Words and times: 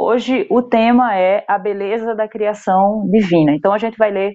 hoje 0.00 0.46
o 0.50 0.62
tema 0.62 1.16
é 1.16 1.44
a 1.46 1.58
beleza 1.58 2.14
da 2.14 2.28
criação 2.28 3.06
divina. 3.10 3.52
Então 3.52 3.72
a 3.72 3.78
gente 3.78 3.96
vai 3.96 4.10
ler 4.10 4.32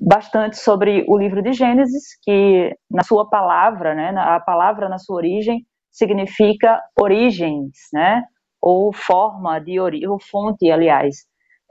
bastante 0.00 0.58
sobre 0.58 1.04
o 1.08 1.16
livro 1.16 1.42
de 1.42 1.52
Gênesis, 1.52 2.02
que 2.22 2.74
na 2.90 3.04
sua 3.04 3.28
palavra, 3.28 3.94
né, 3.94 4.12
a 4.16 4.40
palavra 4.40 4.88
na 4.88 4.98
sua 4.98 5.16
origem 5.16 5.64
significa 5.92 6.80
origens, 7.00 7.70
né, 7.92 8.22
ou 8.60 8.92
forma 8.92 9.60
de 9.60 9.78
origem, 9.78 10.08
ou 10.08 10.18
fonte, 10.20 10.70
aliás. 10.70 11.16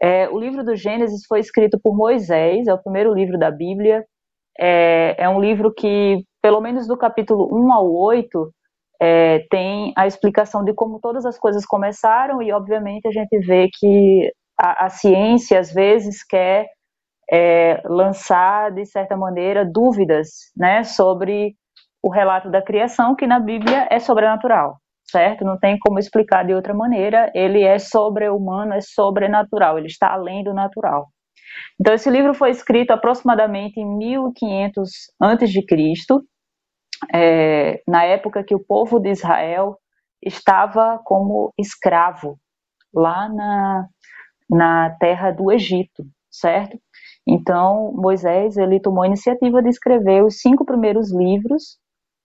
É, 0.02 0.30
o 0.30 0.40
livro 0.40 0.64
do 0.64 0.76
Gênesis 0.76 1.26
foi 1.28 1.40
escrito 1.40 1.78
por 1.84 1.96
Moisés, 1.96 2.68
é 2.68 2.74
o 2.74 2.82
primeiro 2.82 3.14
livro 3.14 3.38
da 3.38 3.52
Bíblia, 3.52 4.04
é, 4.60 5.16
é 5.18 5.30
um 5.30 5.40
livro 5.40 5.74
que, 5.74 6.24
pelo 6.42 6.62
menos 6.62 6.88
do 6.88 6.98
capítulo 6.98 7.50
1 7.52 7.74
ao 7.74 7.94
8, 7.94 8.52
é, 9.02 9.40
tem 9.50 9.94
a 9.98 10.06
explicação 10.06 10.64
de 10.64 10.74
como 10.74 11.00
todas 11.00 11.26
as 11.26 11.40
coisas 11.40 11.66
começaram, 11.66 12.42
e 12.42 12.52
obviamente 12.52 13.08
a 13.08 13.12
gente 13.12 13.36
vê 13.40 13.68
que 13.74 14.32
a, 14.60 14.86
a 14.86 14.90
ciência 14.90 15.60
às 15.60 15.74
vezes 15.74 16.24
quer 16.24 16.68
é, 17.32 17.82
lançar, 17.86 18.72
de 18.72 18.86
certa 18.86 19.18
maneira, 19.18 19.66
dúvidas 19.66 20.52
né, 20.56 20.84
sobre 20.84 21.56
o 22.04 22.12
relato 22.12 22.52
da 22.52 22.62
criação, 22.62 23.16
que 23.16 23.26
na 23.26 23.40
Bíblia 23.40 23.88
é 23.90 24.00
sobrenatural, 24.00 24.78
certo? 25.04 25.44
Não 25.44 25.58
tem 25.58 25.80
como 25.80 25.98
explicar 25.98 26.46
de 26.46 26.54
outra 26.54 26.74
maneira, 26.74 27.32
ele 27.34 27.64
é 27.64 27.80
sobre-humano, 27.80 28.74
é 28.74 28.82
sobrenatural, 28.82 29.80
ele 29.80 29.88
está 29.88 30.12
além 30.14 30.44
do 30.44 30.54
natural. 30.54 31.08
Então, 31.80 31.94
esse 31.94 32.10
livro 32.10 32.34
foi 32.34 32.52
escrito 32.52 32.92
aproximadamente 32.92 33.80
em 33.80 33.98
1500 33.98 34.90
a.C., 35.20 35.48
é, 37.14 37.82
na 37.88 38.04
época 38.04 38.44
que 38.44 38.56
o 38.56 38.64
povo 38.64 39.00
de 39.00 39.10
Israel 39.10 39.78
estava 40.24 41.00
como 41.04 41.54
escravo 41.58 42.38
lá 42.94 43.30
na, 43.30 43.88
na 44.50 44.90
terra 45.00 45.32
do 45.32 45.52
Egito, 45.52 46.04
certo? 46.30 46.78
Então, 47.28 47.92
Moisés, 47.96 48.58
ele 48.58 48.80
tomou 48.80 49.04
a 49.04 49.08
iniciativa 49.08 49.62
de 49.62 49.70
escrever 49.70 50.24
os 50.24 50.40
cinco 50.40 50.66
primeiros 50.66 51.14
livros 51.14 51.78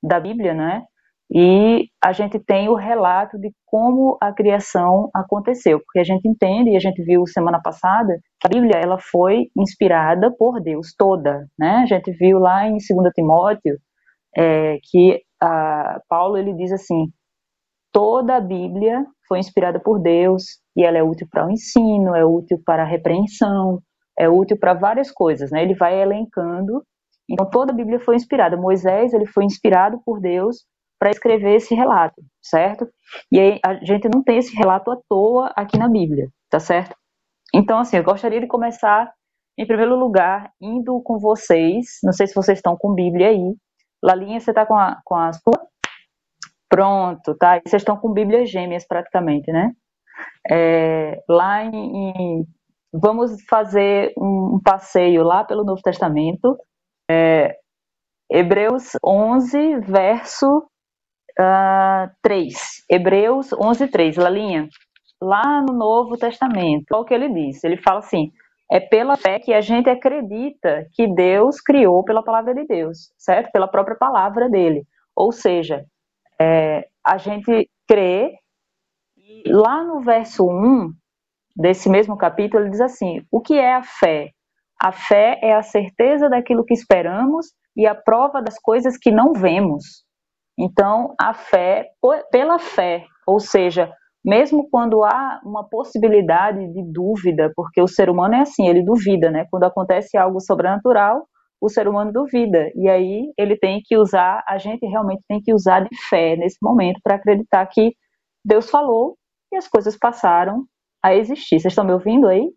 da 0.03 0.19
Bíblia, 0.21 0.55
né? 0.55 0.83
E 1.31 1.89
a 2.03 2.13
gente 2.13 2.39
tem 2.39 2.69
o 2.69 2.75
relato 2.75 3.39
de 3.39 3.53
como 3.65 4.17
a 4.21 4.33
criação 4.33 5.11
aconteceu, 5.13 5.81
porque 5.81 5.99
a 5.99 6.05
gente 6.05 6.29
entende 6.29 6.71
e 6.71 6.77
a 6.77 6.81
gente 6.81 7.03
viu 7.03 7.27
semana 7.27 7.61
passada 7.61 8.17
a 8.45 8.49
Bíblia 8.49 8.77
ela 8.77 8.97
foi 8.99 9.51
inspirada 9.57 10.31
por 10.31 10.61
Deus 10.61 10.95
toda, 10.97 11.49
né? 11.59 11.79
A 11.83 11.87
gente 11.87 12.13
viu 12.13 12.39
lá 12.39 12.67
em 12.69 12.77
2 12.77 13.13
Timóteo 13.13 13.77
é, 14.37 14.79
que 14.83 15.23
a, 15.41 16.01
Paulo 16.09 16.37
ele 16.37 16.53
diz 16.53 16.73
assim: 16.73 17.11
toda 17.92 18.37
a 18.37 18.41
Bíblia 18.41 19.05
foi 19.27 19.39
inspirada 19.39 19.81
por 19.81 19.98
Deus 19.98 20.61
e 20.77 20.84
ela 20.84 20.98
é 20.98 21.03
útil 21.03 21.27
para 21.31 21.47
o 21.47 21.51
ensino, 21.51 22.15
é 22.15 22.25
útil 22.25 22.61
para 22.65 22.83
a 22.83 22.87
repreensão, 22.87 23.81
é 24.19 24.28
útil 24.28 24.59
para 24.59 24.75
várias 24.75 25.11
coisas, 25.11 25.51
né? 25.51 25.62
Ele 25.62 25.75
vai 25.75 26.01
elencando. 26.01 26.84
Então 27.28 27.48
toda 27.48 27.73
a 27.73 27.75
Bíblia 27.75 27.98
foi 27.98 28.17
inspirada. 28.17 28.56
Moisés 28.56 29.12
ele 29.12 29.27
foi 29.27 29.45
inspirado 29.45 30.01
por 30.05 30.20
Deus 30.20 30.65
para 30.98 31.11
escrever 31.11 31.56
esse 31.56 31.75
relato, 31.75 32.23
certo? 32.43 32.89
E 33.33 33.39
aí 33.41 33.61
a 33.65 33.75
gente 33.84 34.09
não 34.12 34.23
tem 34.23 34.39
esse 34.39 34.55
relato 34.56 34.91
à 34.91 34.98
toa 35.09 35.53
aqui 35.56 35.78
na 35.78 35.89
Bíblia, 35.89 36.28
tá 36.50 36.61
certo? 36.61 36.95
Então 37.55 37.78
assim, 37.78 37.97
eu 37.97 38.05
gostaria 38.05 38.41
de 38.41 38.47
começar 38.47 39.12
em 39.59 39.67
primeiro 39.67 39.97
lugar 39.97 40.53
indo 40.61 41.00
com 41.03 41.19
vocês. 41.19 41.98
Não 42.05 42.12
sei 42.12 42.27
se 42.27 42.34
vocês 42.34 42.59
estão 42.59 42.77
com 42.77 42.95
Bíblia 42.95 43.28
aí. 43.28 43.55
Lalinha, 44.03 44.41
você 44.41 44.51
está 44.51 44.67
com 44.67 44.77
a, 44.77 45.01
com 45.05 45.15
a 45.15 45.33
sua? 45.33 45.67
Pronto, 46.69 47.35
tá? 47.37 47.61
Vocês 47.65 47.83
estão 47.83 47.97
com 47.97 48.13
Bíblias 48.13 48.51
gêmeas 48.51 48.87
praticamente, 48.87 49.51
né? 49.53 49.73
É, 50.51 51.23
lá 51.29 51.65
em, 51.65 52.11
em 52.11 52.47
vamos 52.93 53.43
fazer 53.49 54.13
um 54.17 54.61
passeio 54.65 55.23
lá 55.23 55.45
pelo 55.45 55.65
Novo 55.65 55.83
Testamento, 55.83 56.57
é, 57.11 57.57
Hebreus 58.31 58.93
11, 59.05 59.81
verso 59.81 60.59
uh, 60.59 61.43
ah, 61.43 62.11
3. 62.23 62.55
Hebreus 62.91 63.53
11, 63.53 63.89
3, 63.89 64.17
Lalinha. 64.17 64.69
Lá 65.23 65.62
no 65.62 65.73
Novo 65.73 66.17
Testamento, 66.19 66.87
olha 66.93 67.01
o 67.01 67.05
que 67.05 67.15
ele 67.15 67.33
diz. 67.33 67.62
Ele 67.65 67.77
fala 67.79 68.01
assim: 68.01 68.31
é 68.71 68.81
pela 68.81 69.16
fé 69.16 69.38
que 69.38 69.53
a 69.53 69.60
gente 69.60 69.88
acredita 69.88 70.87
que 70.93 71.06
Deus 71.06 71.60
criou 71.60 72.03
pela 72.04 72.22
palavra 72.22 72.54
de 72.54 72.65
Deus, 72.66 73.12
certo? 73.16 73.50
Pela 73.53 73.69
própria 73.69 73.97
palavra 73.97 74.49
dele. 74.49 74.84
Ou 75.15 75.31
seja, 75.32 75.84
é, 76.41 76.88
a 77.05 77.16
gente 77.16 77.71
crê. 77.87 78.34
Lá 79.47 79.84
no 79.84 80.00
verso 80.00 80.44
1, 80.44 80.93
desse 81.56 81.88
mesmo 81.88 82.16
capítulo, 82.16 82.62
ele 82.65 82.71
diz 82.71 82.81
assim: 82.81 83.22
o 83.31 83.41
que 83.41 83.55
é 83.55 83.75
a 83.75 83.82
fé? 83.82 84.31
A 84.81 84.93
fé 84.93 85.38
é 85.43 85.55
a 85.55 85.62
certeza 85.62 86.28
daquilo 86.28 86.65
que 86.65 86.75
esperamos 86.75 87.47
e 87.76 87.87
a 87.87 87.94
prova 87.94 88.43
das 88.43 88.59
coisas 88.59 88.97
que 88.99 89.10
não 89.10 89.32
vemos. 89.32 90.05
Então, 90.59 91.15
a 91.21 91.34
fé, 91.34 91.91
pela 92.31 92.59
fé, 92.59 93.05
ou 93.26 93.38
seja, 93.38 93.93
mesmo 94.26 94.69
quando 94.69 95.04
há 95.04 95.41
uma 95.44 95.62
possibilidade 95.69 96.59
de 96.72 96.82
dúvida, 96.92 97.53
porque 97.54 97.81
o 97.81 97.87
ser 97.87 98.10
humano 98.10 98.34
é 98.34 98.41
assim, 98.41 98.66
ele 98.66 98.84
duvida, 98.84 99.31
né? 99.31 99.47
Quando 99.48 99.62
acontece 99.62 100.19
algo 100.19 100.41
sobrenatural, 100.41 101.28
o 101.60 101.69
ser 101.69 101.87
humano 101.87 102.12
duvida, 102.12 102.70
e 102.75 102.88
aí 102.88 103.32
ele 103.38 103.56
tem 103.56 103.81
que 103.82 103.97
usar, 103.97 104.42
a 104.47 104.59
gente 104.59 104.84
realmente 104.84 105.22
tem 105.28 105.41
que 105.41 105.54
usar 105.54 105.81
de 105.81 105.97
fé 106.09 106.37
nesse 106.37 106.59
momento 106.60 107.00
para 107.03 107.14
acreditar 107.14 107.64
que 107.66 107.94
Deus 108.44 108.69
falou 108.69 109.16
e 109.53 109.56
as 109.56 109.69
coisas 109.69 109.97
passaram 109.97 110.64
a 111.03 111.14
existir. 111.14 111.60
Vocês 111.60 111.72
estão 111.72 111.84
me 111.84 111.93
ouvindo 111.93 112.26
aí? 112.26 112.50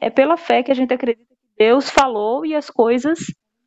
É 0.00 0.10
pela 0.10 0.36
fé 0.36 0.62
que 0.62 0.70
a 0.70 0.74
gente 0.74 0.94
acredita 0.94 1.26
que 1.28 1.64
Deus 1.64 1.90
falou 1.90 2.46
e 2.46 2.54
as 2.54 2.70
coisas 2.70 3.18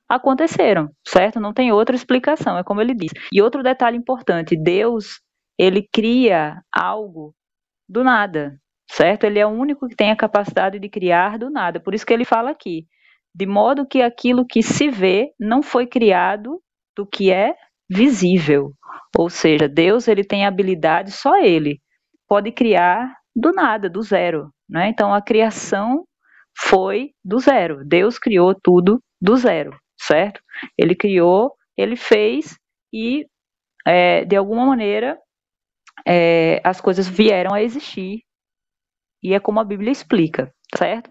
aconteceram, 0.07 0.89
certo? 1.05 1.39
Não 1.39 1.53
tem 1.53 1.71
outra 1.71 1.95
explicação, 1.95 2.57
é 2.57 2.63
como 2.63 2.81
ele 2.81 2.95
diz. 2.95 3.11
E 3.31 3.41
outro 3.41 3.61
detalhe 3.61 3.97
importante, 3.97 4.55
Deus, 4.55 5.21
ele 5.59 5.85
cria 5.91 6.61
algo 6.73 7.35
do 7.87 8.01
nada, 8.01 8.57
certo? 8.89 9.25
Ele 9.25 9.39
é 9.39 9.45
o 9.45 9.49
único 9.49 9.89
que 9.89 9.95
tem 9.95 10.09
a 10.09 10.15
capacidade 10.15 10.79
de 10.79 10.87
criar 10.89 11.37
do 11.37 11.49
nada. 11.49 11.81
Por 11.81 11.93
isso 11.93 12.05
que 12.05 12.13
ele 12.13 12.23
fala 12.23 12.49
aqui, 12.49 12.87
de 13.35 13.45
modo 13.45 13.85
que 13.85 14.01
aquilo 14.01 14.45
que 14.47 14.63
se 14.63 14.89
vê 14.89 15.33
não 15.37 15.61
foi 15.61 15.85
criado 15.85 16.61
do 16.95 17.05
que 17.05 17.29
é 17.29 17.55
visível. 17.89 18.71
Ou 19.17 19.29
seja, 19.29 19.67
Deus 19.67 20.07
ele 20.07 20.23
tem 20.23 20.45
habilidade, 20.45 21.11
só 21.11 21.37
ele 21.37 21.81
pode 22.27 22.51
criar 22.53 23.13
do 23.35 23.51
nada, 23.51 23.89
do 23.89 24.01
zero. 24.01 24.49
Né? 24.69 24.87
Então 24.87 25.13
a 25.13 25.21
criação 25.21 26.05
foi 26.57 27.11
do 27.23 27.39
zero. 27.39 27.83
Deus 27.85 28.17
criou 28.17 28.55
tudo 28.55 29.01
do 29.21 29.35
zero, 29.35 29.77
certo? 29.99 30.41
Ele 30.77 30.95
criou, 30.95 31.51
ele 31.75 31.97
fez 31.97 32.57
e 32.93 33.25
é, 33.85 34.23
de 34.23 34.35
alguma 34.35 34.65
maneira 34.65 35.17
é, 36.07 36.61
as 36.63 36.79
coisas 36.81 37.07
vieram 37.07 37.53
a 37.53 37.61
existir 37.61 38.21
e 39.23 39.33
é 39.33 39.39
como 39.39 39.59
a 39.59 39.65
Bíblia 39.65 39.91
explica, 39.91 40.51
certo? 40.77 41.09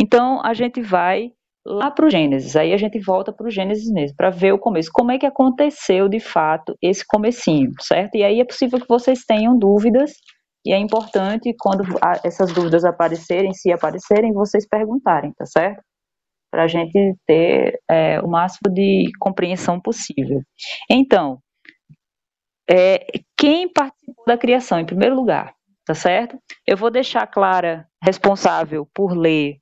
Então 0.00 0.40
a 0.44 0.54
gente 0.54 0.80
vai 0.80 1.30
lá 1.66 1.90
para 1.90 2.06
o 2.06 2.10
Gênesis, 2.10 2.56
aí 2.56 2.72
a 2.72 2.76
gente 2.76 2.98
volta 2.98 3.32
para 3.32 3.46
o 3.46 3.50
Gênesis 3.50 3.90
mesmo, 3.92 4.16
para 4.16 4.30
ver 4.30 4.52
o 4.52 4.58
começo, 4.58 4.90
como 4.92 5.12
é 5.12 5.18
que 5.18 5.26
aconteceu 5.26 6.08
de 6.08 6.20
fato 6.20 6.74
esse 6.80 7.04
comecinho, 7.06 7.70
certo? 7.80 8.16
E 8.16 8.24
aí 8.24 8.40
é 8.40 8.44
possível 8.44 8.80
que 8.80 8.88
vocês 8.88 9.24
tenham 9.26 9.58
dúvidas 9.58 10.12
e 10.64 10.72
é 10.72 10.78
importante, 10.78 11.54
quando 11.58 11.84
essas 12.24 12.52
dúvidas 12.52 12.84
aparecerem, 12.84 13.52
se 13.54 13.72
aparecerem, 13.72 14.32
vocês 14.32 14.66
perguntarem, 14.68 15.32
tá 15.32 15.46
certo? 15.46 15.82
Para 16.50 16.64
a 16.64 16.66
gente 16.66 17.14
ter 17.26 17.80
é, 17.90 18.20
o 18.20 18.28
máximo 18.28 18.72
de 18.72 19.10
compreensão 19.18 19.80
possível. 19.80 20.42
Então, 20.90 21.38
é, 22.70 23.06
quem 23.40 23.72
participou 23.72 24.24
da 24.26 24.36
criação, 24.36 24.78
em 24.78 24.84
primeiro 24.84 25.14
lugar, 25.14 25.54
tá 25.86 25.94
certo? 25.94 26.38
Eu 26.66 26.76
vou 26.76 26.90
deixar 26.90 27.22
a 27.22 27.26
Clara 27.26 27.88
responsável 28.04 28.86
por 28.94 29.16
ler 29.16 29.56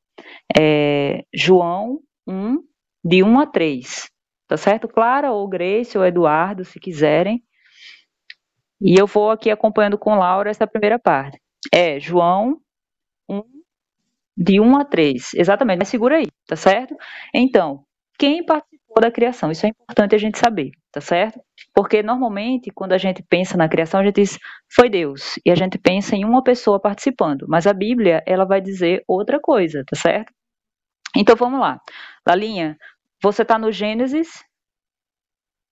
é, 0.59 1.23
João 1.33 2.01
1, 2.27 2.59
de 3.05 3.23
1 3.23 3.39
a 3.39 3.47
3, 3.47 4.11
tá 4.49 4.57
certo? 4.57 4.89
Clara 4.89 5.31
ou 5.31 5.49
Grace 5.49 5.97
ou 5.97 6.05
Eduardo, 6.05 6.65
se 6.65 6.81
quiserem. 6.81 7.41
E 8.81 9.01
eu 9.01 9.07
vou 9.07 9.31
aqui 9.31 9.49
acompanhando 9.49 9.97
com 9.97 10.17
Laura 10.17 10.51
essa 10.51 10.67
primeira 10.67 10.99
parte. 10.99 11.41
É 11.73 12.01
João 12.01 12.59
1, 13.31 13.43
de 14.37 14.61
1 14.61 14.77
a 14.77 14.85
3. 14.85 15.35
Exatamente, 15.35 15.79
mas 15.79 15.89
segura 15.89 16.17
aí, 16.17 16.27
tá 16.49 16.57
certo? 16.57 16.97
Então, 17.33 17.85
quem 18.19 18.45
participou 18.45 18.78
da 19.01 19.11
criação? 19.11 19.51
Isso 19.51 19.67
é 19.67 19.71
importante 19.71 20.15
a 20.15 20.19
gente 20.19 20.39
saber, 20.39 20.71
tá 20.93 21.01
certo? 21.01 21.41
Porque 21.75 22.03
normalmente, 22.03 22.71
quando 22.71 22.93
a 22.93 22.99
gente 22.99 23.23
pensa 23.23 23.57
na 23.57 23.69
criação, 23.69 24.01
a 24.01 24.05
gente 24.05 24.17
diz, 24.17 24.39
foi 24.75 24.89
Deus. 24.89 25.39
E 25.45 25.51
a 25.51 25.55
gente 25.55 25.79
pensa 25.79 26.17
em 26.17 26.25
uma 26.25 26.43
pessoa 26.43 26.81
participando. 26.81 27.47
Mas 27.49 27.67
a 27.67 27.73
Bíblia, 27.73 28.23
ela 28.27 28.45
vai 28.45 28.61
dizer 28.61 29.03
outra 29.07 29.41
coisa, 29.41 29.85
tá 29.87 29.97
certo? 29.97 30.33
Então 31.17 31.37
vamos 31.37 31.61
lá. 31.61 31.81
Lalinha, 32.27 32.77
você 33.23 33.43
está 33.43 33.59
no 33.59 33.73
Gênesis, 33.73 34.45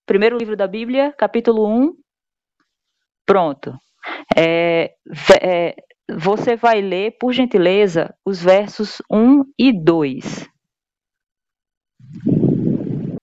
primeiro 0.05 0.37
livro 0.37 0.55
da 0.55 0.67
Bíblia, 0.67 1.13
capítulo 1.17 1.67
1, 1.67 1.93
Pronto. 3.27 3.77
É, 4.35 4.93
é, 5.41 5.75
você 6.17 6.55
vai 6.55 6.81
ler, 6.81 7.17
por 7.19 7.33
gentileza, 7.33 8.15
os 8.25 8.41
versos 8.41 9.01
1 9.11 9.43
e 9.59 9.73
2. 9.73 10.49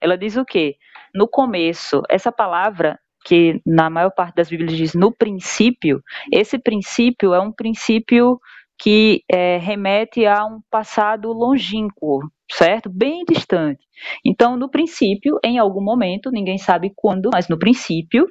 Ela 0.05 0.19
diz 0.19 0.37
o 0.37 0.45
quê? 0.45 0.77
No 1.15 1.27
começo, 1.27 2.03
essa 2.11 2.31
palavra 2.31 2.99
que 3.25 3.63
na 3.65 3.89
maior 3.89 4.11
parte 4.11 4.35
das 4.35 4.51
Bíblias 4.51 4.77
diz 4.77 4.95
no 4.95 5.11
princípio, 5.11 6.03
esse 6.31 6.59
princípio 6.59 7.33
é 7.33 7.41
um 7.41 7.51
princípio 7.51 8.39
que 8.79 9.23
é, 9.33 9.57
remete 9.57 10.27
a 10.27 10.45
um 10.45 10.61
passado 10.71 11.33
longínquo, 11.33 12.21
certo? 12.53 12.91
Bem 12.91 13.25
distante. 13.27 13.83
Então, 14.23 14.59
no 14.59 14.71
princípio, 14.71 15.39
em 15.43 15.59
algum 15.59 15.83
momento, 15.83 16.31
ninguém 16.31 16.59
sabe 16.59 16.93
quando, 16.95 17.31
mas 17.33 17.49
no 17.49 17.59
princípio, 17.59 18.27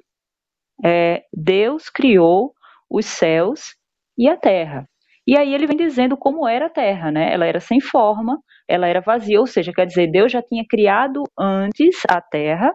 é, 0.86 1.24
Deus 1.34 1.90
criou 1.90 2.54
os 2.88 3.08
céus 3.08 3.76
e 4.16 4.30
a 4.30 4.38
terra. 4.38 4.88
E 5.26 5.36
aí 5.36 5.56
ele 5.56 5.66
vem 5.66 5.78
dizendo 5.78 6.16
como 6.16 6.48
era 6.48 6.68
a 6.68 6.70
terra, 6.70 7.12
né? 7.12 7.34
Ela 7.34 7.48
era 7.48 7.60
sem 7.60 7.80
forma, 7.80 8.38
ela 8.68 8.88
era 8.88 9.02
vazia, 9.02 9.40
ou 9.40 9.48
seja, 9.48 9.74
quer 9.74 9.86
dizer, 9.86 10.08
Deus 10.12 10.32
já 10.32 10.42
tinha 10.42 10.64
criado 10.68 11.24
antes 11.38 12.02
a 12.10 12.22
terra 12.22 12.74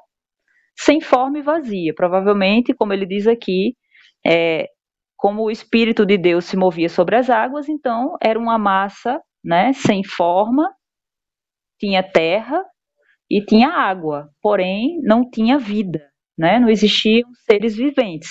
sem 0.79 1.01
forma 1.01 1.39
e 1.39 1.43
vazia. 1.43 1.93
Provavelmente, 1.95 2.75
como 2.75 2.93
ele 2.93 3.07
diz 3.07 3.27
aqui, 3.27 3.75
é, 4.27 4.67
como 5.17 5.45
o 5.45 5.51
Espírito 5.51 6.07
de 6.07 6.17
Deus 6.17 6.45
se 6.45 6.57
movia 6.57 6.89
sobre 6.89 7.17
as 7.17 7.29
águas, 7.29 7.69
então 7.69 8.17
era 8.23 8.39
uma 8.39 8.59
massa, 8.59 9.21
né, 9.45 9.73
sem 9.73 10.05
forma, 10.05 10.71
tinha 11.81 12.03
terra 12.03 12.63
e 13.31 13.45
tinha 13.45 13.69
água, 13.69 14.29
porém 14.43 15.01
não 15.03 15.29
tinha 15.29 15.59
vida, 15.59 16.01
né? 16.37 16.59
Não 16.59 16.69
existiam 16.69 17.29
seres 17.51 17.77
viventes. 17.77 18.31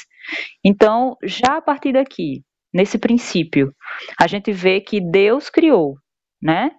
Então, 0.63 1.15
já 1.24 1.57
a 1.57 1.62
partir 1.62 1.94
daqui, 1.94 2.44
nesse 2.74 2.98
princípio, 2.98 3.74
a 4.19 4.27
gente 4.27 4.51
vê 4.51 4.81
que 4.81 5.00
Deus 5.00 5.50
criou, 5.50 5.95
né? 6.42 6.71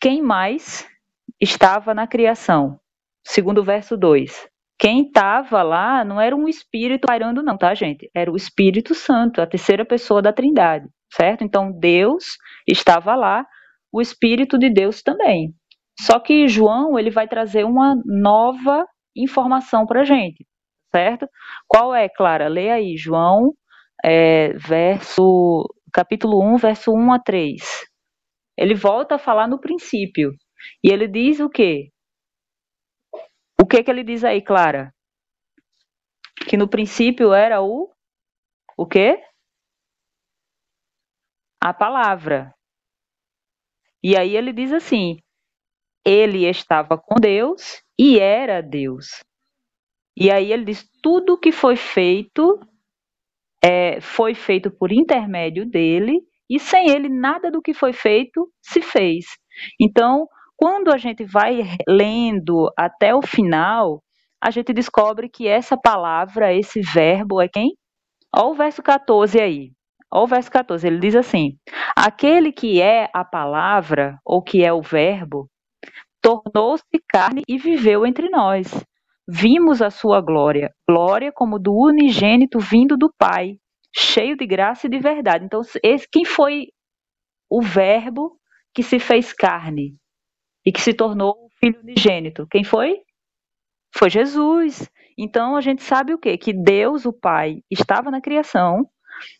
Quem 0.00 0.22
mais 0.22 0.88
estava 1.38 1.92
na 1.92 2.06
criação? 2.06 2.80
Segundo 3.22 3.58
o 3.58 3.64
verso 3.64 3.98
2. 3.98 4.48
Quem 4.78 5.02
estava 5.02 5.62
lá 5.62 6.02
não 6.02 6.18
era 6.18 6.34
um 6.34 6.48
espírito 6.48 7.06
pairando, 7.06 7.42
não, 7.42 7.58
tá, 7.58 7.74
gente? 7.74 8.10
Era 8.14 8.32
o 8.32 8.36
Espírito 8.36 8.94
Santo, 8.94 9.42
a 9.42 9.46
terceira 9.46 9.84
pessoa 9.84 10.22
da 10.22 10.32
Trindade, 10.32 10.88
certo? 11.12 11.44
Então, 11.44 11.70
Deus 11.70 12.38
estava 12.66 13.14
lá, 13.14 13.44
o 13.92 14.00
Espírito 14.00 14.58
de 14.58 14.70
Deus 14.70 15.02
também. 15.02 15.52
Só 16.00 16.18
que 16.18 16.48
João, 16.48 16.98
ele 16.98 17.10
vai 17.10 17.28
trazer 17.28 17.64
uma 17.64 17.94
nova 18.06 18.86
informação 19.14 19.84
para 19.84 20.02
gente, 20.02 20.46
certo? 20.90 21.28
Qual 21.68 21.94
é, 21.94 22.08
Clara? 22.08 22.48
Lê 22.48 22.70
aí, 22.70 22.96
João 22.96 23.52
é, 24.02 24.54
verso, 24.54 25.68
capítulo 25.92 26.42
1, 26.42 26.56
verso 26.56 26.90
1 26.90 27.12
a 27.12 27.18
3. 27.18 27.89
Ele 28.56 28.74
volta 28.74 29.14
a 29.16 29.18
falar 29.18 29.48
no 29.48 29.60
princípio. 29.60 30.32
E 30.84 30.90
ele 30.90 31.08
diz 31.08 31.40
o 31.40 31.48
quê? 31.48 31.90
O 33.60 33.66
que 33.66 33.82
que 33.82 33.90
ele 33.90 34.04
diz 34.04 34.24
aí, 34.24 34.42
Clara? 34.42 34.92
Que 36.48 36.56
no 36.56 36.68
princípio 36.68 37.32
era 37.32 37.60
o 37.62 37.90
o 38.76 38.86
quê? 38.86 39.22
A 41.62 41.72
palavra. 41.74 42.54
E 44.02 44.16
aí 44.16 44.36
ele 44.36 44.52
diz 44.52 44.72
assim: 44.72 45.18
ele 46.04 46.48
estava 46.48 46.96
com 46.96 47.16
Deus 47.20 47.82
e 47.98 48.18
era 48.18 48.62
Deus. 48.62 49.22
E 50.16 50.30
aí 50.30 50.52
ele 50.52 50.64
diz: 50.64 50.88
tudo 51.02 51.38
que 51.38 51.52
foi 51.52 51.76
feito 51.76 52.58
é, 53.62 54.00
foi 54.00 54.34
feito 54.34 54.70
por 54.70 54.90
intermédio 54.92 55.66
dele, 55.68 56.20
e 56.50 56.58
sem 56.58 56.90
ele 56.90 57.08
nada 57.08 57.50
do 57.50 57.62
que 57.62 57.72
foi 57.72 57.92
feito 57.92 58.50
se 58.60 58.82
fez. 58.82 59.24
Então, 59.80 60.26
quando 60.56 60.92
a 60.92 60.98
gente 60.98 61.24
vai 61.24 61.62
lendo 61.88 62.68
até 62.76 63.14
o 63.14 63.22
final, 63.22 64.02
a 64.42 64.50
gente 64.50 64.72
descobre 64.72 65.28
que 65.28 65.46
essa 65.46 65.76
palavra, 65.76 66.52
esse 66.52 66.80
verbo 66.80 67.40
é 67.40 67.48
quem? 67.48 67.76
Olha 68.34 68.46
o 68.46 68.54
verso 68.54 68.82
14 68.82 69.40
aí. 69.40 69.70
Olha 70.12 70.24
o 70.24 70.26
verso 70.26 70.50
14, 70.50 70.86
ele 70.86 70.98
diz 70.98 71.14
assim: 71.14 71.52
Aquele 71.96 72.52
que 72.52 72.82
é 72.82 73.08
a 73.14 73.24
palavra, 73.24 74.18
ou 74.24 74.42
que 74.42 74.64
é 74.64 74.72
o 74.72 74.82
verbo, 74.82 75.48
tornou-se 76.20 76.84
carne 77.08 77.42
e 77.48 77.56
viveu 77.56 78.04
entre 78.04 78.28
nós. 78.28 78.84
Vimos 79.28 79.80
a 79.80 79.90
sua 79.90 80.20
glória, 80.20 80.72
glória 80.88 81.30
como 81.32 81.58
do 81.58 81.72
unigênito 81.72 82.58
vindo 82.58 82.96
do 82.96 83.12
Pai, 83.16 83.56
cheio 83.94 84.36
de 84.36 84.46
graça 84.46 84.86
e 84.86 84.90
de 84.90 84.98
verdade. 84.98 85.44
Então, 85.44 85.60
esse, 85.82 86.08
quem 86.10 86.24
foi 86.24 86.68
o 87.50 87.62
Verbo 87.62 88.38
que 88.74 88.82
se 88.82 88.98
fez 88.98 89.32
carne 89.32 89.96
e 90.64 90.72
que 90.72 90.80
se 90.80 90.94
tornou 90.94 91.48
Filho 91.58 91.80
unigênito? 91.80 92.46
Quem 92.50 92.64
foi? 92.64 93.00
Foi 93.94 94.08
Jesus. 94.08 94.88
Então, 95.18 95.56
a 95.56 95.60
gente 95.60 95.82
sabe 95.82 96.14
o 96.14 96.18
quê? 96.18 96.38
Que 96.38 96.52
Deus, 96.52 97.04
o 97.04 97.12
Pai, 97.12 97.58
estava 97.70 98.10
na 98.10 98.20
criação, 98.20 98.88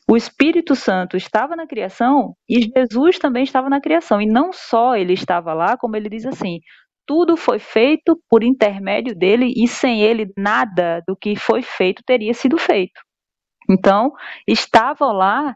o 0.09 0.17
Espírito 0.17 0.75
Santo 0.75 1.17
estava 1.17 1.57
na 1.57 1.67
criação 1.67 2.35
e 2.49 2.71
Jesus 2.77 3.19
também 3.19 3.45
estava 3.45 3.71
na 3.71 3.81
criação. 3.81 4.21
E 4.21 4.27
não 4.27 4.53
só 4.53 4.97
ele 4.97 5.15
estava 5.15 5.55
lá, 5.55 5.77
como 5.77 5.97
ele 5.97 6.09
diz 6.09 6.27
assim: 6.27 6.59
tudo 7.07 7.37
foi 7.37 7.59
feito 7.59 8.21
por 8.29 8.45
intermédio 8.45 9.17
dele 9.17 9.53
e 9.57 9.67
sem 9.67 10.03
ele 10.03 10.33
nada 10.37 11.03
do 11.07 11.17
que 11.17 11.37
foi 11.37 11.63
feito 11.63 12.03
teria 12.05 12.35
sido 12.35 12.59
feito. 12.59 13.01
Então, 13.71 14.13
estavam 14.47 15.13
lá 15.13 15.55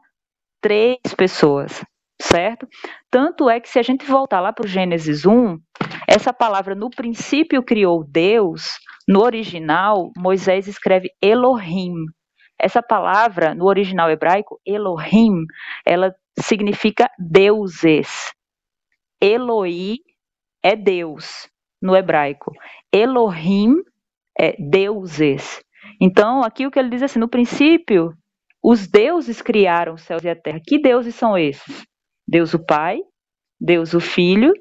três 0.61 0.99
pessoas, 1.17 1.85
certo? 2.23 2.67
Tanto 3.11 3.51
é 3.51 3.61
que 3.61 3.69
se 3.69 3.79
a 3.79 3.83
gente 3.83 4.05
voltar 4.07 4.41
lá 4.41 4.53
para 4.53 4.65
o 4.65 4.69
Gênesis 4.69 5.27
1, 5.27 5.59
essa 6.09 6.33
palavra 6.33 6.75
no 6.75 6.91
princípio 6.91 7.63
criou 7.63 8.05
Deus, 8.05 8.79
no 9.09 9.23
original, 9.23 10.11
Moisés 10.17 10.69
escreve 10.69 11.11
Elohim. 11.21 11.93
Essa 12.59 12.83
palavra, 12.83 13.55
no 13.55 13.67
original 13.67 14.11
hebraico, 14.11 14.61
Elohim, 14.65 15.45
ela 15.85 16.15
significa 16.39 17.11
deuses. 17.19 18.33
Eloi 19.21 19.97
é 20.63 20.77
Deus 20.77 21.49
no 21.83 21.97
hebraico. 21.97 22.53
Elohim 22.93 23.75
é 24.39 24.55
deuses. 24.59 25.64
Então, 26.01 26.43
aqui 26.43 26.67
o 26.67 26.71
que 26.71 26.79
ele 26.79 26.91
diz 26.91 27.03
é 27.03 27.05
assim: 27.07 27.19
no 27.19 27.29
princípio, 27.29 28.13
os 28.63 28.87
deuses 28.87 29.43
criaram 29.43 29.95
os 29.95 30.03
céus 30.03 30.25
e 30.25 30.29
a 30.29 30.37
terra. 30.37 30.61
Que 30.65 30.81
deuses 30.81 31.15
são 31.15 31.37
esses? 31.37 31.85
Deus 32.27 32.55
o 32.55 32.65
Pai, 32.65 33.01
Deus 33.61 33.93
o 33.95 34.01
Filho 34.01 34.53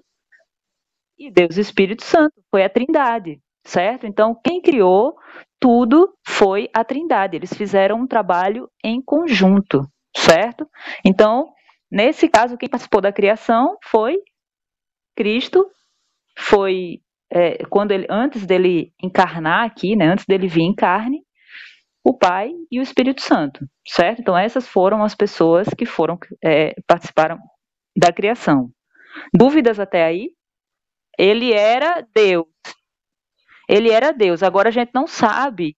e 1.18 1.32
Deus 1.32 1.58
o 1.58 1.62
Espírito 1.62 2.04
Santo. 2.04 2.34
Foi 2.52 2.64
a 2.64 2.70
Trindade, 2.70 3.40
certo? 3.66 4.06
Então, 4.06 4.38
quem 4.44 4.62
criou 4.62 5.16
tudo 5.60 6.14
foi 6.28 6.70
a 6.74 6.84
Trindade. 6.84 7.38
Eles 7.38 7.54
fizeram 7.54 8.02
um 8.02 8.08
trabalho 8.08 8.70
em 8.84 9.02
conjunto, 9.02 9.88
certo? 10.16 10.68
Então, 11.06 11.50
nesse 11.90 12.28
caso, 12.28 12.58
quem 12.58 12.68
participou 12.70 13.00
da 13.00 13.14
criação 13.14 13.78
foi 13.86 14.18
Cristo 15.16 15.66
foi 16.38 17.00
é, 17.32 17.66
quando 17.66 17.92
ele, 17.92 18.06
antes 18.10 18.46
dele 18.46 18.94
encarnar 19.02 19.66
aqui, 19.66 19.96
né, 19.96 20.08
antes 20.08 20.26
dele 20.26 20.48
vir 20.48 20.62
em 20.62 20.76
carne, 20.76 21.23
o 22.04 22.14
Pai 22.14 22.52
e 22.70 22.80
o 22.80 22.84
Espírito 22.84 23.22
Santo, 23.22 23.66
certo? 23.88 24.20
Então 24.20 24.38
essas 24.38 24.68
foram 24.68 25.04
as 25.04 25.16
pessoas 25.16 25.68
que 25.70 25.86
foram 25.86 26.18
é, 26.44 26.76
participaram 26.86 27.40
da 27.96 28.12
criação. 28.12 28.70
Dúvidas 29.34 29.80
até 29.80 30.04
aí? 30.04 30.32
Ele 31.18 31.54
era 31.54 32.06
Deus. 32.14 32.48
Ele 33.70 33.92
era 33.92 34.12
Deus. 34.12 34.44
Agora 34.44 34.70
a 34.70 34.72
gente 34.72 34.92
não 34.94 35.08
sabe, 35.08 35.78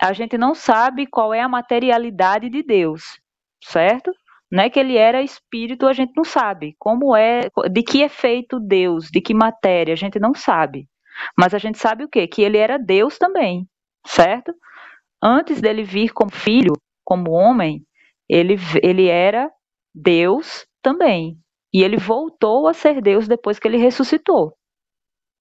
a 0.00 0.12
gente 0.12 0.38
não 0.38 0.54
sabe 0.54 1.06
qual 1.06 1.34
é 1.34 1.40
a 1.40 1.48
materialidade 1.48 2.48
de 2.48 2.62
Deus, 2.62 3.20
certo? 3.62 4.12
Não 4.50 4.62
é 4.62 4.70
que 4.70 4.80
ele 4.80 4.96
era 4.96 5.22
espírito, 5.22 5.86
a 5.86 5.92
gente 5.92 6.12
não 6.16 6.24
sabe. 6.24 6.74
Como 6.78 7.14
é, 7.14 7.50
de 7.70 7.82
que 7.82 8.02
é 8.02 8.08
feito 8.08 8.58
Deus, 8.58 9.10
de 9.10 9.20
que 9.20 9.34
matéria, 9.34 9.92
a 9.92 9.96
gente 9.96 10.18
não 10.18 10.32
sabe. 10.32 10.88
Mas 11.36 11.52
a 11.52 11.58
gente 11.58 11.78
sabe 11.78 12.04
o 12.04 12.08
quê? 12.08 12.26
Que 12.26 12.42
ele 12.42 12.56
era 12.56 12.78
Deus 12.78 13.18
também, 13.18 13.68
certo? 14.06 14.54
Antes 15.22 15.60
dele 15.60 15.82
vir 15.82 16.12
como 16.12 16.30
filho, 16.30 16.72
como 17.04 17.32
homem, 17.32 17.84
ele, 18.28 18.56
ele 18.82 19.08
era 19.08 19.50
Deus 19.94 20.66
também. 20.82 21.38
E 21.72 21.82
ele 21.82 21.96
voltou 21.96 22.68
a 22.68 22.72
ser 22.74 23.02
Deus 23.02 23.26
depois 23.26 23.58
que 23.58 23.66
ele 23.66 23.76
ressuscitou. 23.78 24.54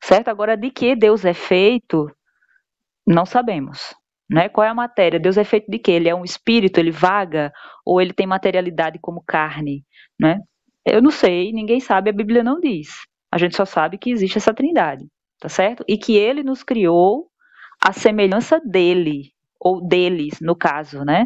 Certo? 0.03 0.29
Agora, 0.29 0.57
de 0.57 0.69
que 0.71 0.95
Deus 0.95 1.25
é 1.25 1.33
feito, 1.33 2.09
não 3.05 3.25
sabemos. 3.25 3.95
Né? 4.29 4.49
Qual 4.49 4.65
é 4.65 4.69
a 4.69 4.73
matéria? 4.73 5.19
Deus 5.19 5.37
é 5.37 5.43
feito 5.43 5.69
de 5.71 5.79
quê? 5.79 5.91
Ele 5.91 6.09
é 6.09 6.15
um 6.15 6.25
espírito, 6.25 6.79
ele 6.79 6.91
vaga 6.91 7.51
ou 7.85 8.01
ele 8.01 8.13
tem 8.13 8.27
materialidade 8.27 8.99
como 8.99 9.23
carne, 9.25 9.85
né? 10.19 10.41
Eu 10.85 11.01
não 11.01 11.11
sei, 11.11 11.51
ninguém 11.51 11.79
sabe, 11.79 12.09
a 12.09 12.13
Bíblia 12.13 12.43
não 12.43 12.59
diz. 12.59 12.89
A 13.31 13.37
gente 13.37 13.55
só 13.55 13.65
sabe 13.65 13.97
que 13.97 14.09
existe 14.09 14.37
essa 14.37 14.53
Trindade, 14.53 15.05
tá 15.39 15.49
certo? 15.49 15.83
E 15.87 15.97
que 15.97 16.15
ele 16.15 16.43
nos 16.43 16.63
criou 16.63 17.27
a 17.81 17.93
semelhança 17.93 18.59
dele 18.59 19.31
ou 19.67 19.87
deles, 19.87 20.37
no 20.41 20.55
caso, 20.55 21.03
né? 21.03 21.25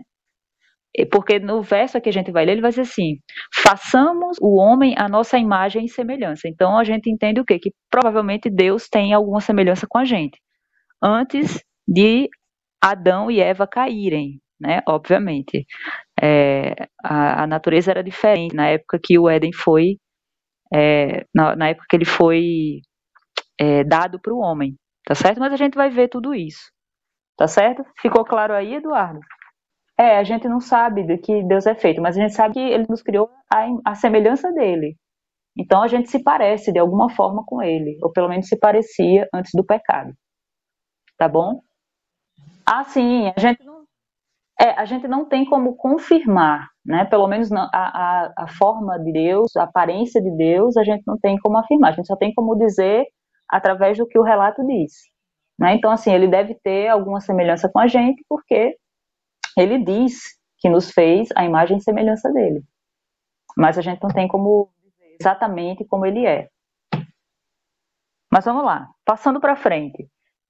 porque 1.10 1.40
no 1.40 1.62
verso 1.62 2.02
que 2.02 2.10
a 2.10 2.14
gente 2.14 2.32
vai 2.32 2.46
ler, 2.46 2.54
ele 2.54 2.62
vai 2.62 2.72
dizer 2.72 2.82
assim: 2.82 3.18
façamos 3.54 4.38
o 4.42 4.58
homem 4.60 4.94
a 4.98 5.08
nossa 5.08 5.38
imagem 5.38 5.86
e 5.86 5.90
semelhança. 5.90 6.48
Então 6.48 6.78
a 6.78 6.84
gente 6.84 7.10
entende 7.10 7.40
o 7.40 7.46
quê? 7.46 7.58
Que 7.60 7.72
provavelmente 7.90 8.50
Deus 8.50 8.90
tem 8.90 9.14
alguma 9.14 9.40
semelhança 9.40 9.88
com 9.90 9.98
a 9.98 10.06
gente. 10.06 10.38
Antes 11.02 11.64
de 11.88 12.30
Adão 12.82 13.32
e 13.32 13.40
Eva 13.40 13.68
caírem, 13.68 14.42
né? 14.60 14.82
Obviamente. 14.88 15.66
É, 16.22 16.76
a, 17.04 17.44
a, 17.44 17.48
natureza 17.48 17.92
era 17.92 18.04
diferente 18.04 18.56
na 18.56 18.68
época 18.70 19.00
que 19.04 19.18
o 19.18 19.30
Éden 19.30 19.52
foi, 19.54 19.98
é, 20.74 21.26
na, 21.34 21.56
na, 21.56 21.70
época 21.70 21.88
que 21.90 21.96
ele 21.96 22.06
foi 22.06 22.82
é, 23.60 23.84
dado 23.84 24.20
para 24.22 24.34
o 24.34 24.40
homem, 24.40 24.76
tá 25.06 25.16
certo? 25.16 25.40
Mas 25.40 25.54
a 25.54 25.58
gente 25.58 25.76
vai 25.76 25.90
ver 25.90 26.10
tudo 26.10 26.34
isso, 26.36 26.72
tá 27.38 27.48
certo? 27.48 27.86
Ficou 28.00 28.26
claro 28.26 28.54
aí, 28.54 28.76
Eduardo? 28.76 29.20
É, 29.98 30.18
a 30.18 30.24
gente 30.24 30.48
não 30.48 30.60
sabe 30.60 31.04
do 31.04 31.18
que 31.22 31.44
Deus 31.44 31.66
é 31.68 31.76
feito, 31.76 32.02
mas 32.02 32.18
a 32.18 32.22
gente 32.22 32.34
sabe 32.34 32.56
que 32.56 32.60
ele 32.60 32.86
nos 32.90 33.04
criou 33.04 33.30
a, 33.52 33.68
a 33.92 33.96
semelhança 33.96 34.52
dele. 34.52 34.96
Então 35.58 35.84
a 35.84 35.88
gente 35.88 36.10
se 36.10 36.24
parece 36.24 36.72
de 36.72 36.80
alguma 36.80 37.10
forma 37.10 37.44
com 37.46 37.62
ele, 37.62 37.98
ou 38.02 38.12
pelo 38.12 38.30
menos 38.30 38.48
se 38.48 38.58
parecia 38.58 39.28
antes 39.34 39.52
do 39.54 39.66
pecado. 39.66 40.14
Tá 41.18 41.28
bom? 41.28 41.62
Ah, 42.66 42.84
sim, 42.84 43.32
a 43.36 43.40
gente 43.40 43.64
não, 43.64 43.84
é, 44.60 44.72
a 44.72 44.86
gente 44.86 45.08
não 45.08 45.26
tem 45.26 45.46
como 45.46 45.76
confirmar, 45.76 46.68
né? 46.86 47.06
Pelo 47.06 47.28
menos 47.28 47.52
a, 47.52 47.70
a, 47.74 48.34
a 48.38 48.48
forma 48.48 48.98
de 49.00 49.12
Deus, 49.12 49.56
a 49.56 49.64
aparência 49.64 50.22
de 50.22 50.32
Deus, 50.38 50.78
a 50.78 50.84
gente 50.84 51.04
não 51.06 51.18
tem 51.20 51.38
como 51.40 51.58
afirmar, 51.58 51.90
a 51.90 51.96
gente 51.96 52.08
só 52.08 52.16
tem 52.16 52.34
como 52.34 52.56
dizer 52.58 53.06
através 53.50 53.98
do 53.98 54.08
que 54.08 54.18
o 54.18 54.24
relato 54.24 54.66
diz. 54.66 55.11
Né? 55.62 55.76
Então, 55.76 55.92
assim, 55.92 56.12
ele 56.12 56.28
deve 56.28 56.56
ter 56.56 56.88
alguma 56.88 57.22
semelhança 57.22 57.70
com 57.72 57.80
a 57.80 57.86
gente, 57.86 58.26
porque 58.28 58.76
ele 59.56 59.78
diz 59.78 60.36
que 60.58 60.68
nos 60.68 60.90
fez 60.90 61.30
a 61.36 61.46
imagem 61.46 61.78
e 61.78 61.84
semelhança 61.84 62.34
dele. 62.34 62.64
Mas 63.56 63.78
a 63.78 63.82
gente 63.82 64.02
não 64.02 64.10
tem 64.10 64.28
como 64.28 64.72
dizer 64.82 65.18
exatamente 65.20 65.86
como 65.86 66.04
ele 66.04 66.26
é. 66.26 66.48
Mas 68.34 68.46
vamos 68.46 68.66
lá, 68.66 68.88
passando 69.06 69.40
para 69.40 69.56
frente. 69.56 70.10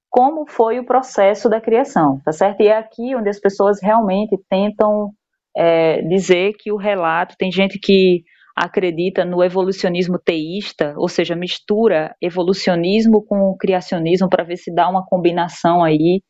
Como 0.10 0.50
foi 0.50 0.80
o 0.80 0.86
processo 0.86 1.50
da 1.50 1.60
criação, 1.60 2.22
tá 2.24 2.32
certo? 2.32 2.62
E 2.62 2.68
é 2.68 2.77
aqui 2.77 3.13
onde 3.13 3.27
as 3.27 3.39
pessoas 3.39 3.82
realmente 3.82 4.38
tentam 4.50 5.12
é, 5.58 6.01
dizer 6.03 6.53
que 6.58 6.72
o 6.72 6.77
relato, 6.77 7.36
tem 7.38 7.51
gente 7.51 7.77
que 7.77 8.24
acredita 8.62 9.25
no 9.25 9.44
evolucionismo 9.44 10.20
teísta, 10.24 10.94
ou 10.98 11.10
seja, 11.10 11.36
mistura 11.36 12.15
evolucionismo 12.22 13.25
com 13.25 13.56
criacionismo 13.58 14.30
para 14.30 14.44
ver 14.44 14.58
se 14.58 14.74
dá 14.74 14.88
uma 14.88 15.03
combinação 15.06 15.84
aí 15.84 16.22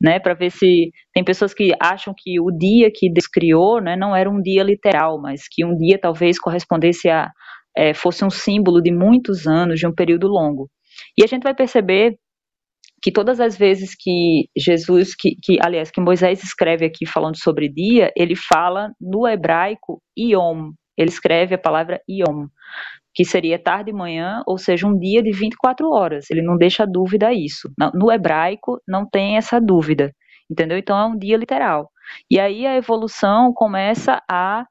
né, 0.00 0.18
para 0.18 0.34
ver 0.34 0.50
se 0.50 0.90
tem 1.12 1.24
pessoas 1.24 1.54
que 1.54 1.72
acham 1.80 2.12
que 2.16 2.40
o 2.40 2.50
dia 2.50 2.90
que 2.92 3.10
Deus 3.10 3.26
criou, 3.26 3.80
né, 3.80 3.96
não 3.96 4.14
era 4.14 4.28
um 4.28 4.40
dia 4.40 4.62
literal, 4.62 5.20
mas 5.20 5.42
que 5.50 5.64
um 5.64 5.76
dia 5.76 5.98
talvez 5.98 6.38
correspondesse 6.38 7.08
a 7.08 7.30
é, 7.76 7.92
fosse 7.92 8.24
um 8.24 8.30
símbolo 8.30 8.80
de 8.80 8.92
muitos 8.92 9.46
anos, 9.46 9.80
de 9.80 9.86
um 9.86 9.94
período 9.94 10.28
longo. 10.28 10.70
E 11.18 11.24
a 11.24 11.26
gente 11.26 11.42
vai 11.42 11.54
perceber 11.54 12.16
que 13.02 13.10
todas 13.10 13.40
as 13.40 13.56
vezes 13.56 13.94
que 13.98 14.48
Jesus, 14.56 15.14
que, 15.14 15.36
que 15.42 15.58
aliás, 15.60 15.90
que 15.90 16.00
Moisés 16.00 16.42
escreve 16.42 16.86
aqui 16.86 17.04
falando 17.04 17.36
sobre 17.36 17.68
dia, 17.68 18.12
ele 18.16 18.36
fala 18.36 18.92
no 19.00 19.26
hebraico 19.26 20.00
Yom, 20.18 20.70
ele 20.96 21.10
escreve 21.10 21.54
a 21.54 21.58
palavra 21.58 22.00
Yom, 22.08 22.46
que 23.14 23.24
seria 23.24 23.58
tarde 23.58 23.90
e 23.90 23.94
manhã, 23.94 24.42
ou 24.46 24.58
seja, 24.58 24.86
um 24.86 24.98
dia 24.98 25.22
de 25.22 25.32
24 25.32 25.88
horas. 25.90 26.26
Ele 26.30 26.42
não 26.42 26.56
deixa 26.56 26.86
dúvida 26.86 27.32
isso. 27.32 27.70
No 27.94 28.10
hebraico 28.10 28.80
não 28.86 29.08
tem 29.08 29.36
essa 29.36 29.60
dúvida, 29.60 30.12
entendeu? 30.50 30.76
Então 30.76 30.98
é 30.98 31.06
um 31.06 31.16
dia 31.16 31.36
literal. 31.36 31.90
E 32.30 32.40
aí 32.40 32.66
a 32.66 32.76
evolução 32.76 33.52
começa 33.52 34.20
a 34.28 34.66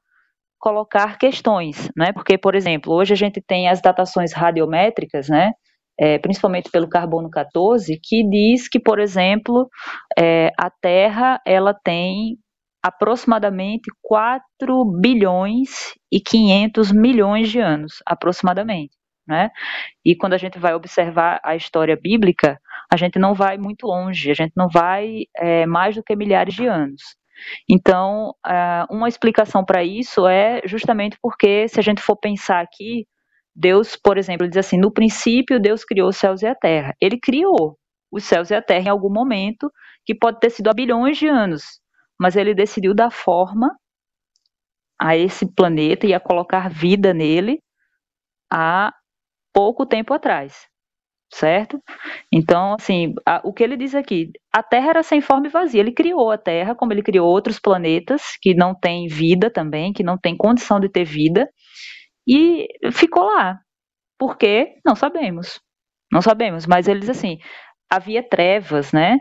colocar 0.58 1.18
questões, 1.18 1.90
né? 1.96 2.12
Porque, 2.12 2.38
por 2.38 2.54
exemplo, 2.54 2.92
hoje 2.94 3.12
a 3.12 3.16
gente 3.16 3.40
tem 3.40 3.68
as 3.68 3.82
datações 3.82 4.32
radiométricas, 4.32 5.28
né? 5.28 5.52
É, 5.98 6.18
principalmente 6.18 6.70
pelo 6.70 6.88
carbono 6.88 7.30
14, 7.30 8.00
que 8.02 8.28
diz 8.28 8.68
que, 8.68 8.80
por 8.80 8.98
exemplo, 8.98 9.68
é, 10.18 10.50
a 10.58 10.68
Terra 10.70 11.40
ela 11.46 11.72
tem 11.72 12.36
aproximadamente 12.84 13.90
4 14.02 14.84
bilhões 15.00 15.94
e 16.12 16.20
500 16.20 16.92
milhões 16.92 17.48
de 17.48 17.58
anos, 17.58 18.02
aproximadamente. 18.04 18.94
Né? 19.26 19.48
E 20.04 20.14
quando 20.14 20.34
a 20.34 20.36
gente 20.36 20.58
vai 20.58 20.74
observar 20.74 21.40
a 21.42 21.56
história 21.56 21.96
bíblica, 21.96 22.60
a 22.92 22.96
gente 22.98 23.18
não 23.18 23.32
vai 23.32 23.56
muito 23.56 23.86
longe, 23.86 24.30
a 24.30 24.34
gente 24.34 24.52
não 24.54 24.68
vai 24.68 25.22
é, 25.34 25.64
mais 25.64 25.94
do 25.94 26.02
que 26.02 26.14
milhares 26.14 26.52
de 26.52 26.66
anos. 26.66 27.00
Então, 27.66 28.34
uma 28.90 29.08
explicação 29.08 29.64
para 29.64 29.82
isso 29.82 30.26
é 30.26 30.60
justamente 30.66 31.16
porque, 31.22 31.66
se 31.68 31.80
a 31.80 31.82
gente 31.82 32.02
for 32.02 32.16
pensar 32.16 32.60
aqui, 32.60 33.06
Deus, 33.56 33.96
por 33.96 34.18
exemplo, 34.18 34.46
diz 34.46 34.58
assim: 34.58 34.78
no 34.78 34.92
princípio, 34.92 35.58
Deus 35.58 35.84
criou 35.84 36.10
os 36.10 36.16
céus 36.16 36.42
e 36.42 36.46
a 36.46 36.54
terra. 36.54 36.94
Ele 37.00 37.18
criou 37.18 37.78
os 38.12 38.24
céus 38.24 38.50
e 38.50 38.54
a 38.54 38.62
terra 38.62 38.86
em 38.86 38.90
algum 38.90 39.12
momento, 39.12 39.72
que 40.04 40.14
pode 40.14 40.38
ter 40.38 40.50
sido 40.50 40.68
há 40.68 40.74
bilhões 40.74 41.16
de 41.16 41.26
anos 41.26 41.82
mas 42.20 42.36
ele 42.36 42.54
decidiu 42.54 42.94
dar 42.94 43.10
forma 43.10 43.76
a 45.00 45.16
esse 45.16 45.46
planeta 45.54 46.06
e 46.06 46.14
a 46.14 46.20
colocar 46.20 46.70
vida 46.70 47.12
nele 47.12 47.60
há 48.52 48.92
pouco 49.54 49.86
tempo 49.86 50.14
atrás, 50.14 50.66
certo? 51.32 51.80
Então, 52.32 52.74
assim, 52.74 53.14
a, 53.26 53.40
o 53.44 53.52
que 53.52 53.64
ele 53.64 53.76
diz 53.76 53.94
aqui, 53.94 54.30
a 54.54 54.62
Terra 54.62 54.90
era 54.90 55.02
sem 55.02 55.20
forma 55.20 55.46
e 55.48 55.50
vazia. 55.50 55.80
Ele 55.80 55.92
criou 55.92 56.30
a 56.30 56.38
Terra, 56.38 56.74
como 56.74 56.92
ele 56.92 57.02
criou 57.02 57.28
outros 57.28 57.60
planetas 57.60 58.22
que 58.42 58.54
não 58.54 58.74
têm 58.74 59.08
vida 59.08 59.50
também, 59.50 59.92
que 59.92 60.04
não 60.04 60.18
têm 60.18 60.36
condição 60.36 60.80
de 60.80 60.88
ter 60.90 61.04
vida, 61.04 61.48
e 62.28 62.68
ficou 62.92 63.24
lá. 63.24 63.60
Por 64.18 64.36
quê? 64.38 64.76
Não 64.86 64.96
sabemos. 64.96 65.60
Não 66.12 66.22
sabemos, 66.22 66.66
mas 66.66 66.88
ele 66.88 67.00
diz 67.00 67.10
assim, 67.10 67.38
havia 67.90 68.22
trevas, 68.28 68.92
né? 68.92 69.18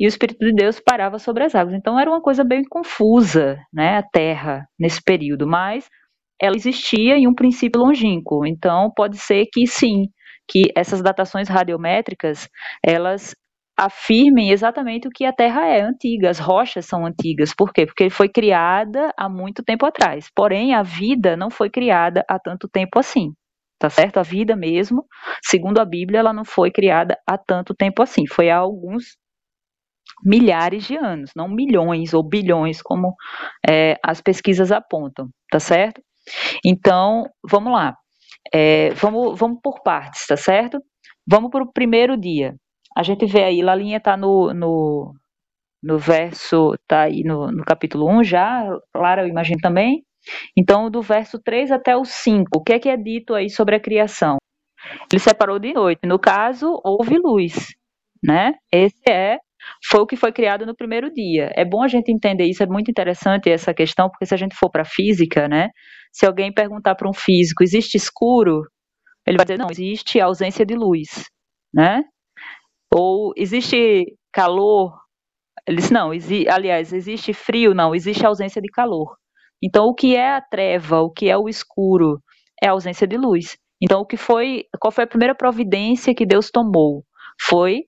E 0.00 0.06
o 0.06 0.08
Espírito 0.08 0.38
de 0.40 0.54
Deus 0.54 0.80
parava 0.80 1.18
sobre 1.18 1.44
as 1.44 1.54
águas. 1.54 1.76
Então 1.76 2.00
era 2.00 2.10
uma 2.10 2.22
coisa 2.22 2.42
bem 2.42 2.64
confusa, 2.64 3.58
né, 3.72 3.98
a 3.98 4.02
Terra 4.02 4.66
nesse 4.78 5.02
período, 5.02 5.46
mas 5.46 5.86
ela 6.40 6.56
existia 6.56 7.18
em 7.18 7.28
um 7.28 7.34
princípio 7.34 7.82
longínquo. 7.82 8.46
Então 8.46 8.90
pode 8.96 9.18
ser 9.18 9.46
que 9.52 9.66
sim, 9.66 10.06
que 10.48 10.72
essas 10.74 11.02
datações 11.02 11.48
radiométricas 11.48 12.48
elas 12.84 13.34
afirmem 13.78 14.50
exatamente 14.50 15.06
o 15.08 15.10
que 15.10 15.24
a 15.24 15.32
Terra 15.32 15.66
é 15.66 15.82
antiga, 15.82 16.30
as 16.30 16.38
rochas 16.38 16.86
são 16.86 17.04
antigas. 17.06 17.54
Por 17.54 17.72
quê? 17.72 17.86
Porque 17.86 18.10
foi 18.10 18.28
criada 18.28 19.12
há 19.18 19.28
muito 19.28 19.62
tempo 19.62 19.86
atrás. 19.86 20.28
Porém, 20.34 20.74
a 20.74 20.82
vida 20.82 21.36
não 21.36 21.50
foi 21.50 21.70
criada 21.70 22.24
há 22.28 22.38
tanto 22.38 22.68
tempo 22.68 22.98
assim. 22.98 23.32
Tá 23.78 23.88
certo? 23.88 24.18
A 24.18 24.22
vida 24.22 24.54
mesmo, 24.54 25.06
segundo 25.42 25.78
a 25.78 25.86
Bíblia, 25.86 26.20
ela 26.20 26.34
não 26.34 26.44
foi 26.44 26.70
criada 26.70 27.16
há 27.26 27.38
tanto 27.38 27.74
tempo 27.74 28.02
assim. 28.02 28.26
Foi 28.26 28.50
há 28.50 28.58
alguns 28.58 29.16
milhares 30.24 30.84
de 30.84 30.96
anos, 30.96 31.30
não 31.34 31.48
milhões 31.48 32.12
ou 32.14 32.22
bilhões, 32.22 32.82
como 32.82 33.14
é, 33.68 33.96
as 34.04 34.20
pesquisas 34.20 34.70
apontam, 34.70 35.28
tá 35.50 35.58
certo? 35.58 36.02
Então, 36.64 37.26
vamos 37.48 37.72
lá. 37.72 37.96
É, 38.52 38.90
vamos, 38.94 39.38
vamos 39.38 39.58
por 39.62 39.82
partes, 39.82 40.26
tá 40.26 40.36
certo? 40.36 40.78
Vamos 41.26 41.50
para 41.50 41.62
o 41.62 41.72
primeiro 41.72 42.16
dia. 42.16 42.54
A 42.96 43.02
gente 43.02 43.26
vê 43.26 43.44
aí, 43.44 43.62
Lalinha 43.62 43.98
está 43.98 44.16
no, 44.16 44.52
no, 44.52 45.14
no 45.82 45.98
verso, 45.98 46.74
está 46.74 47.02
aí 47.02 47.22
no, 47.24 47.50
no 47.50 47.64
capítulo 47.64 48.08
1 48.10 48.24
já, 48.24 48.64
Clara, 48.92 49.22
eu 49.22 49.28
imagino 49.28 49.60
também. 49.60 50.04
Então, 50.56 50.90
do 50.90 51.00
verso 51.00 51.38
3 51.38 51.70
até 51.72 51.96
o 51.96 52.04
5, 52.04 52.50
o 52.56 52.62
que 52.62 52.74
é 52.74 52.78
que 52.78 52.88
é 52.88 52.96
dito 52.96 53.34
aí 53.34 53.48
sobre 53.48 53.76
a 53.76 53.80
criação? 53.80 54.36
Ele 55.12 55.20
separou 55.20 55.58
de 55.58 55.72
noite. 55.72 56.00
No 56.06 56.18
caso, 56.18 56.80
houve 56.84 57.18
luz, 57.18 57.74
né? 58.22 58.54
Esse 58.72 59.02
é 59.08 59.38
foi 59.84 60.00
o 60.00 60.06
que 60.06 60.16
foi 60.16 60.32
criado 60.32 60.66
no 60.66 60.74
primeiro 60.74 61.12
dia. 61.12 61.52
É 61.54 61.64
bom 61.64 61.82
a 61.82 61.88
gente 61.88 62.10
entender 62.10 62.44
isso, 62.44 62.62
é 62.62 62.66
muito 62.66 62.90
interessante 62.90 63.50
essa 63.50 63.74
questão, 63.74 64.08
porque 64.08 64.26
se 64.26 64.34
a 64.34 64.36
gente 64.36 64.54
for 64.54 64.70
para 64.70 64.82
a 64.82 64.86
física, 64.86 65.48
né? 65.48 65.68
Se 66.12 66.26
alguém 66.26 66.52
perguntar 66.52 66.94
para 66.94 67.08
um 67.08 67.12
físico, 67.12 67.62
existe 67.62 67.96
escuro? 67.96 68.62
Ele 69.26 69.36
vai 69.36 69.44
dizer, 69.44 69.58
não, 69.58 69.70
existe 69.70 70.20
ausência 70.20 70.64
de 70.64 70.74
luz, 70.74 71.26
né? 71.72 72.02
Ou 72.92 73.32
existe 73.36 74.06
calor? 74.32 74.98
Ele 75.66 75.76
diz, 75.76 75.90
não, 75.90 76.12
exi 76.12 76.48
aliás, 76.48 76.92
existe 76.92 77.32
frio? 77.32 77.74
Não, 77.74 77.94
existe 77.94 78.24
ausência 78.26 78.60
de 78.60 78.68
calor. 78.68 79.16
Então, 79.62 79.86
o 79.86 79.94
que 79.94 80.16
é 80.16 80.32
a 80.36 80.40
treva, 80.40 81.00
o 81.00 81.10
que 81.10 81.28
é 81.28 81.36
o 81.36 81.48
escuro? 81.48 82.20
É 82.62 82.68
a 82.68 82.72
ausência 82.72 83.06
de 83.06 83.16
luz. 83.16 83.56
Então, 83.82 84.00
o 84.00 84.06
que 84.06 84.16
foi, 84.16 84.64
qual 84.80 84.90
foi 84.90 85.04
a 85.04 85.06
primeira 85.06 85.34
providência 85.34 86.14
que 86.14 86.26
Deus 86.26 86.50
tomou? 86.50 87.04
Foi 87.40 87.84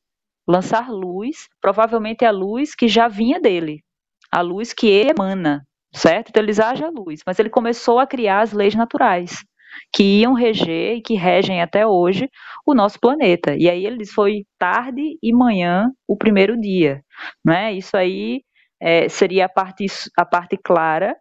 lançar 0.48 0.90
luz, 0.90 1.48
provavelmente 1.60 2.24
a 2.24 2.30
luz 2.30 2.74
que 2.74 2.88
já 2.88 3.08
vinha 3.08 3.40
dele, 3.40 3.82
a 4.30 4.40
luz 4.40 4.72
que 4.72 4.88
ele 4.88 5.10
emana, 5.10 5.66
certo? 5.94 6.30
Então 6.30 6.42
eles 6.42 6.60
haja 6.60 6.88
luz, 6.90 7.20
mas 7.26 7.38
ele 7.38 7.50
começou 7.50 7.98
a 7.98 8.06
criar 8.06 8.40
as 8.40 8.52
leis 8.52 8.74
naturais 8.74 9.44
que 9.92 10.02
iam 10.20 10.34
reger 10.34 10.96
e 10.96 11.02
que 11.02 11.14
regem 11.14 11.62
até 11.62 11.86
hoje 11.86 12.28
o 12.66 12.74
nosso 12.74 12.98
planeta. 13.00 13.54
E 13.56 13.68
aí 13.68 13.86
ele 13.86 13.98
diz, 13.98 14.12
foi 14.12 14.44
tarde 14.58 15.18
e 15.22 15.32
manhã 15.32 15.90
o 16.06 16.16
primeiro 16.16 16.58
dia, 16.60 17.02
né? 17.44 17.72
Isso 17.72 17.96
aí 17.96 18.42
é, 18.80 19.08
seria 19.08 19.46
a 19.46 19.48
parte, 19.48 19.86
a 20.16 20.24
parte 20.24 20.56
clara 20.56 21.16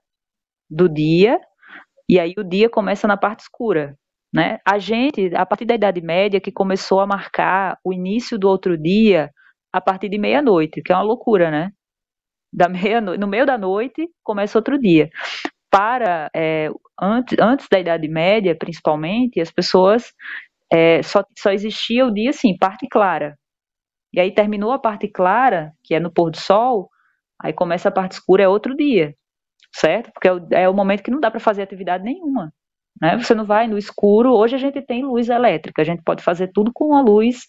do 0.70 0.90
dia, 0.90 1.40
e 2.10 2.20
aí 2.20 2.34
o 2.38 2.44
dia 2.44 2.70
começa 2.70 3.08
na 3.08 3.18
parte 3.18 3.42
escura. 3.42 3.98
Né? 4.34 4.60
A 4.66 4.80
gente, 4.80 5.32
a 5.36 5.46
partir 5.46 5.66
da 5.66 5.76
Idade 5.76 6.02
Média, 6.02 6.40
que 6.40 6.52
começou 6.52 7.02
a 7.02 7.08
marcar 7.08 7.78
o 7.84 7.92
início 7.92 8.38
do 8.40 8.48
outro 8.48 8.78
dia 8.78 9.30
a 9.74 9.82
partir 9.82 10.10
de 10.10 10.18
meia-noite, 10.18 10.82
que 10.82 10.92
é 10.92 10.96
uma 10.96 11.04
loucura, 11.04 11.52
né? 11.52 11.72
Da 12.54 12.68
meia 12.70 13.00
no 13.02 13.28
meio 13.28 13.46
da 13.46 13.58
noite 13.58 14.10
começa 14.24 14.58
outro 14.58 14.80
dia. 14.80 15.10
Para 15.70 16.30
é, 16.36 16.70
antes, 17.02 17.38
antes 17.40 17.68
da 17.72 17.80
Idade 17.80 18.08
Média, 18.08 18.56
principalmente, 18.58 19.40
as 19.42 19.52
pessoas 19.52 20.14
é, 20.72 21.02
só, 21.04 21.24
só 21.38 21.52
existia 21.52 22.06
o 22.06 22.14
dia 22.14 22.30
assim, 22.32 22.58
parte 22.58 22.88
clara. 22.90 23.38
E 24.14 24.20
aí 24.20 24.34
terminou 24.34 24.72
a 24.72 24.80
parte 24.80 25.08
clara, 25.08 25.74
que 25.84 25.96
é 25.96 26.00
no 26.00 26.12
pôr 26.12 26.32
do 26.32 26.38
sol, 26.38 26.90
aí 27.42 27.54
começa 27.54 27.90
a 27.90 27.92
parte 27.92 28.14
escura, 28.14 28.44
é 28.44 28.48
outro 28.48 28.76
dia, 28.76 29.16
certo? 29.74 30.12
Porque 30.14 30.28
é 30.28 30.34
o, 30.34 30.48
é 30.52 30.70
o 30.70 30.74
momento 30.74 31.04
que 31.04 31.12
não 31.12 31.20
dá 31.20 31.32
para 31.32 31.40
fazer 31.40 31.62
atividade 31.64 32.04
nenhuma. 32.04 32.54
Né? 33.01 33.17
Você 33.17 33.34
não 33.34 33.46
vai 33.46 33.67
no 33.67 33.77
escuro. 33.77 34.34
Hoje 34.34 34.55
a 34.55 34.60
gente 34.60 34.81
tem 34.81 35.03
luz 35.03 35.29
elétrica, 35.29 35.81
a 35.81 35.86
gente 35.86 36.03
pode 36.03 36.24
fazer 36.24 36.51
tudo 36.53 36.72
com 36.74 36.96
a 36.96 37.01
luz 37.01 37.48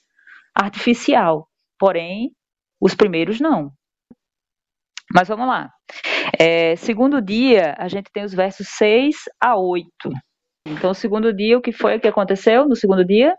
artificial. 0.54 1.49
Porém, 1.78 2.32
os 2.80 2.94
primeiros 2.94 3.40
não. 3.40 3.73
Mas 5.14 5.28
vamos 5.28 5.47
lá. 5.47 5.71
É, 6.38 6.75
segundo 6.76 7.21
dia, 7.21 7.75
a 7.78 7.87
gente 7.88 8.11
tem 8.11 8.25
os 8.25 8.32
versos 8.32 8.66
6 8.68 9.16
a 9.40 9.56
8. 9.56 9.88
Então, 10.66 10.90
o 10.90 10.94
segundo 10.94 11.32
dia, 11.35 11.59
o 11.59 11.61
que 11.61 11.73
foi 11.73 11.99
que 11.99 12.09
aconteceu 12.09 12.66
no 12.66 12.76
segundo 12.76 13.04
dia? 13.04 13.37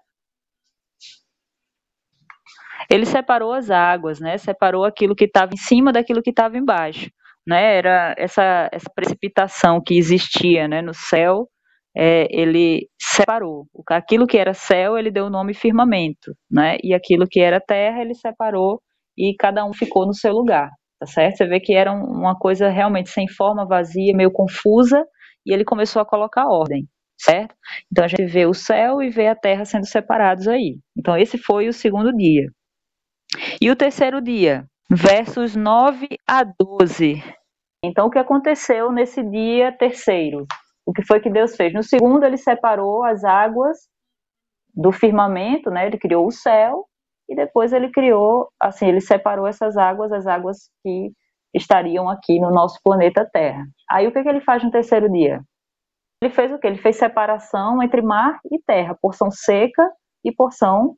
Ele 2.90 3.06
separou 3.06 3.54
as 3.54 3.72
águas, 3.72 4.20
né? 4.20 4.38
Separou 4.38 4.86
aquilo 4.86 5.16
que 5.16 5.26
estava 5.26 5.54
em 5.54 5.58
cima 5.58 5.92
daquilo 5.92 6.22
que 6.22 6.30
estava 6.30 6.58
embaixo, 6.58 7.10
né? 7.48 7.78
Era 7.78 8.14
essa, 8.18 8.70
essa 8.72 8.90
precipitação 8.94 9.82
que 9.82 9.98
existia, 9.98 10.68
né, 10.68 10.82
no 10.82 10.94
céu. 10.94 11.50
É, 11.96 12.28
ele 12.30 12.88
separou. 13.00 13.68
Aquilo 13.90 14.26
que 14.28 14.38
era 14.38 14.54
céu, 14.54 14.98
ele 14.98 15.12
deu 15.12 15.26
o 15.26 15.30
nome 15.30 15.54
firmamento, 15.54 16.36
né? 16.50 16.78
E 16.84 16.94
aquilo 16.94 17.28
que 17.28 17.40
era 17.40 17.62
terra, 17.62 18.02
ele 18.02 18.16
separou 18.16 18.82
e 19.18 19.36
cada 19.38 19.64
um 19.66 19.74
ficou 19.74 20.06
no 20.08 20.14
seu 20.14 20.34
lugar, 20.34 20.70
tá 21.00 21.06
certo? 21.06 21.38
Você 21.38 21.46
vê 21.46 21.60
que 21.60 21.74
era 21.74 21.92
uma 21.92 22.38
coisa 22.38 22.70
realmente 22.70 23.10
sem 23.10 23.28
forma, 23.28 23.68
vazia, 23.68 24.16
meio 24.16 24.32
confusa, 24.32 25.06
e 25.46 25.54
ele 25.54 25.64
começou 25.64 26.02
a 26.02 26.06
colocar 26.06 26.48
ordem 26.48 26.88
certo? 27.24 27.56
Então 27.92 28.04
a 28.04 28.08
gente 28.08 28.26
vê 28.26 28.46
o 28.46 28.54
céu 28.54 29.02
e 29.02 29.10
vê 29.10 29.28
a 29.28 29.36
terra 29.36 29.66
sendo 29.66 29.86
separados 29.86 30.48
aí. 30.48 30.78
Então 30.98 31.18
esse 31.18 31.38
foi 31.38 31.68
o 31.68 31.74
segundo 31.74 32.12
dia. 32.12 32.48
E 33.62 33.72
o 33.72 33.76
terceiro 33.76 34.22
dia, 34.22 34.66
versos 34.90 35.56
9 35.56 36.08
a 36.28 36.44
12. 36.44 37.24
Então 37.84 38.08
o 38.08 38.10
que 38.10 38.20
aconteceu 38.20 38.92
nesse 38.92 39.24
dia 39.24 39.72
terceiro? 39.72 40.46
O 40.86 40.94
que 40.94 41.04
foi 41.06 41.20
que 41.20 41.30
Deus 41.30 41.56
fez? 41.56 41.74
No 41.74 41.84
segundo 41.84 42.26
ele 42.26 42.38
separou 42.38 43.04
as 43.04 43.24
águas 43.24 43.78
do 44.76 44.92
firmamento, 44.92 45.70
né? 45.70 45.88
Ele 45.88 45.98
criou 45.98 46.28
o 46.28 46.32
céu 46.32 46.86
e 47.30 47.36
depois 47.36 47.72
ele 47.72 47.90
criou, 47.92 48.50
assim, 48.60 48.88
ele 48.88 49.02
separou 49.02 49.48
essas 49.48 49.78
águas, 49.78 50.12
as 50.12 50.28
águas 50.28 50.70
que 50.84 51.12
estariam 51.54 52.10
aqui 52.10 52.40
no 52.40 52.52
nosso 52.52 52.80
planeta 52.84 53.30
Terra. 53.32 53.66
Aí 53.90 54.08
o 54.08 54.12
que, 54.12 54.24
que 54.24 54.30
ele 54.30 54.42
faz 54.42 54.64
no 54.64 54.72
terceiro 54.72 55.10
dia? 55.12 55.42
Ele 56.22 56.32
fez 56.34 56.52
o 56.52 56.58
que? 56.58 56.68
Ele 56.68 56.78
fez 56.78 56.98
separação 56.98 57.84
entre 57.84 58.02
mar 58.02 58.40
e 58.52 58.60
terra, 58.62 58.98
porção 59.02 59.30
seca 59.30 59.92
e 60.24 60.32
porção 60.32 60.96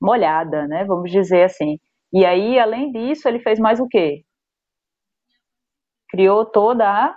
molhada, 0.00 0.66
né? 0.68 0.84
Vamos 0.84 1.10
dizer 1.10 1.44
assim. 1.44 1.78
E 2.12 2.24
aí, 2.26 2.58
além 2.58 2.92
disso, 2.92 3.26
ele 3.26 3.40
fez 3.40 3.58
mais 3.58 3.80
o 3.80 3.88
quê? 3.88 4.22
Criou 6.10 6.44
toda 6.44 6.88
a 6.88 7.16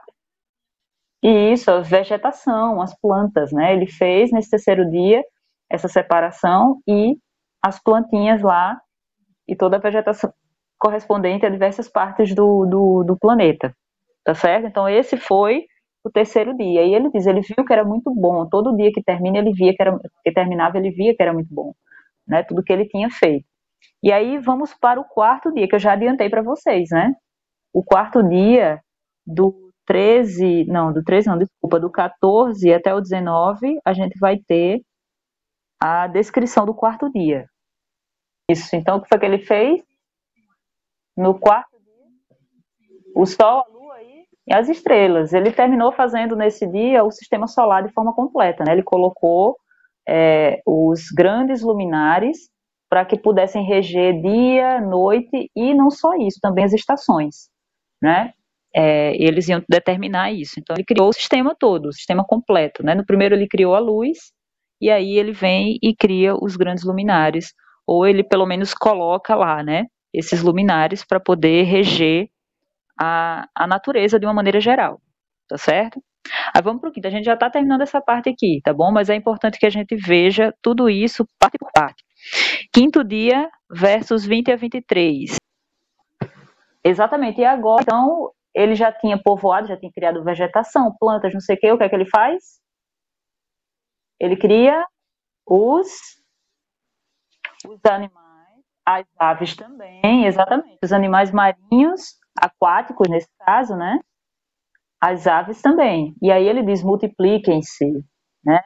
isso, 1.24 1.70
a 1.72 1.82
vegetação, 1.82 2.82
as 2.82 2.98
plantas, 3.00 3.52
né? 3.52 3.74
Ele 3.74 3.88
fez 3.88 4.32
nesse 4.32 4.50
terceiro 4.50 4.90
dia 4.90 5.24
essa 5.70 5.88
separação 5.88 6.82
e 6.88 7.18
as 7.62 7.82
plantinhas 7.82 8.42
lá 8.42 8.80
e 9.48 9.56
toda 9.56 9.78
a 9.78 9.80
vegetação 9.80 10.32
correspondente 10.80 11.46
a 11.46 11.50
diversas 11.50 11.90
partes 11.90 12.34
do, 12.34 12.66
do, 12.66 13.04
do 13.04 13.18
planeta, 13.18 13.76
tá 14.24 14.34
certo? 14.34 14.68
Então 14.68 14.88
esse 14.88 15.18
foi 15.18 15.66
o 16.04 16.10
terceiro 16.10 16.56
dia. 16.56 16.84
E 16.86 16.94
ele 16.96 17.10
diz, 17.12 17.28
ele 17.28 17.42
viu 17.42 17.66
que 17.66 17.74
era 17.74 17.84
muito 17.84 18.14
bom. 18.14 18.48
Todo 18.48 18.76
dia 18.76 18.92
que 18.94 19.04
termina, 19.04 19.40
ele 19.40 19.52
via 19.54 19.74
que 19.76 19.82
era 19.82 20.00
que 20.24 20.32
terminava, 20.32 20.78
ele 20.78 20.92
via 20.92 21.16
que 21.16 21.22
era 21.22 21.34
muito 21.34 21.54
bom, 21.54 21.74
né? 22.28 22.44
Tudo 22.44 22.64
que 22.64 22.72
ele 22.74 22.88
tinha 22.88 23.10
feito. 23.10 23.46
E 24.04 24.12
aí 24.12 24.38
vamos 24.40 24.74
para 24.74 25.00
o 25.00 25.06
quarto 25.06 25.54
dia, 25.54 25.68
que 25.68 25.76
eu 25.76 25.80
já 25.80 25.94
adiantei 25.94 26.30
para 26.30 26.42
vocês, 26.42 26.90
né? 26.92 27.14
O 27.74 27.84
quarto 27.84 28.24
dia 28.24 28.82
do 29.26 29.69
13, 29.90 30.66
não, 30.66 30.94
do 30.94 31.04
13 31.04 31.28
não, 31.28 31.38
desculpa, 31.40 31.80
do 31.80 31.90
14 31.90 32.72
até 32.72 32.94
o 32.94 33.02
19, 33.02 33.80
a 33.84 33.92
gente 33.92 34.20
vai 34.20 34.38
ter 34.38 34.84
a 35.82 36.06
descrição 36.06 36.64
do 36.64 36.76
quarto 36.76 37.12
dia. 37.12 37.48
Isso, 38.48 38.76
então 38.76 38.98
o 38.98 39.02
que 39.02 39.10
foi 39.10 39.18
que 39.18 39.26
ele 39.26 39.40
fez? 39.40 39.82
No 41.18 41.40
quarto 41.40 41.76
dia, 41.80 43.02
o 43.16 43.26
sol, 43.26 43.64
a 43.66 43.68
lua 43.68 43.96
e 44.48 44.54
as 44.54 44.70
estrelas. 44.70 45.34
Ele 45.34 45.52
terminou 45.52 45.92
fazendo 45.92 46.36
nesse 46.36 46.68
dia 46.68 47.04
o 47.04 47.10
sistema 47.10 47.48
solar 47.48 47.84
de 47.84 47.92
forma 47.92 48.14
completa, 48.14 48.64
né? 48.64 48.74
Ele 48.74 48.84
colocou 48.84 49.58
é, 50.08 50.62
os 50.68 51.10
grandes 51.10 51.64
luminares 51.64 52.48
para 52.88 53.06
que 53.06 53.18
pudessem 53.18 53.66
reger 53.66 54.22
dia, 54.22 54.82
noite 54.82 55.50
e 55.56 55.74
não 55.74 55.90
só 55.90 56.14
isso, 56.14 56.40
também 56.40 56.64
as 56.64 56.74
estações, 56.74 57.50
né? 58.00 58.34
É, 58.76 59.16
eles 59.22 59.48
iam 59.50 59.64
determinar 59.70 60.32
isso. 60.32 60.60
Então 60.60 60.76
ele 60.76 60.86
criou 60.86 61.10
o 61.10 61.14
sistema 61.14 61.56
todo, 61.58 61.88
o 61.88 61.94
sistema 61.94 62.24
completo, 62.26 62.84
né? 62.84 62.96
No 62.96 63.06
primeiro 63.06 63.36
ele 63.36 63.48
criou 63.48 63.76
a 63.76 63.80
luz 63.80 64.18
e 64.82 64.90
aí 64.90 65.18
ele 65.18 65.32
vem 65.32 65.78
e 65.82 65.96
cria 65.96 66.36
os 66.36 66.56
grandes 66.56 66.84
luminares, 66.86 67.54
ou 67.86 68.08
ele 68.08 68.24
pelo 68.24 68.46
menos 68.46 68.74
coloca 68.74 69.36
lá, 69.36 69.64
né? 69.64 69.86
Esses 70.14 70.42
luminares 70.42 71.04
para 71.06 71.20
poder 71.20 71.64
reger 71.64 72.30
a, 73.00 73.48
a 73.56 73.68
natureza 73.68 74.20
de 74.20 74.26
uma 74.26 74.34
maneira 74.34 74.62
geral, 74.62 75.02
tá 75.48 75.58
certo? 75.58 76.02
Aí 76.56 76.62
vamos 76.62 76.82
para 76.82 76.90
o 76.90 76.94
quinto, 76.94 77.08
a 77.08 77.12
gente 77.12 77.26
já 77.26 77.34
está 77.34 77.50
terminando 77.50 77.82
essa 77.82 78.02
parte 78.02 78.30
aqui, 78.30 78.62
tá 78.64 78.74
bom? 78.74 78.92
Mas 78.92 79.10
é 79.10 79.16
importante 79.16 79.58
que 79.60 79.66
a 79.66 79.70
gente 79.70 79.96
veja 79.96 80.54
tudo 80.62 80.90
isso 80.90 81.26
parte 81.40 81.58
por 81.58 81.72
parte. 81.72 82.04
Quinto 82.74 83.04
dia, 83.04 83.50
versos 83.72 84.26
20 84.26 84.52
a 84.52 84.56
23. 84.56 85.36
Exatamente, 86.84 87.42
e 87.42 87.46
agora, 87.46 87.84
então, 87.84 88.32
ele 88.54 88.76
já 88.76 88.92
tinha 88.92 89.22
povoado, 89.22 89.68
já 89.68 89.78
tinha 89.78 89.92
criado 89.92 90.24
vegetação, 90.24 90.96
plantas, 91.00 91.34
não 91.34 91.42
sei 91.42 91.56
o 91.56 91.60
que, 91.60 91.72
o 91.72 91.78
que 91.78 91.84
é 91.84 91.90
que 91.90 91.96
ele 91.96 92.10
faz? 92.10 92.60
Ele 94.20 94.36
cria 94.36 94.86
os, 95.48 95.88
os 97.66 97.80
animais, 97.86 98.64
as 98.86 99.06
aves 99.18 99.56
também, 99.56 100.26
exatamente, 100.26 100.78
os 100.84 100.92
animais 100.92 101.32
marinhos 101.32 102.20
aquáticos, 102.38 103.08
nesse 103.10 103.30
caso, 103.40 103.76
né? 103.76 104.00
As 105.02 105.28
aves 105.28 105.62
também. 105.62 106.14
E 106.22 106.32
aí 106.32 106.48
ele 106.48 106.64
diz: 106.64 106.84
multipliquem-se, 106.84 108.04
né? 108.44 108.62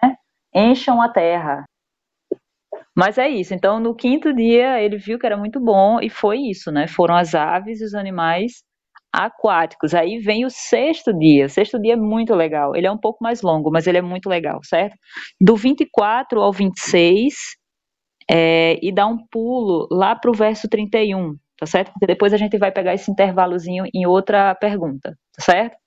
Encham 0.54 1.02
a 1.02 1.10
terra. 1.10 1.66
Mas 2.96 3.18
é 3.18 3.28
isso. 3.28 3.54
Então, 3.54 3.80
no 3.80 3.96
quinto 3.96 4.34
dia, 4.34 4.82
ele 4.82 4.98
viu 4.98 5.18
que 5.20 5.26
era 5.26 5.38
muito 5.38 5.60
bom 5.60 6.00
e 6.00 6.10
foi 6.10 6.40
isso, 6.40 6.72
né? 6.72 6.88
Foram 6.88 7.16
as 7.16 7.34
aves 7.36 7.82
e 7.82 7.86
os 7.86 7.94
animais 7.96 8.64
aquáticos. 9.14 9.94
Aí 9.94 10.20
vem 10.20 10.46
o 10.46 10.50
sexto 10.50 11.14
dia. 11.14 11.46
O 11.46 11.50
sexto 11.50 11.80
dia 11.80 11.94
é 11.94 11.98
muito 11.98 12.34
legal. 12.34 12.76
Ele 12.76 12.88
é 12.88 12.92
um 12.92 12.98
pouco 12.98 13.24
mais 13.24 13.42
longo, 13.42 13.72
mas 13.72 13.88
ele 13.88 14.00
é 14.00 14.02
muito 14.02 14.28
legal, 14.28 14.60
certo? 14.64 14.96
Do 15.40 15.56
24 15.56 16.42
ao 16.42 16.52
26, 16.52 17.34
é, 18.30 18.80
e 18.82 18.92
dá 18.92 19.06
um 19.08 19.18
pulo 19.32 19.88
lá 19.92 20.16
para 20.16 20.32
o 20.32 20.34
verso 20.34 20.68
31 20.68 21.36
tá 21.64 21.66
certo? 21.66 21.92
Porque 21.94 22.08
depois 22.08 22.34
a 22.34 22.38
gente 22.38 22.58
vai 22.58 22.72
pegar 22.72 22.94
esse 22.94 23.10
intervalozinho 23.10 23.86
em 23.94 24.06
outra 24.06 24.54
pergunta, 24.56 25.18
tá 25.34 25.44
certo? 25.44 25.78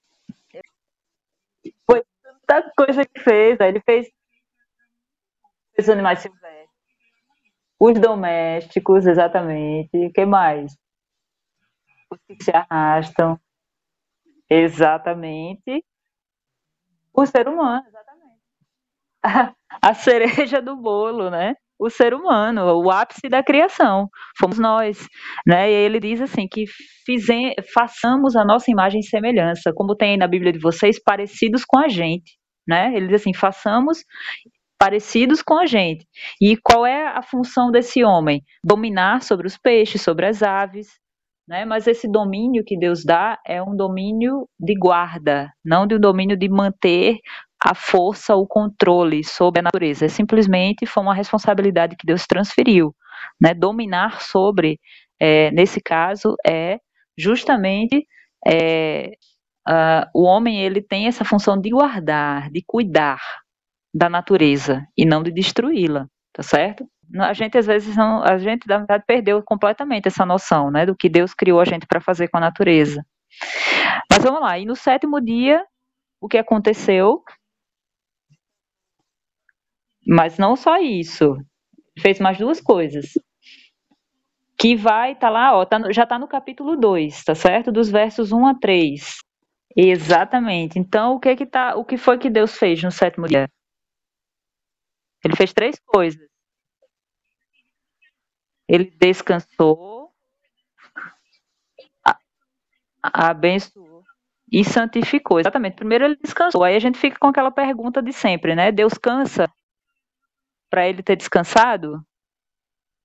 Foi 1.89 2.03
tanta 2.47 2.73
coisa 2.77 3.05
que 3.05 3.21
fez, 3.21 3.59
ele 3.61 3.81
fez 3.81 4.07
os 5.79 5.89
animais 5.89 6.21
silvestres, 6.21 6.71
os 7.79 7.99
domésticos, 8.01 9.07
exatamente, 9.07 10.07
o 10.07 10.13
que 10.13 10.25
mais? 10.25 10.75
Os 12.11 12.19
que 12.27 12.43
se 12.43 12.51
arrastam, 12.51 13.39
exatamente, 14.49 15.85
o 17.13 17.27
ser 17.27 17.49
humano, 17.49 17.85
exatamente. 17.87 18.41
A 19.83 19.95
cereja 19.95 20.63
do 20.63 20.77
bolo, 20.77 21.31
né? 21.31 21.55
o 21.79 21.91
ser 21.91 22.15
humano, 22.15 22.63
o 22.83 22.91
ápice 22.91 23.29
da 23.29 23.43
criação, 23.43 24.09
fomos 24.39 24.59
nós, 24.59 25.07
né? 25.47 25.71
E 25.71 25.75
ele 25.75 26.01
diz 26.01 26.21
assim 26.21 26.49
que 26.49 26.65
fizem, 27.05 27.55
façamos 27.73 28.35
a 28.35 28.45
nossa 28.45 28.71
imagem 28.71 29.01
e 29.01 29.07
semelhança, 29.07 29.73
como 29.75 29.95
tem 29.95 30.17
na 30.17 30.27
Bíblia 30.27 30.53
de 30.53 30.59
vocês, 30.59 31.03
parecidos 31.03 31.65
com 31.65 31.79
a 31.79 31.89
gente, 31.89 32.39
né? 32.67 32.93
Ele 32.95 33.09
diz 33.09 33.21
assim, 33.21 33.35
façamos 33.35 34.05
parecidos 34.79 35.43
com 35.43 35.59
a 35.59 35.67
gente. 35.67 36.07
E 36.41 36.57
qual 36.57 36.87
é 36.87 37.09
a 37.09 37.23
função 37.23 37.71
desse 37.71 38.05
homem? 38.05 38.43
Dominar 38.65 39.23
sobre 39.23 39.47
os 39.47 39.57
peixes, 39.59 40.03
sobre 40.03 40.27
as 40.27 40.43
aves, 40.43 40.89
né? 41.49 41.65
Mas 41.65 41.87
esse 41.87 42.09
domínio 42.09 42.65
que 42.65 42.79
Deus 42.79 43.05
dá 43.05 43.39
é 43.47 43.63
um 43.63 43.77
domínio 43.77 44.49
de 44.59 44.75
guarda, 44.75 45.53
não 45.65 45.87
de 45.87 45.95
um 45.95 46.01
domínio 46.01 46.37
de 46.37 46.49
manter 46.49 47.19
a 47.63 47.75
força, 47.75 48.35
o 48.35 48.47
controle 48.47 49.25
sobre 49.25 49.61
a 49.61 49.63
natureza. 49.63 50.07
É 50.07 50.09
simplesmente 50.09 50.87
foi 50.87 51.03
uma 51.03 51.15
responsabilidade 51.15 51.97
que 51.97 52.07
Deus 52.07 52.27
transferiu, 52.27 52.95
né? 53.41 53.55
Dominar 53.55 54.21
sobre, 54.21 54.79
é, 55.21 55.51
nesse 55.53 55.81
caso, 55.81 56.35
é 56.47 56.79
justamente 57.17 58.07
é, 58.47 59.13
uh, 59.69 60.07
o 60.15 60.23
homem 60.25 60.63
ele 60.63 60.83
tem 60.83 61.07
essa 61.07 61.25
função 61.25 61.59
de 61.61 61.71
guardar, 61.71 62.51
de 62.51 62.63
cuidar 62.67 63.21
da 63.95 64.09
natureza 64.09 64.87
e 64.97 65.07
não 65.07 65.23
de 65.23 65.33
destruí-la, 65.33 66.07
tá 66.33 66.43
certo? 66.43 66.87
A 67.21 67.33
gente 67.33 67.57
às 67.59 67.67
vezes 67.67 67.97
não, 67.97 68.23
a 68.23 68.39
gente 68.39 68.67
na 68.69 68.79
verdade 68.79 69.05
perdeu 69.07 69.43
completamente 69.43 70.09
essa 70.09 70.27
noção, 70.27 70.71
né, 70.71 70.87
do 70.87 70.97
que 70.97 71.09
Deus 71.09 71.35
criou 71.35 71.61
a 71.61 71.65
gente 71.65 71.87
para 71.87 72.01
fazer 72.01 72.29
com 72.29 72.39
a 72.39 72.41
natureza. 72.41 73.05
Mas 74.11 74.23
vamos 74.23 74.41
lá, 74.41 74.59
e 74.59 74.65
no 74.65 74.77
sétimo 74.77 75.21
dia, 75.21 75.65
o 76.21 76.29
que 76.29 76.39
aconteceu? 76.39 77.23
Mas 80.07 80.39
não 80.39 80.57
só 80.57 80.79
isso, 80.79 81.37
fez 82.01 82.19
mais 82.21 82.39
duas 82.39 82.61
coisas. 82.61 83.13
Que 84.59 84.75
vai, 84.75 85.15
tá 85.15 85.29
lá, 85.29 85.55
ó, 85.57 85.65
tá 85.67 85.79
no, 85.79 85.93
já 85.93 86.07
tá 86.07 86.19
no 86.19 86.27
capítulo 86.29 86.77
2, 86.77 87.25
tá 87.25 87.35
certo? 87.35 87.71
Dos 87.71 87.91
versos 87.91 88.33
1 88.33 88.47
a 88.47 88.55
3. 88.55 89.19
Exatamente. 89.77 90.79
Então, 90.79 91.15
o 91.17 91.21
que 91.21 91.37
que 91.37 91.47
tá, 91.47 91.77
o 91.77 91.85
que 91.85 91.99
foi 91.99 92.19
que 92.19 92.31
Deus 92.31 92.57
fez 92.57 92.83
no 92.83 92.91
sétimo 92.91 93.27
dia? 93.29 93.49
Ele 95.25 95.37
fez 95.37 95.53
três 95.53 95.79
coisas. 95.85 96.26
Ele 98.69 98.85
descansou, 98.99 100.11
abençoou 103.03 104.03
e 104.51 104.65
santificou. 104.65 105.41
Exatamente. 105.41 105.77
Primeiro 105.77 106.05
ele 106.05 106.17
descansou. 106.17 106.65
Aí 106.65 106.77
a 106.77 106.81
gente 106.81 106.99
fica 106.99 107.19
com 107.19 107.29
aquela 107.29 107.51
pergunta 107.51 108.03
de 108.03 108.13
sempre, 108.13 108.55
né? 108.55 108.73
Deus 108.73 108.95
cansa 108.95 109.49
para 110.71 110.89
ele 110.89 111.03
ter 111.03 111.17
descansado? 111.17 112.03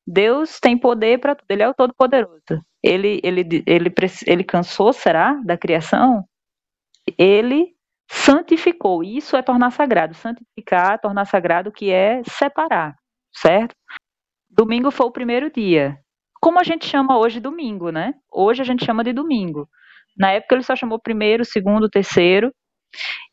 Deus 0.06 0.60
tem 0.60 0.78
poder 0.78 1.20
para 1.20 1.36
tudo. 1.36 1.50
Ele 1.50 1.64
é 1.64 1.70
o 1.70 1.74
Todo-Poderoso. 1.74 2.66
Ele, 2.84 3.22
ele, 3.24 3.64
ele, 3.68 3.94
ele 4.26 4.44
cansou, 4.44 4.92
será, 4.92 5.34
da 5.46 5.58
criação? 5.58 6.26
Ele 7.18 7.76
santificou. 8.10 9.04
Isso 9.04 9.36
é 9.38 9.42
tornar 9.42 9.72
sagrado. 9.72 10.16
Santificar, 10.16 11.00
tornar 11.00 11.26
sagrado, 11.26 11.72
que 11.72 11.92
é 11.92 12.22
separar, 12.24 12.96
certo? 13.34 13.76
Domingo 14.52 14.92
foi 14.92 15.06
o 15.06 15.12
primeiro 15.12 15.52
dia. 15.52 15.98
Como 16.42 16.60
a 16.60 16.64
gente 16.64 16.86
chama 16.86 17.18
hoje 17.18 17.40
domingo, 17.40 17.92
né? 17.92 18.14
Hoje 18.32 18.62
a 18.62 18.66
gente 18.66 18.86
chama 18.86 19.04
de 19.04 19.14
domingo. 19.14 19.68
Na 20.18 20.32
época 20.32 20.56
ele 20.56 20.64
só 20.64 20.76
chamou 20.76 21.00
primeiro, 21.00 21.46
segundo, 21.46 21.90
terceiro. 21.90 22.52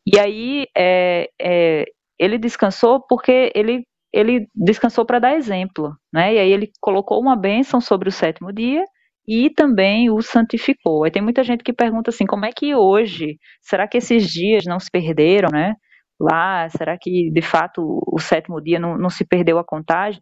E 0.07 0.19
aí 0.19 0.67
é, 0.77 1.29
é, 1.41 1.85
ele 2.19 2.39
descansou 2.39 3.05
porque 3.09 3.51
ele, 3.55 3.85
ele 4.13 4.47
descansou 4.55 5.05
para 5.07 5.19
dar 5.19 5.37
exemplo, 5.37 5.93
né? 6.13 6.35
E 6.35 6.39
aí 6.39 6.53
ele 6.53 6.71
colocou 6.81 7.21
uma 7.21 7.37
bênção 7.37 7.81
sobre 7.81 8.09
o 8.09 8.13
sétimo 8.13 8.53
dia 8.53 8.85
e 9.27 9.51
também 9.51 10.11
o 10.11 10.23
santificou. 10.23 11.05
Aí 11.05 11.11
tem 11.11 11.23
muita 11.23 11.43
gente 11.45 11.65
que 11.65 11.73
pergunta 11.73 12.11
assim, 12.11 12.27
como 12.27 12.47
é 12.47 12.51
que 12.53 12.75
hoje, 12.75 13.39
será 13.63 13.89
que 13.89 13.99
esses 13.99 14.29
dias 14.31 14.65
não 14.67 14.79
se 14.81 14.91
perderam, 14.91 15.51
né? 15.53 15.75
Lá, 16.21 16.69
será 16.71 16.97
que 17.01 17.31
de 17.31 17.43
fato 17.43 18.01
o 18.07 18.19
sétimo 18.21 18.61
dia 18.61 18.79
não, 18.81 18.99
não 18.99 19.11
se 19.11 19.25
perdeu 19.27 19.59
a 19.59 19.65
contagem? 19.65 20.21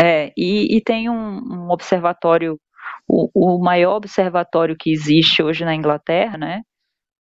É, 0.00 0.32
e, 0.36 0.76
e 0.76 0.80
tem 0.80 1.10
um, 1.10 1.14
um 1.14 1.70
observatório, 1.70 2.58
o, 3.08 3.30
o, 3.34 3.58
maior 3.58 3.96
observatório 3.96 4.76
que 4.78 4.92
existe 4.92 5.42
hoje 5.42 5.64
na 5.64 5.74
Inglaterra, 5.74 6.38
né? 6.38 6.62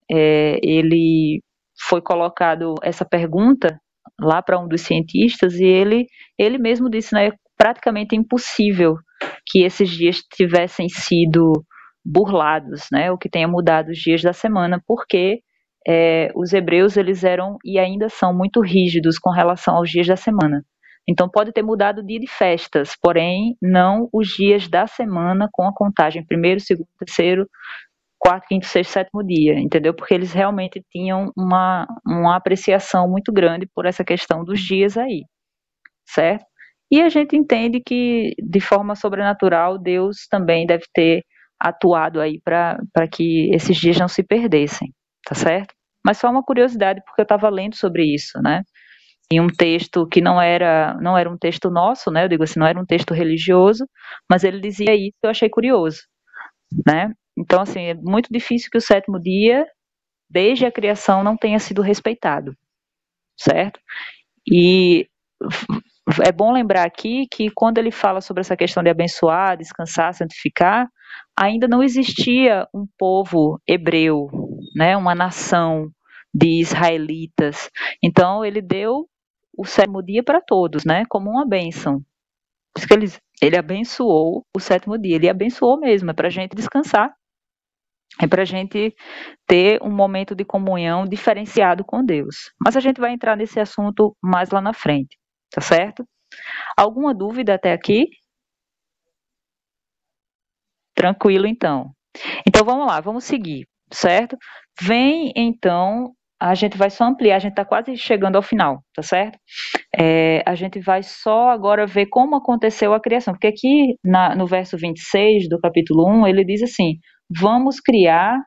É, 0.09 0.59
ele 0.61 1.41
foi 1.87 2.01
colocado 2.01 2.75
essa 2.83 3.03
pergunta 3.03 3.79
lá 4.19 4.41
para 4.41 4.59
um 4.59 4.67
dos 4.67 4.81
cientistas 4.81 5.55
e 5.55 5.65
ele, 5.65 6.05
ele 6.37 6.57
mesmo 6.57 6.89
disse, 6.89 7.13
né, 7.13 7.27
é 7.27 7.33
praticamente 7.57 8.15
impossível 8.15 8.95
que 9.45 9.63
esses 9.63 9.89
dias 9.89 10.17
tivessem 10.33 10.87
sido 10.89 11.63
burlados, 12.05 12.87
né, 12.91 13.11
o 13.11 13.17
que 13.17 13.29
tenha 13.29 13.47
mudado 13.47 13.89
os 13.89 13.97
dias 13.97 14.21
da 14.21 14.33
semana, 14.33 14.81
porque 14.87 15.41
é, 15.87 16.31
os 16.35 16.53
hebreus 16.53 16.97
eles 16.97 17.23
eram 17.23 17.57
e 17.63 17.77
ainda 17.77 18.09
são 18.09 18.33
muito 18.33 18.61
rígidos 18.61 19.19
com 19.19 19.29
relação 19.29 19.75
aos 19.75 19.89
dias 19.89 20.07
da 20.07 20.15
semana. 20.15 20.63
Então 21.09 21.29
pode 21.29 21.51
ter 21.53 21.61
mudado 21.63 21.99
o 21.99 22.05
dia 22.05 22.19
de 22.19 22.27
festas, 22.27 22.93
porém 23.01 23.55
não 23.61 24.09
os 24.13 24.27
dias 24.27 24.67
da 24.67 24.87
semana 24.87 25.47
com 25.51 25.63
a 25.63 25.73
contagem 25.73 26.25
primeiro, 26.25 26.59
segundo, 26.59 26.87
terceiro, 26.99 27.47
quarto, 28.19 28.47
quinto, 28.47 28.65
sexto, 28.65 28.91
sétimo 28.91 29.23
dia, 29.23 29.59
entendeu? 29.59 29.93
Porque 29.93 30.13
eles 30.13 30.33
realmente 30.33 30.83
tinham 30.91 31.31
uma, 31.37 31.87
uma 32.05 32.35
apreciação 32.35 33.09
muito 33.09 33.31
grande 33.31 33.67
por 33.73 33.85
essa 33.85 34.03
questão 34.03 34.43
dos 34.43 34.59
dias 34.59 34.97
aí, 34.97 35.23
certo? 36.05 36.45
E 36.91 37.01
a 37.01 37.09
gente 37.09 37.35
entende 37.35 37.81
que 37.85 38.33
de 38.39 38.59
forma 38.59 38.95
sobrenatural 38.95 39.77
Deus 39.77 40.27
também 40.29 40.65
deve 40.65 40.85
ter 40.93 41.23
atuado 41.59 42.21
aí 42.21 42.39
para 42.43 42.77
que 43.11 43.53
esses 43.53 43.77
dias 43.77 43.97
não 43.97 44.07
se 44.07 44.23
perdessem, 44.23 44.93
tá 45.25 45.35
certo? 45.35 45.73
Mas 46.05 46.17
só 46.17 46.29
uma 46.29 46.43
curiosidade, 46.43 47.01
porque 47.05 47.21
eu 47.21 47.23
estava 47.23 47.49
lendo 47.49 47.75
sobre 47.75 48.03
isso, 48.13 48.41
né? 48.41 48.61
Em 49.31 49.41
um 49.41 49.47
texto 49.47 50.07
que 50.07 50.21
não 50.21 50.41
era 50.41 50.95
não 51.01 51.17
era 51.17 51.29
um 51.29 51.37
texto 51.37 51.69
nosso, 51.69 52.11
né? 52.11 52.23
Eu 52.25 52.29
digo 52.29 52.43
assim, 52.43 52.59
não 52.59 52.67
era 52.67 52.79
um 52.79 52.85
texto 52.85 53.13
religioso, 53.13 53.87
mas 54.29 54.43
ele 54.43 54.59
dizia 54.61 54.95
isso, 54.95 55.15
eu 55.23 55.29
achei 55.29 55.49
curioso, 55.49 56.01
né? 56.87 57.11
Então 57.37 57.61
assim, 57.61 57.81
é 57.87 57.93
muito 57.95 58.29
difícil 58.31 58.69
que 58.71 58.77
o 58.77 58.81
sétimo 58.81 59.19
dia, 59.21 59.65
desde 60.29 60.65
a 60.65 60.71
criação, 60.71 61.23
não 61.23 61.37
tenha 61.37 61.59
sido 61.59 61.81
respeitado, 61.81 62.55
certo? 63.39 63.79
E 64.49 65.07
é 66.23 66.31
bom 66.31 66.51
lembrar 66.53 66.85
aqui 66.85 67.27
que 67.31 67.49
quando 67.53 67.77
ele 67.77 67.91
fala 67.91 68.21
sobre 68.21 68.41
essa 68.41 68.55
questão 68.55 68.81
de 68.83 68.89
abençoar, 68.89 69.57
descansar, 69.57 70.13
santificar, 70.13 70.87
ainda 71.37 71.67
não 71.67 71.83
existia 71.83 72.67
um 72.73 72.85
povo 72.97 73.61
hebreu, 73.67 74.29
né? 74.75 74.95
Uma 74.97 75.13
nação 75.15 75.89
de 76.33 76.59
israelitas. 76.61 77.69
Então 78.03 78.43
ele 78.45 78.61
deu 78.61 79.07
o 79.57 79.65
sétimo 79.65 80.03
dia 80.03 80.23
para 80.23 80.39
todos, 80.41 80.85
né? 80.85 81.03
Como 81.09 81.29
uma 81.29 81.45
bênção. 81.45 81.99
Por 82.73 82.79
isso 82.79 82.87
que 82.87 82.93
ele, 82.93 83.07
ele 83.41 83.57
abençoou 83.57 84.45
o 84.55 84.59
sétimo 84.59 84.97
dia. 84.97 85.15
Ele 85.15 85.29
abençoou 85.29 85.79
mesmo, 85.79 86.11
é 86.11 86.13
para 86.13 86.27
a 86.27 86.31
gente 86.31 86.55
descansar. 86.55 87.13
É 88.21 88.27
para 88.27 88.43
a 88.43 88.45
gente 88.45 88.95
ter 89.45 89.81
um 89.83 89.91
momento 89.91 90.35
de 90.35 90.45
comunhão 90.45 91.05
diferenciado 91.05 91.83
com 91.85 92.03
Deus. 92.03 92.51
Mas 92.63 92.75
a 92.75 92.79
gente 92.79 92.99
vai 92.99 93.11
entrar 93.11 93.35
nesse 93.35 93.59
assunto 93.59 94.15
mais 94.21 94.49
lá 94.49 94.61
na 94.61 94.73
frente, 94.73 95.17
tá 95.51 95.61
certo? 95.61 96.07
Alguma 96.77 97.13
dúvida 97.13 97.55
até 97.55 97.73
aqui? 97.73 98.07
Tranquilo, 100.95 101.45
então. 101.45 101.91
Então 102.47 102.65
vamos 102.65 102.87
lá, 102.87 102.99
vamos 102.99 103.23
seguir, 103.23 103.67
certo? 103.91 104.37
Vem 104.81 105.31
então 105.35 106.15
a 106.39 106.53
gente 106.53 106.77
vai 106.77 106.89
só 106.89 107.05
ampliar, 107.05 107.37
a 107.37 107.39
gente 107.39 107.51
está 107.51 107.65
quase 107.65 107.97
chegando 107.97 108.35
ao 108.35 108.41
final, 108.41 108.83
tá 108.95 109.01
certo? 109.01 109.39
É, 109.97 110.43
a 110.45 110.53
gente 110.55 110.79
vai 110.79 111.01
só 111.01 111.49
agora 111.49 111.87
ver 111.87 112.07
como 112.07 112.35
aconteceu 112.35 112.93
a 112.93 112.99
criação, 112.99 113.33
porque 113.33 113.47
aqui 113.47 113.95
na, 114.03 114.35
no 114.35 114.45
verso 114.45 114.77
26 114.77 115.49
do 115.49 115.59
capítulo 115.59 116.07
1, 116.07 116.27
ele 116.27 116.45
diz 116.45 116.61
assim: 116.61 116.97
Vamos 117.29 117.79
criar 117.79 118.37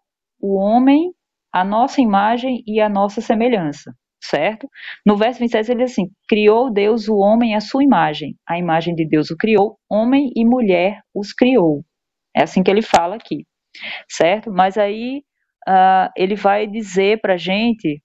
o 0.40 0.56
homem 0.56 1.10
à 1.52 1.64
nossa 1.64 2.00
imagem 2.00 2.62
e 2.66 2.80
à 2.80 2.88
nossa 2.88 3.20
semelhança, 3.20 3.92
certo? 4.22 4.68
No 5.04 5.16
verso 5.16 5.40
27 5.40 5.72
ele 5.72 5.84
diz 5.84 5.92
assim: 5.92 6.06
Criou 6.28 6.72
Deus 6.72 7.08
o 7.08 7.16
homem 7.16 7.56
à 7.56 7.60
sua 7.60 7.82
imagem, 7.82 8.36
a 8.48 8.56
imagem 8.56 8.94
de 8.94 9.06
Deus 9.06 9.30
o 9.30 9.36
criou, 9.36 9.76
homem 9.90 10.30
e 10.36 10.44
mulher 10.44 11.00
os 11.14 11.32
criou. 11.32 11.84
É 12.36 12.44
assim 12.44 12.62
que 12.62 12.70
ele 12.70 12.82
fala 12.82 13.16
aqui, 13.16 13.44
certo? 14.08 14.52
Mas 14.52 14.78
aí 14.78 15.22
uh, 15.68 16.10
ele 16.16 16.34
vai 16.34 16.66
dizer 16.66 17.20
para 17.20 17.34
a 17.34 17.38
gente, 17.38 18.02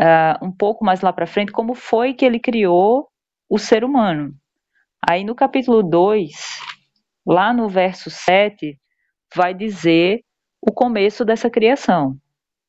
uh, 0.00 0.44
um 0.44 0.52
pouco 0.52 0.84
mais 0.84 1.00
lá 1.00 1.12
para 1.12 1.26
frente, 1.26 1.52
como 1.52 1.74
foi 1.74 2.14
que 2.14 2.24
ele 2.24 2.40
criou 2.40 3.08
o 3.48 3.58
ser 3.58 3.84
humano. 3.84 4.32
Aí 5.08 5.24
no 5.24 5.34
capítulo 5.34 5.82
2, 5.82 6.30
lá 7.26 7.52
no 7.52 7.68
verso 7.68 8.10
7, 8.10 8.78
vai 9.34 9.54
dizer 9.54 10.20
o 10.60 10.72
começo 10.72 11.24
dessa 11.24 11.50
criação, 11.50 12.16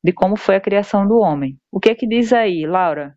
de 0.02 0.12
como 0.12 0.36
foi 0.36 0.56
a 0.56 0.60
criação 0.60 1.06
do 1.06 1.18
homem. 1.18 1.58
O 1.70 1.78
que 1.78 1.90
é 1.90 1.94
que 1.94 2.06
diz 2.06 2.32
aí, 2.32 2.66
Laura? 2.66 3.14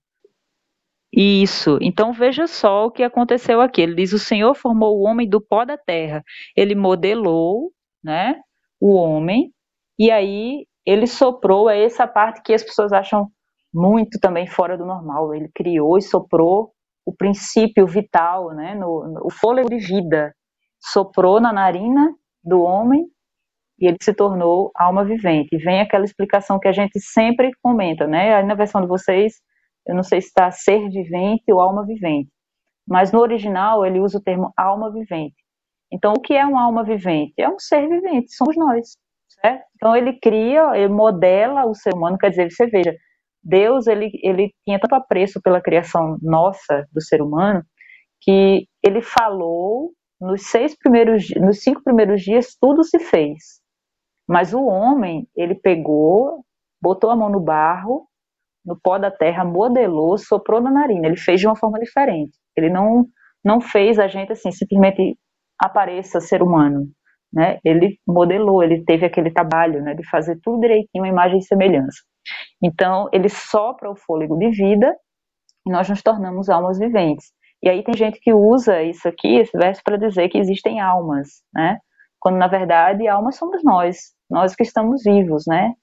Isso. 1.13 1.77
Então 1.81 2.11
veja 2.11 2.45
só 2.45 2.87
o 2.87 2.91
que 2.91 3.01
aconteceu 3.01 3.61
aqui. 3.61 3.81
Ele 3.81 3.95
diz: 3.95 4.11
O 4.11 4.19
Senhor 4.19 4.53
formou 4.53 4.97
o 4.97 5.03
homem 5.03 5.29
do 5.29 5.39
pó 5.39 5.63
da 5.63 5.77
terra. 5.77 6.21
Ele 6.57 6.75
modelou, 6.75 7.71
né, 8.03 8.35
o 8.81 8.95
homem, 8.95 9.51
e 9.97 10.11
aí 10.11 10.65
ele 10.85 11.07
soprou, 11.07 11.69
é 11.69 11.83
essa 11.83 12.07
parte 12.07 12.41
que 12.43 12.53
as 12.53 12.63
pessoas 12.63 12.93
acham 12.93 13.29
muito 13.73 14.19
também 14.19 14.47
fora 14.47 14.77
do 14.77 14.85
normal. 14.85 15.33
Ele 15.33 15.49
criou 15.53 15.97
e 15.97 16.01
soprou 16.01 16.71
o 17.05 17.15
princípio 17.15 17.85
vital, 17.87 18.53
né, 18.53 18.75
no, 18.75 19.07
no, 19.07 19.27
o 19.27 19.31
fôlego 19.31 19.69
de 19.69 19.77
vida. 19.77 20.33
Soprou 20.81 21.39
na 21.41 21.51
narina 21.51 22.13
do 22.43 22.61
homem 22.61 23.05
e 23.79 23.87
ele 23.87 23.97
se 24.01 24.13
tornou 24.13 24.71
alma 24.75 25.03
vivente. 25.03 25.49
E 25.53 25.57
vem 25.57 25.81
aquela 25.81 26.05
explicação 26.05 26.59
que 26.59 26.67
a 26.67 26.71
gente 26.71 26.99
sempre 26.99 27.51
comenta, 27.61 28.07
né? 28.07 28.35
Aí 28.35 28.45
na 28.45 28.55
versão 28.55 28.81
de 28.81 28.87
vocês, 28.87 29.33
eu 29.87 29.95
não 29.95 30.03
sei 30.03 30.21
se 30.21 30.27
está 30.27 30.51
ser 30.51 30.89
vivente 30.89 31.43
ou 31.51 31.59
alma 31.61 31.85
vivente, 31.85 32.29
mas 32.87 33.11
no 33.11 33.19
original 33.19 33.85
ele 33.85 33.99
usa 33.99 34.17
o 34.19 34.21
termo 34.21 34.51
alma 34.57 34.91
vivente. 34.91 35.35
Então, 35.91 36.13
o 36.13 36.21
que 36.21 36.33
é 36.33 36.45
uma 36.45 36.63
alma 36.63 36.83
vivente? 36.83 37.33
É 37.37 37.49
um 37.49 37.59
ser 37.59 37.87
vivente, 37.87 38.35
somos 38.35 38.55
nós, 38.57 38.97
certo? 39.41 39.63
Então, 39.75 39.95
ele 39.95 40.19
cria, 40.19 40.75
ele 40.75 40.89
modela 40.89 41.65
o 41.65 41.75
ser 41.75 41.93
humano, 41.93 42.17
quer 42.17 42.29
dizer, 42.31 42.51
você 42.51 42.67
veja, 42.67 42.95
Deus, 43.43 43.87
ele, 43.87 44.11
ele 44.23 44.53
tinha 44.65 44.79
tanto 44.79 44.95
apreço 44.95 45.41
pela 45.41 45.61
criação 45.61 46.17
nossa, 46.21 46.85
do 46.91 47.01
ser 47.01 47.21
humano, 47.21 47.63
que 48.21 48.67
ele 48.83 49.01
falou, 49.01 49.91
nos 50.21 50.47
seis 50.47 50.77
primeiros, 50.77 51.29
nos 51.37 51.61
cinco 51.63 51.83
primeiros 51.83 52.21
dias, 52.21 52.55
tudo 52.59 52.83
se 52.83 52.99
fez. 52.99 53.61
Mas 54.27 54.53
o 54.53 54.63
homem, 54.65 55.27
ele 55.35 55.55
pegou, 55.55 56.43
botou 56.81 57.11
a 57.11 57.15
mão 57.15 57.29
no 57.29 57.39
barro, 57.39 58.07
no 58.65 58.79
pó 58.81 58.97
da 58.97 59.11
terra, 59.11 59.45
modelou, 59.45 60.17
soprou 60.17 60.61
na 60.61 60.71
narina. 60.71 61.07
Ele 61.07 61.17
fez 61.17 61.39
de 61.39 61.47
uma 61.47 61.55
forma 61.55 61.79
diferente. 61.79 62.37
Ele 62.57 62.69
não, 62.69 63.05
não 63.43 63.61
fez 63.61 63.99
a 63.99 64.07
gente 64.07 64.31
assim, 64.33 64.51
simplesmente 64.51 65.17
apareça 65.59 66.19
ser 66.21 66.43
humano. 66.43 66.87
Né? 67.35 67.59
Ele 67.65 67.99
modelou, 68.07 68.63
ele 68.63 68.83
teve 68.85 69.05
aquele 69.05 69.29
trabalho 69.29 69.81
né, 69.83 69.93
de 69.93 70.07
fazer 70.09 70.39
tudo 70.41 70.61
direitinho, 70.61 71.05
imagem 71.05 71.39
e 71.39 71.43
semelhança. 71.43 72.01
Então, 72.63 73.09
ele 73.11 73.27
sopra 73.27 73.91
o 73.91 73.95
fôlego 73.95 74.37
de 74.37 74.49
vida 74.51 74.95
e 75.67 75.71
nós 75.71 75.89
nos 75.89 76.01
tornamos 76.01 76.49
almas 76.49 76.79
viventes. 76.79 77.33
E 77.61 77.69
aí 77.69 77.83
tem 77.83 77.95
gente 77.95 78.19
que 78.21 78.33
usa 78.33 78.81
isso 78.83 79.07
aqui, 79.07 79.37
esse 79.37 79.57
verso, 79.57 79.81
para 79.83 79.97
dizer 79.97 80.29
que 80.29 80.37
existem 80.37 80.79
almas, 80.79 81.41
né? 81.53 81.77
Quando 82.19 82.37
na 82.37 82.47
verdade 82.47 83.07
almas 83.07 83.37
somos 83.37 83.63
nós, 83.63 83.97
nós 84.29 84.55
que 84.55 84.63
estamos 84.63 85.03
vivos, 85.03 85.43
né? 85.47 85.73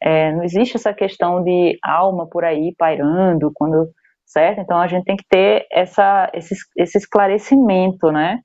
É, 0.00 0.32
não 0.32 0.42
existe 0.42 0.76
essa 0.76 0.94
questão 0.94 1.42
de 1.42 1.78
alma 1.84 2.28
por 2.28 2.44
aí 2.44 2.74
pairando, 2.76 3.50
quando 3.54 3.88
certo? 4.24 4.60
Então 4.60 4.80
a 4.80 4.86
gente 4.86 5.04
tem 5.04 5.16
que 5.16 5.26
ter 5.28 5.66
essa, 5.70 6.30
esse, 6.32 6.54
esse 6.76 6.98
esclarecimento, 6.98 8.10
né? 8.10 8.40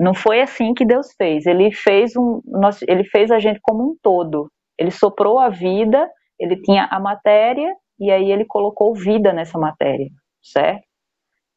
Não 0.00 0.14
foi 0.14 0.40
assim 0.40 0.72
que 0.72 0.86
Deus 0.86 1.12
fez. 1.12 1.44
Ele 1.44 1.70
fez 1.70 2.16
um, 2.16 2.40
ele 2.88 3.04
fez 3.04 3.30
a 3.30 3.38
gente 3.38 3.60
como 3.62 3.82
um 3.84 3.96
todo. 4.02 4.50
Ele 4.78 4.90
soprou 4.90 5.38
a 5.38 5.50
vida, 5.50 6.10
ele 6.38 6.56
tinha 6.62 6.88
a 6.90 6.98
matéria 6.98 7.70
e 7.98 8.10
aí 8.10 8.32
ele 8.32 8.46
colocou 8.46 8.94
vida 8.94 9.30
nessa 9.30 9.58
matéria, 9.58 10.08
certo? 10.42 10.82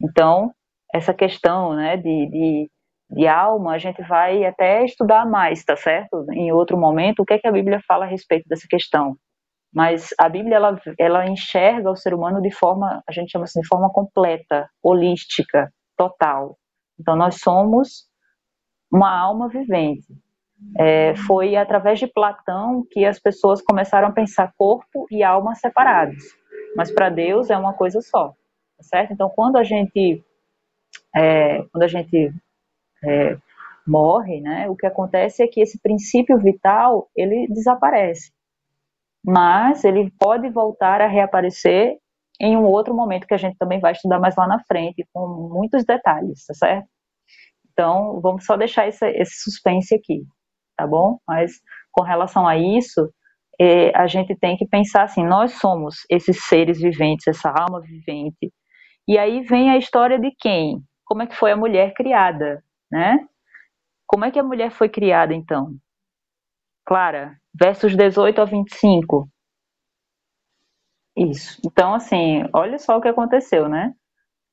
Então 0.01 0.51
essa 0.93 1.13
questão, 1.13 1.73
né, 1.73 1.95
de, 1.95 2.29
de, 2.29 2.69
de 3.11 3.27
alma, 3.27 3.73
a 3.73 3.77
gente 3.77 4.03
vai 4.03 4.43
até 4.45 4.83
estudar 4.83 5.25
mais, 5.25 5.63
tá 5.63 5.77
certo? 5.77 6.25
Em 6.33 6.51
outro 6.51 6.77
momento, 6.77 7.21
o 7.21 7.25
que 7.25 7.35
é 7.35 7.39
que 7.39 7.47
a 7.47 7.51
Bíblia 7.51 7.79
fala 7.87 8.03
a 8.03 8.07
respeito 8.09 8.47
dessa 8.49 8.67
questão? 8.69 9.15
Mas 9.73 10.09
a 10.19 10.27
Bíblia 10.27 10.57
ela, 10.57 10.79
ela 10.99 11.25
enxerga 11.27 11.89
o 11.89 11.95
ser 11.95 12.13
humano 12.13 12.41
de 12.41 12.51
forma, 12.51 13.01
a 13.07 13.11
gente 13.13 13.31
chama 13.31 13.45
assim, 13.45 13.61
de 13.61 13.67
forma 13.67 13.89
completa, 13.89 14.69
holística, 14.83 15.71
total. 15.97 16.57
Então 16.99 17.15
nós 17.15 17.39
somos 17.39 18.11
uma 18.93 19.11
alma 19.11 19.49
vivente. 19.49 20.05
É, 20.77 21.15
foi 21.15 21.55
através 21.55 21.99
de 21.99 22.07
Platão 22.07 22.85
que 22.89 23.03
as 23.05 23.19
pessoas 23.19 23.61
começaram 23.61 24.07
a 24.07 24.11
pensar 24.11 24.53
corpo 24.55 25.07
e 25.09 25.23
alma 25.23 25.55
separados. 25.55 26.23
Mas 26.77 26.91
para 26.91 27.09
Deus 27.09 27.49
é 27.49 27.57
uma 27.57 27.73
coisa 27.73 27.99
só, 28.01 28.29
tá 28.77 28.83
certo? 28.83 29.11
Então 29.11 29.29
quando 29.29 29.57
a 29.57 29.63
gente 29.63 30.23
é, 31.13 31.63
quando 31.71 31.83
a 31.83 31.87
gente 31.87 32.31
é, 33.03 33.37
morre, 33.85 34.39
né, 34.39 34.69
o 34.69 34.75
que 34.75 34.85
acontece 34.85 35.43
é 35.43 35.47
que 35.47 35.59
esse 35.59 35.79
princípio 35.79 36.37
vital 36.37 37.09
ele 37.15 37.47
desaparece, 37.47 38.31
mas 39.25 39.83
ele 39.83 40.11
pode 40.19 40.49
voltar 40.49 41.01
a 41.01 41.07
reaparecer 41.07 41.97
em 42.39 42.55
um 42.55 42.63
outro 42.63 42.93
momento 42.93 43.27
que 43.27 43.33
a 43.33 43.37
gente 43.37 43.57
também 43.57 43.79
vai 43.79 43.91
estudar 43.91 44.19
mais 44.19 44.35
lá 44.35 44.47
na 44.47 44.59
frente, 44.63 45.05
com 45.11 45.49
muitos 45.51 45.83
detalhes, 45.83 46.45
tá 46.45 46.53
certo? 46.53 46.92
Então, 47.73 48.21
vamos 48.21 48.45
só 48.45 48.55
deixar 48.55 48.87
esse, 48.87 49.05
esse 49.11 49.41
suspense 49.43 49.95
aqui, 49.95 50.23
tá 50.77 50.87
bom? 50.87 51.19
Mas 51.27 51.59
com 51.91 52.03
relação 52.03 52.47
a 52.47 52.57
isso, 52.57 53.11
é, 53.59 53.95
a 53.97 54.07
gente 54.07 54.35
tem 54.35 54.57
que 54.57 54.67
pensar 54.67 55.03
assim: 55.03 55.25
nós 55.25 55.53
somos 55.53 56.05
esses 56.09 56.43
seres 56.45 56.79
viventes, 56.79 57.27
essa 57.27 57.49
alma 57.49 57.81
vivente. 57.81 58.51
E 59.07 59.17
aí 59.17 59.41
vem 59.41 59.69
a 59.71 59.77
história 59.77 60.19
de 60.19 60.31
quem? 60.39 60.81
Como 61.05 61.23
é 61.23 61.27
que 61.27 61.35
foi 61.35 61.51
a 61.51 61.57
mulher 61.57 61.93
criada, 61.93 62.63
né? 62.91 63.17
Como 64.07 64.25
é 64.25 64.31
que 64.31 64.39
a 64.39 64.43
mulher 64.43 64.71
foi 64.71 64.89
criada 64.89 65.33
então? 65.33 65.75
Clara, 66.85 67.37
versos 67.53 67.95
18 67.95 68.41
a 68.41 68.45
25. 68.45 69.27
Isso. 71.15 71.59
Então, 71.65 71.93
assim, 71.93 72.43
olha 72.53 72.77
só 72.79 72.97
o 72.97 73.01
que 73.01 73.07
aconteceu, 73.07 73.69
né? 73.69 73.93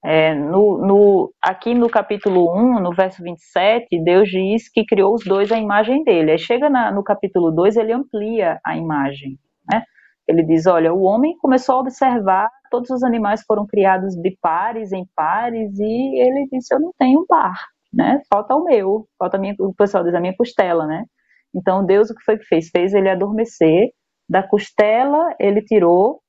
É, 0.02 0.34
no, 0.34 0.78
no, 0.78 1.32
aqui 1.42 1.74
no 1.74 1.88
capítulo 1.90 2.56
1, 2.56 2.80
no 2.80 2.94
verso 2.94 3.22
27, 3.22 4.02
Deus 4.02 4.28
diz 4.30 4.70
que 4.72 4.84
criou 4.84 5.14
os 5.14 5.24
dois 5.24 5.52
à 5.52 5.58
imagem 5.58 6.02
dele. 6.04 6.32
Aí 6.32 6.38
chega 6.38 6.70
na, 6.70 6.90
no 6.90 7.02
capítulo 7.04 7.50
2, 7.50 7.76
ele 7.76 7.92
amplia 7.92 8.58
a 8.64 8.76
imagem. 8.76 9.38
Né? 9.70 9.82
Ele 10.26 10.42
diz: 10.42 10.66
Olha, 10.66 10.92
o 10.94 11.02
homem 11.02 11.36
começou 11.38 11.76
a 11.76 11.80
observar, 11.80 12.48
todos 12.70 12.88
os 12.90 13.02
animais 13.02 13.42
foram 13.46 13.66
criados 13.66 14.14
de 14.14 14.36
pares 14.40 14.90
em 14.90 15.04
pares, 15.14 15.78
e 15.78 16.18
ele 16.18 16.48
disse: 16.50 16.74
Eu 16.74 16.80
não 16.80 16.92
tenho 16.98 17.20
um 17.20 17.26
par, 17.26 17.66
né? 17.92 18.20
falta 18.32 18.54
o 18.56 18.64
meu, 18.64 19.06
falta 19.18 19.36
a 19.36 19.40
minha, 19.40 19.54
o 19.58 19.74
pessoal 19.74 20.02
diz 20.02 20.14
a 20.14 20.20
minha 20.20 20.36
costela. 20.36 20.86
Né? 20.86 21.04
Então, 21.54 21.84
Deus 21.84 22.08
o 22.08 22.14
que 22.14 22.22
foi 22.24 22.38
que 22.38 22.44
fez? 22.44 22.70
Fez 22.70 22.94
ele 22.94 23.10
adormecer, 23.10 23.90
da 24.26 24.42
costela 24.42 25.34
ele 25.38 25.60
tirou 25.60 26.20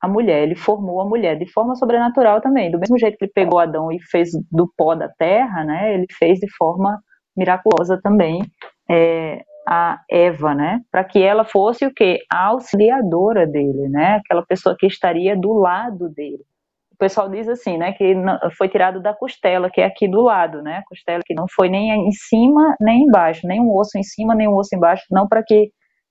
a 0.00 0.08
mulher, 0.08 0.42
ele 0.42 0.54
formou 0.54 1.00
a 1.00 1.04
mulher 1.04 1.36
de 1.38 1.50
forma 1.52 1.74
sobrenatural 1.74 2.40
também. 2.40 2.70
Do 2.70 2.78
mesmo 2.78 2.98
jeito 2.98 3.18
que 3.18 3.26
ele 3.26 3.32
pegou 3.34 3.58
Adão 3.58 3.92
e 3.92 4.00
fez 4.10 4.30
do 4.50 4.72
pó 4.76 4.94
da 4.94 5.08
terra, 5.08 5.64
né, 5.64 5.94
ele 5.94 6.06
fez 6.18 6.38
de 6.38 6.50
forma 6.56 6.98
miraculosa 7.36 8.00
também 8.02 8.42
é, 8.90 9.42
a 9.68 10.00
Eva, 10.10 10.54
né, 10.54 10.80
para 10.90 11.04
que 11.04 11.22
ela 11.22 11.44
fosse 11.44 11.86
o 11.86 11.92
que? 11.94 12.18
A 12.32 12.46
auxiliadora 12.46 13.46
dele, 13.46 13.88
né, 13.88 14.20
aquela 14.24 14.44
pessoa 14.44 14.74
que 14.78 14.86
estaria 14.86 15.36
do 15.36 15.52
lado 15.52 16.08
dele. 16.08 16.44
O 16.92 16.96
pessoal 16.96 17.30
diz 17.30 17.48
assim, 17.48 17.78
né, 17.78 17.92
que 17.92 18.14
foi 18.58 18.68
tirado 18.68 19.00
da 19.00 19.14
costela, 19.14 19.70
que 19.70 19.80
é 19.80 19.84
aqui 19.84 20.08
do 20.08 20.22
lado, 20.22 20.62
né, 20.62 20.82
costela 20.88 21.22
que 21.24 21.34
não 21.34 21.46
foi 21.54 21.68
nem 21.68 21.90
em 21.90 22.12
cima 22.12 22.74
nem 22.80 23.02
embaixo, 23.02 23.46
nem 23.46 23.60
um 23.60 23.74
osso 23.76 23.98
em 23.98 24.02
cima 24.02 24.34
nem 24.34 24.48
um 24.48 24.56
osso 24.56 24.74
embaixo, 24.74 25.04
não 25.10 25.28
para 25.28 25.42
que 25.42 25.70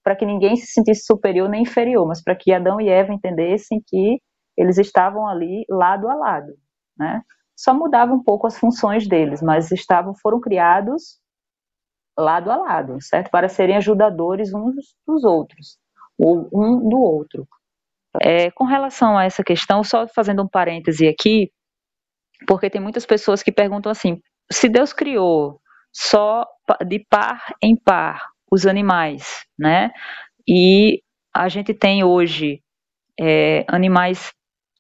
para 0.10 0.16
que 0.16 0.26
ninguém 0.26 0.56
se 0.56 0.66
sentisse 0.66 1.06
superior 1.06 1.48
nem 1.48 1.62
inferior, 1.62 2.08
mas 2.08 2.20
para 2.20 2.36
que 2.36 2.52
Adão 2.52 2.82
e 2.82 2.90
Eva 2.90 3.14
entendessem 3.14 3.80
que 3.86 4.20
eles 4.58 4.80
estavam 4.80 5.28
ali 5.28 5.64
lado 5.70 6.10
a 6.10 6.16
lado, 6.16 6.52
né? 6.98 7.22
Só 7.56 7.76
mudava 7.76 8.12
um 8.12 8.24
pouco 8.24 8.48
as 8.48 8.58
funções 8.58 9.08
deles, 9.08 9.40
mas 9.40 9.72
estavam 9.72 10.16
foram 10.16 10.42
criados 10.42 11.20
lado 12.18 12.50
a 12.50 12.58
lado, 12.58 12.98
certo? 13.00 13.30
Para 13.30 13.48
serem 13.48 13.78
ajudadores 13.78 14.52
uns 14.52 14.74
dos 15.06 15.24
outros, 15.24 15.78
ou 16.18 16.50
um 16.52 16.90
do 16.90 17.00
outro. 17.00 17.48
É, 18.20 18.50
com 18.50 18.66
relação 18.66 19.16
a 19.16 19.26
essa 19.26 19.44
questão, 19.44 19.84
só 19.84 20.08
fazendo 20.08 20.42
um 20.42 20.48
parêntese 20.48 21.08
aqui, 21.08 21.52
porque 22.48 22.68
tem 22.68 22.82
muitas 22.82 23.06
pessoas 23.06 23.44
que 23.44 23.52
perguntam 23.52 23.92
assim: 23.92 24.20
se 24.52 24.68
Deus 24.68 24.92
criou 24.92 25.62
só 25.94 26.48
de 26.88 27.06
par 27.08 27.54
em 27.62 27.76
par 27.76 28.29
os 28.52 28.66
animais, 28.66 29.46
né? 29.58 29.92
E 30.48 31.02
a 31.34 31.48
gente 31.50 31.74
tem 31.74 32.04
hoje 32.04 32.62
é, 33.20 33.66
animais 33.68 34.32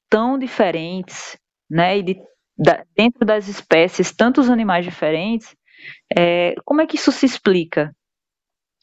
tão 0.09 0.37
diferentes, 0.37 1.37
né? 1.69 1.97
E 1.99 2.03
de, 2.03 2.21
da, 2.57 2.83
dentro 2.95 3.25
das 3.25 3.47
espécies, 3.47 4.11
tantos 4.15 4.49
animais 4.49 4.85
diferentes, 4.85 5.55
é, 6.17 6.55
como 6.65 6.81
é 6.81 6.87
que 6.87 6.95
isso 6.95 7.11
se 7.11 7.25
explica? 7.25 7.93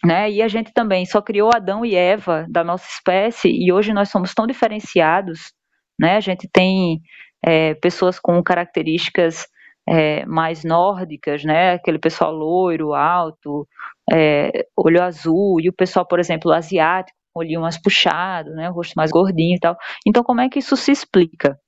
Né? 0.05 0.31
E 0.31 0.42
a 0.42 0.49
gente 0.49 0.72
também 0.72 1.07
só 1.07 1.22
criou 1.22 1.51
Adão 1.55 1.85
e 1.85 1.94
Eva 1.94 2.46
da 2.51 2.62
nossa 2.62 2.87
espécie 2.88 3.49
e 3.49 3.72
hoje 3.72 3.92
nós 3.92 4.11
somos 4.11 4.35
tão 4.35 4.46
diferenciados, 4.46 5.53
né? 5.99 6.16
A 6.16 6.20
gente 6.20 6.49
tem 6.53 7.01
é, 7.44 7.75
pessoas 7.75 8.18
com 8.18 8.42
características 8.42 9.46
é, 9.88 10.25
mais 10.27 10.64
nórdicas, 10.64 11.44
né? 11.44 11.75
Aquele 11.75 11.99
pessoal 11.99 12.33
loiro, 12.33 12.94
alto, 12.94 13.66
é, 14.12 14.66
olho 14.77 15.03
azul, 15.03 15.61
e 15.61 15.68
o 15.68 15.72
pessoal, 15.72 16.07
por 16.07 16.18
exemplo, 16.18 16.53
asiático, 16.53 17.16
olhinho 17.35 17.61
mais 17.61 17.81
puxado, 17.81 18.51
né? 18.51 18.70
O 18.70 18.75
rosto 18.75 18.94
mais 18.96 19.11
gordinho 19.11 19.57
e 19.57 19.61
tal. 19.61 19.77
Então, 20.07 20.22
como 20.25 20.40
é 20.40 20.49
que 20.49 20.59
isso 20.59 20.77
se 20.77 20.90
explica? 20.92 21.59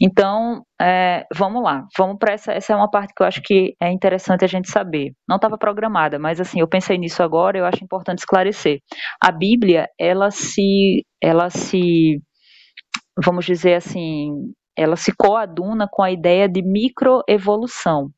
Então, 0.00 0.62
é, 0.80 1.24
vamos 1.34 1.62
lá, 1.62 1.86
vamos 1.96 2.18
para 2.18 2.32
essa. 2.32 2.52
Essa 2.52 2.72
é 2.72 2.76
uma 2.76 2.90
parte 2.90 3.12
que 3.14 3.22
eu 3.22 3.26
acho 3.26 3.42
que 3.42 3.74
é 3.80 3.90
interessante 3.90 4.44
a 4.44 4.48
gente 4.48 4.70
saber. 4.70 5.12
Não 5.28 5.36
estava 5.36 5.58
programada, 5.58 6.18
mas 6.18 6.40
assim, 6.40 6.60
eu 6.60 6.68
pensei 6.68 6.96
nisso 6.98 7.22
agora. 7.22 7.58
Eu 7.58 7.66
acho 7.66 7.84
importante 7.84 8.20
esclarecer. 8.20 8.80
A 9.22 9.30
Bíblia, 9.30 9.88
ela 9.98 10.30
se, 10.30 11.04
ela 11.22 11.50
se, 11.50 12.20
vamos 13.24 13.44
dizer 13.44 13.74
assim, 13.74 14.32
ela 14.78 14.94
se 14.94 15.12
coaduna 15.12 15.88
com 15.90 16.02
a 16.02 16.10
ideia 16.10 16.48
de 16.48 16.62
microevolução. 16.62 18.10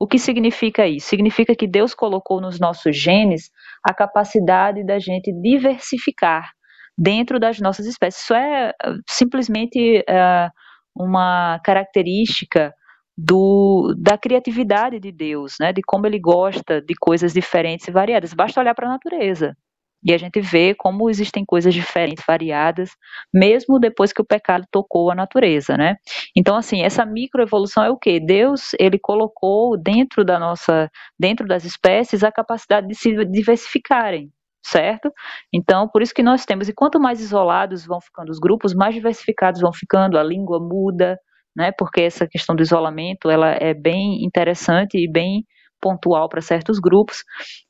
O 0.00 0.06
que 0.06 0.18
significa 0.18 0.86
isso? 0.86 1.08
Significa 1.08 1.54
que 1.54 1.66
Deus 1.66 1.94
colocou 1.94 2.40
nos 2.40 2.58
nossos 2.58 2.96
genes 2.96 3.50
a 3.86 3.92
capacidade 3.92 4.84
da 4.84 4.98
gente 4.98 5.30
diversificar 5.32 6.50
dentro 6.96 7.38
das 7.38 7.60
nossas 7.60 7.84
espécies. 7.84 8.22
Isso 8.22 8.34
é 8.34 8.72
simplesmente 9.08 10.00
uh, 10.08 10.50
uma 10.96 11.60
característica 11.62 12.72
do, 13.16 13.94
da 13.98 14.16
criatividade 14.16 14.98
de 14.98 15.12
Deus, 15.12 15.56
né? 15.60 15.72
de 15.72 15.82
como 15.82 16.06
ele 16.06 16.18
gosta 16.18 16.80
de 16.80 16.94
coisas 16.94 17.34
diferentes 17.34 17.86
e 17.86 17.90
variadas. 17.90 18.32
Basta 18.32 18.60
olhar 18.60 18.74
para 18.74 18.86
a 18.86 18.92
natureza. 18.92 19.54
E 20.04 20.14
a 20.14 20.18
gente 20.18 20.40
vê 20.40 20.74
como 20.74 21.10
existem 21.10 21.44
coisas 21.44 21.74
diferentes, 21.74 22.24
variadas, 22.26 22.90
mesmo 23.34 23.78
depois 23.80 24.12
que 24.12 24.22
o 24.22 24.24
pecado 24.24 24.64
tocou 24.70 25.10
a 25.10 25.14
natureza, 25.14 25.76
né? 25.76 25.96
Então, 26.36 26.56
assim, 26.56 26.82
essa 26.82 27.04
microevolução 27.04 27.84
é 27.84 27.90
o 27.90 27.96
que? 27.98 28.20
Deus, 28.20 28.70
ele 28.78 28.98
colocou 28.98 29.76
dentro 29.76 30.24
da 30.24 30.38
nossa, 30.38 30.90
dentro 31.18 31.46
das 31.46 31.64
espécies, 31.64 32.22
a 32.22 32.30
capacidade 32.32 32.86
de 32.86 32.94
se 32.94 33.24
diversificarem, 33.26 34.30
certo? 34.64 35.10
Então, 35.52 35.88
por 35.88 36.00
isso 36.02 36.14
que 36.14 36.22
nós 36.22 36.44
temos, 36.44 36.68
e 36.68 36.74
quanto 36.74 37.00
mais 37.00 37.20
isolados 37.20 37.84
vão 37.86 38.00
ficando 38.00 38.30
os 38.30 38.38
grupos, 38.38 38.74
mais 38.74 38.94
diversificados 38.94 39.60
vão 39.60 39.72
ficando, 39.72 40.16
a 40.18 40.22
língua 40.22 40.60
muda, 40.60 41.18
né? 41.56 41.72
Porque 41.76 42.02
essa 42.02 42.26
questão 42.26 42.54
do 42.54 42.62
isolamento, 42.62 43.28
ela 43.30 43.50
é 43.50 43.74
bem 43.74 44.24
interessante 44.24 44.96
e 44.96 45.10
bem 45.10 45.44
pontual 45.80 46.28
para 46.28 46.40
certos 46.40 46.78
grupos. 46.78 47.24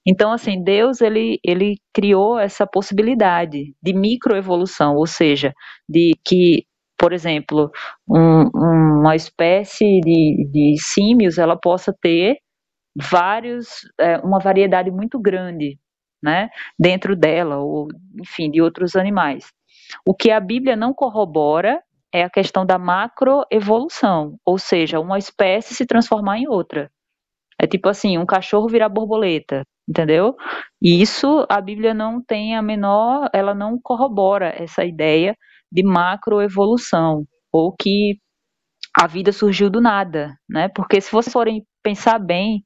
Então, 0.06 0.32
assim, 0.32 0.62
Deus 0.62 1.00
ele, 1.00 1.38
ele 1.44 1.76
criou 1.92 2.38
essa 2.38 2.66
possibilidade 2.66 3.74
de 3.82 3.92
microevolução, 3.92 4.96
ou 4.96 5.06
seja, 5.06 5.52
de 5.88 6.12
que, 6.24 6.64
por 6.98 7.12
exemplo, 7.12 7.70
um, 8.08 8.48
uma 9.00 9.16
espécie 9.16 10.00
de, 10.00 10.48
de 10.50 10.76
símios 10.78 11.38
ela 11.38 11.56
possa 11.56 11.94
ter 12.00 12.38
vários, 12.96 13.68
é, 14.00 14.18
uma 14.18 14.40
variedade 14.40 14.90
muito 14.90 15.20
grande, 15.20 15.78
né, 16.22 16.50
dentro 16.78 17.14
dela, 17.14 17.58
ou 17.58 17.88
enfim, 18.20 18.50
de 18.50 18.60
outros 18.60 18.96
animais. 18.96 19.52
O 20.04 20.14
que 20.14 20.30
a 20.30 20.40
Bíblia 20.40 20.76
não 20.76 20.92
corrobora 20.92 21.80
é 22.12 22.22
a 22.24 22.30
questão 22.30 22.64
da 22.66 22.78
macroevolução, 22.78 24.36
ou 24.44 24.58
seja, 24.58 24.98
uma 24.98 25.18
espécie 25.18 25.74
se 25.74 25.86
transformar 25.86 26.38
em 26.38 26.48
outra. 26.48 26.90
É 27.60 27.66
tipo 27.66 27.88
assim, 27.88 28.18
um 28.18 28.26
cachorro 28.26 28.68
virar 28.68 28.88
borboleta, 28.88 29.62
entendeu? 29.88 30.36
E 30.80 31.00
isso 31.02 31.46
a 31.48 31.60
Bíblia 31.60 31.92
não 31.92 32.22
tem 32.22 32.56
a 32.56 32.62
menor, 32.62 33.28
ela 33.32 33.54
não 33.54 33.78
corrobora 33.82 34.54
essa 34.56 34.84
ideia 34.84 35.36
de 35.70 35.82
macroevolução, 35.82 37.24
ou 37.52 37.74
que 37.74 38.18
a 38.98 39.06
vida 39.06 39.32
surgiu 39.32 39.70
do 39.70 39.80
nada, 39.80 40.34
né? 40.48 40.68
Porque 40.68 41.00
se 41.00 41.10
vocês 41.10 41.32
forem 41.32 41.64
pensar 41.82 42.18
bem, 42.18 42.64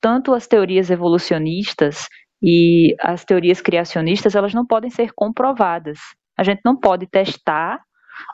tanto 0.00 0.34
as 0.34 0.46
teorias 0.46 0.90
evolucionistas 0.90 2.06
e 2.42 2.94
as 3.00 3.24
teorias 3.24 3.60
criacionistas, 3.60 4.34
elas 4.34 4.52
não 4.52 4.66
podem 4.66 4.90
ser 4.90 5.12
comprovadas. 5.14 5.98
A 6.36 6.42
gente 6.42 6.60
não 6.64 6.76
pode 6.76 7.06
testar, 7.06 7.80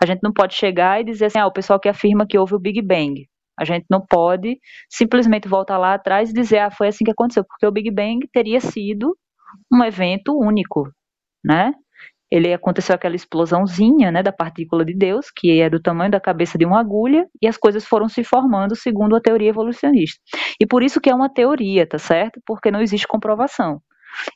a 0.02 0.06
gente 0.06 0.20
não 0.22 0.32
pode 0.32 0.54
chegar 0.54 1.00
e 1.00 1.04
dizer 1.04 1.26
assim, 1.26 1.38
ah, 1.38 1.46
o 1.46 1.52
pessoal 1.52 1.78
que 1.78 1.88
afirma 1.88 2.26
que 2.26 2.38
houve 2.38 2.54
o 2.54 2.58
Big 2.58 2.80
Bang. 2.82 3.28
A 3.58 3.64
gente 3.64 3.86
não 3.90 4.00
pode 4.00 4.58
simplesmente 4.88 5.48
voltar 5.48 5.78
lá 5.78 5.94
atrás 5.94 6.30
e 6.30 6.34
dizer, 6.34 6.58
ah, 6.58 6.70
foi 6.70 6.88
assim 6.88 7.04
que 7.04 7.10
aconteceu, 7.10 7.44
porque 7.44 7.66
o 7.66 7.72
Big 7.72 7.90
Bang 7.90 8.26
teria 8.32 8.60
sido 8.60 9.16
um 9.72 9.82
evento 9.84 10.38
único, 10.38 10.90
né? 11.44 11.72
Ele 12.30 12.52
aconteceu 12.52 12.94
aquela 12.94 13.16
explosãozinha, 13.16 14.12
né, 14.12 14.22
da 14.22 14.32
partícula 14.32 14.84
de 14.84 14.94
Deus, 14.94 15.30
que 15.34 15.60
é 15.62 15.70
do 15.70 15.80
tamanho 15.80 16.10
da 16.10 16.20
cabeça 16.20 16.58
de 16.58 16.66
uma 16.66 16.78
agulha, 16.78 17.26
e 17.40 17.48
as 17.48 17.56
coisas 17.56 17.86
foram 17.86 18.06
se 18.08 18.22
formando 18.22 18.76
segundo 18.76 19.16
a 19.16 19.20
teoria 19.20 19.48
evolucionista. 19.48 20.20
E 20.60 20.66
por 20.66 20.82
isso 20.82 21.00
que 21.00 21.08
é 21.08 21.14
uma 21.14 21.32
teoria, 21.32 21.86
tá 21.86 21.98
certo? 21.98 22.38
Porque 22.46 22.70
não 22.70 22.82
existe 22.82 23.08
comprovação. 23.08 23.80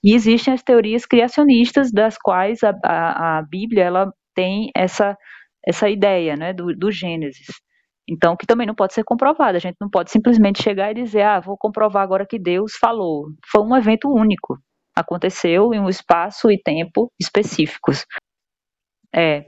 E 0.02 0.14
existem 0.14 0.54
as 0.54 0.62
teorias 0.62 1.04
criacionistas, 1.04 1.92
das 1.92 2.16
quais 2.16 2.62
a, 2.62 2.72
a, 2.84 3.38
a 3.38 3.42
Bíblia 3.42 3.84
ela 3.84 4.12
tem 4.34 4.70
essa, 4.74 5.16
essa 5.66 5.88
ideia 5.88 6.36
né, 6.36 6.52
do, 6.52 6.74
do 6.74 6.90
Gênesis. 6.90 7.46
Então, 8.08 8.36
que 8.36 8.46
também 8.46 8.66
não 8.66 8.74
pode 8.74 8.94
ser 8.94 9.04
comprovado. 9.04 9.56
A 9.56 9.60
gente 9.60 9.76
não 9.80 9.88
pode 9.88 10.10
simplesmente 10.10 10.62
chegar 10.62 10.90
e 10.90 10.94
dizer, 10.94 11.22
ah, 11.22 11.40
vou 11.40 11.56
comprovar 11.56 12.02
agora 12.02 12.26
que 12.26 12.38
Deus 12.38 12.72
falou. 12.76 13.26
Foi 13.50 13.62
um 13.62 13.76
evento 13.76 14.08
único. 14.08 14.58
Aconteceu 14.94 15.72
em 15.72 15.80
um 15.80 15.88
espaço 15.88 16.50
e 16.50 16.60
tempo 16.60 17.10
específicos. 17.20 18.04
É. 19.14 19.46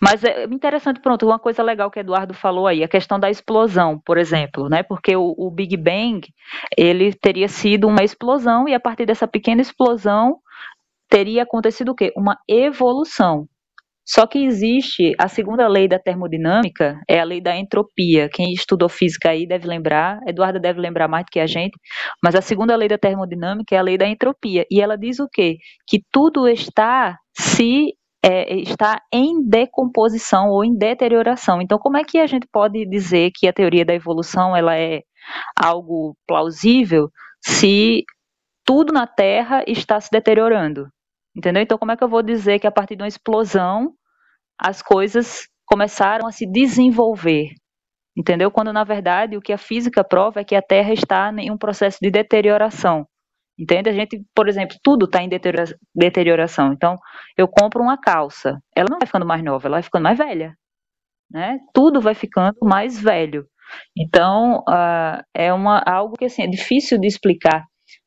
Mas 0.00 0.24
é 0.24 0.44
interessante, 0.44 1.00
pronto, 1.00 1.26
uma 1.26 1.38
coisa 1.38 1.62
legal 1.62 1.90
que 1.90 2.00
Eduardo 2.00 2.34
falou 2.34 2.66
aí, 2.66 2.82
a 2.82 2.88
questão 2.88 3.18
da 3.18 3.30
explosão, 3.30 4.00
por 4.04 4.16
exemplo, 4.16 4.68
né? 4.68 4.82
Porque 4.82 5.14
o, 5.16 5.34
o 5.36 5.50
Big 5.50 5.76
Bang, 5.76 6.26
ele 6.76 7.12
teria 7.12 7.48
sido 7.48 7.86
uma 7.86 8.02
explosão 8.02 8.68
e 8.68 8.74
a 8.74 8.80
partir 8.80 9.06
dessa 9.06 9.28
pequena 9.28 9.60
explosão 9.60 10.38
teria 11.08 11.42
acontecido 11.42 11.90
o 11.90 11.94
quê? 11.94 12.12
Uma 12.16 12.38
evolução. 12.48 13.46
Só 14.08 14.26
que 14.26 14.38
existe 14.38 15.12
a 15.18 15.28
segunda 15.28 15.68
lei 15.68 15.86
da 15.86 15.98
termodinâmica, 15.98 16.98
é 17.06 17.20
a 17.20 17.24
lei 17.24 17.42
da 17.42 17.54
entropia. 17.54 18.26
Quem 18.32 18.54
estudou 18.54 18.88
física 18.88 19.28
aí 19.30 19.46
deve 19.46 19.68
lembrar, 19.68 20.18
Eduardo 20.26 20.58
deve 20.58 20.80
lembrar 20.80 21.06
mais 21.08 21.26
do 21.26 21.28
que 21.28 21.38
a 21.38 21.46
gente, 21.46 21.78
mas 22.24 22.34
a 22.34 22.40
segunda 22.40 22.74
lei 22.74 22.88
da 22.88 22.96
termodinâmica 22.96 23.74
é 23.74 23.78
a 23.78 23.82
lei 23.82 23.98
da 23.98 24.08
entropia. 24.08 24.64
E 24.70 24.80
ela 24.80 24.96
diz 24.96 25.18
o 25.20 25.28
quê? 25.30 25.58
Que 25.86 26.00
tudo 26.10 26.48
está 26.48 27.18
se 27.38 27.92
é, 28.24 28.56
está 28.56 29.00
em 29.12 29.46
decomposição 29.46 30.48
ou 30.48 30.64
em 30.64 30.74
deterioração. 30.74 31.60
Então, 31.60 31.78
como 31.78 31.98
é 31.98 32.04
que 32.04 32.18
a 32.18 32.26
gente 32.26 32.48
pode 32.50 32.86
dizer 32.86 33.30
que 33.34 33.46
a 33.46 33.52
teoria 33.52 33.84
da 33.84 33.94
evolução 33.94 34.56
ela 34.56 34.74
é 34.74 35.02
algo 35.54 36.16
plausível 36.26 37.10
se 37.44 38.04
tudo 38.64 38.90
na 38.92 39.06
Terra 39.06 39.62
está 39.66 40.00
se 40.00 40.08
deteriorando? 40.10 40.88
Entendeu? 41.36 41.62
Então, 41.62 41.78
como 41.78 41.92
é 41.92 41.96
que 41.96 42.02
eu 42.02 42.08
vou 42.08 42.22
dizer 42.22 42.58
que 42.58 42.66
a 42.66 42.72
partir 42.72 42.96
de 42.96 43.02
uma 43.02 43.08
explosão 43.08 43.92
as 44.58 44.82
coisas 44.82 45.48
começaram 45.66 46.26
a 46.26 46.32
se 46.32 46.46
desenvolver? 46.46 47.50
Entendeu? 48.16 48.50
Quando 48.50 48.72
na 48.72 48.84
verdade 48.84 49.36
o 49.36 49.40
que 49.40 49.52
a 49.52 49.58
física 49.58 50.02
prova 50.02 50.40
é 50.40 50.44
que 50.44 50.54
a 50.54 50.62
Terra 50.62 50.92
está 50.92 51.32
em 51.38 51.50
um 51.50 51.58
processo 51.58 51.98
de 52.02 52.10
deterioração. 52.10 53.06
Entende? 53.58 53.90
A 53.90 53.92
gente, 53.92 54.24
por 54.34 54.48
exemplo, 54.48 54.76
tudo 54.82 55.06
está 55.06 55.22
em 55.22 55.28
deterioração. 55.94 56.72
Então, 56.72 56.96
eu 57.36 57.48
compro 57.48 57.82
uma 57.82 58.00
calça, 58.00 58.60
ela 58.74 58.86
não 58.88 58.98
vai 58.98 59.06
ficando 59.06 59.26
mais 59.26 59.42
nova, 59.42 59.66
ela 59.66 59.76
vai 59.76 59.82
ficando 59.82 60.04
mais 60.04 60.16
velha. 60.18 60.54
Né? 61.30 61.58
Tudo 61.74 62.00
vai 62.00 62.14
ficando 62.14 62.56
mais 62.62 63.00
velho. 63.00 63.46
Então, 63.96 64.60
uh, 64.68 65.22
é 65.34 65.52
uma, 65.52 65.82
algo 65.86 66.14
que 66.16 66.24
assim, 66.24 66.42
é 66.42 66.46
difícil 66.46 66.98
de 66.98 67.06
explicar 67.06 67.64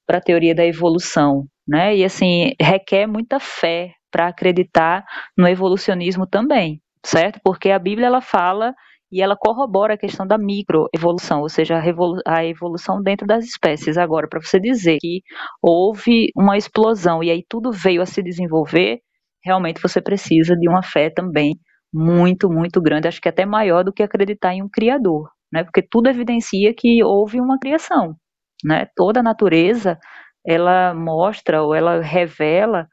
para 0.08 0.18
a 0.18 0.22
teoria 0.22 0.56
da 0.56 0.66
evolução 0.66 1.46
né? 1.68 1.96
E 1.96 2.04
assim, 2.04 2.54
requer 2.60 3.08
muita 3.08 3.40
fé 3.40 3.94
para 4.12 4.28
acreditar 4.28 5.06
no 5.38 5.48
evolucionismo 5.48 6.28
também, 6.28 6.82
certo? 7.06 7.40
Porque 7.44 7.72
a 7.72 7.80
Bíblia 7.80 8.08
ela 8.08 8.22
fala 8.22 8.74
e 9.12 9.22
ela 9.22 9.36
corrobora 9.36 9.96
a 9.96 9.98
questão 9.98 10.26
da 10.26 10.38
microevolução, 10.38 11.42
ou 11.42 11.50
seja, 11.50 11.82
a, 12.26 12.46
evolução 12.46 13.02
dentro 13.02 13.28
das 13.28 13.44
espécies. 13.46 13.98
Agora, 13.98 14.28
para 14.28 14.40
você 14.42 14.60
dizer 14.60 14.98
que 15.02 15.22
houve 15.62 16.30
uma 16.36 16.58
explosão 16.58 17.22
e 17.22 17.30
aí 17.30 17.44
tudo 17.48 17.72
veio 17.72 18.02
a 18.02 18.06
se 18.06 18.24
desenvolver, 18.24 19.00
realmente 19.44 19.82
você 19.82 20.02
precisa 20.02 20.56
de 20.56 20.70
uma 20.70 20.82
fé 20.82 21.10
também 21.10 21.56
muito, 21.94 22.50
muito 22.50 22.82
grande, 22.82 23.08
acho 23.08 23.20
que 23.20 23.28
até 23.28 23.46
maior 23.46 23.84
do 23.84 23.92
que 23.92 24.02
acreditar 24.02 24.54
em 24.54 24.64
um 24.64 24.70
criador, 24.70 25.30
né? 25.52 25.64
Porque 25.64 25.82
tudo 25.82 26.08
evidencia 26.08 26.74
que 26.74 27.04
houve 27.04 27.42
uma 27.42 27.60
criação, 27.60 28.16
né? 28.64 28.86
Toda 28.96 29.20
a 29.20 29.24
natureza 29.24 30.00
ela 30.46 30.94
mostra 30.94 31.62
ou 31.62 31.76
ela 31.76 32.02
revela 32.02 32.88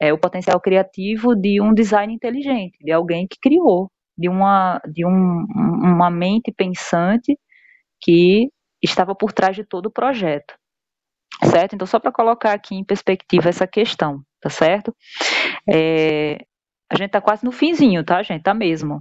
é, 0.00 0.12
o 0.12 0.18
potencial 0.18 0.60
criativo 0.60 1.34
de 1.34 1.60
um 1.60 1.72
design 1.74 2.12
inteligente, 2.12 2.78
de 2.80 2.92
alguém 2.92 3.26
que 3.26 3.38
criou, 3.40 3.90
de 4.16 4.28
uma, 4.28 4.80
de 4.92 5.06
um, 5.06 5.44
uma 5.54 6.10
mente 6.10 6.52
pensante 6.52 7.38
que 8.00 8.48
estava 8.82 9.14
por 9.14 9.32
trás 9.32 9.56
de 9.56 9.64
todo 9.64 9.86
o 9.86 9.92
projeto, 9.92 10.54
certo? 11.44 11.74
Então, 11.74 11.86
só 11.86 11.98
para 11.98 12.12
colocar 12.12 12.52
aqui 12.52 12.74
em 12.74 12.84
perspectiva 12.84 13.48
essa 13.48 13.66
questão, 13.66 14.22
tá 14.40 14.50
certo? 14.50 14.94
É, 15.68 16.38
a 16.90 16.96
gente 16.96 17.08
está 17.08 17.20
quase 17.20 17.44
no 17.44 17.52
finzinho, 17.52 18.04
tá, 18.04 18.22
gente? 18.22 18.42
Tá 18.42 18.54
mesmo. 18.54 19.00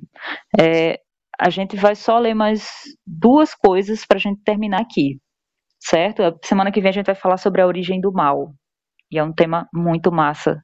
É, 0.60 1.00
a 1.40 1.50
gente 1.50 1.76
vai 1.78 1.96
só 1.96 2.18
ler 2.18 2.34
mais 2.34 2.70
duas 3.06 3.54
coisas 3.54 4.06
para 4.06 4.18
a 4.18 4.22
gente 4.22 4.42
terminar 4.44 4.82
aqui 4.82 5.20
certo? 5.80 6.22
Semana 6.44 6.72
que 6.72 6.82
vem 6.82 6.90
a 6.90 6.94
gente 6.94 7.06
vai 7.06 7.16
falar 7.16 7.38
sobre 7.38 7.62
a 7.62 7.68
origem 7.68 8.00
do 8.02 8.12
mal. 8.12 8.54
E 9.12 9.18
é 9.18 9.24
um 9.24 9.34
tema 9.34 9.68
muito 9.74 10.12
massa. 10.12 10.62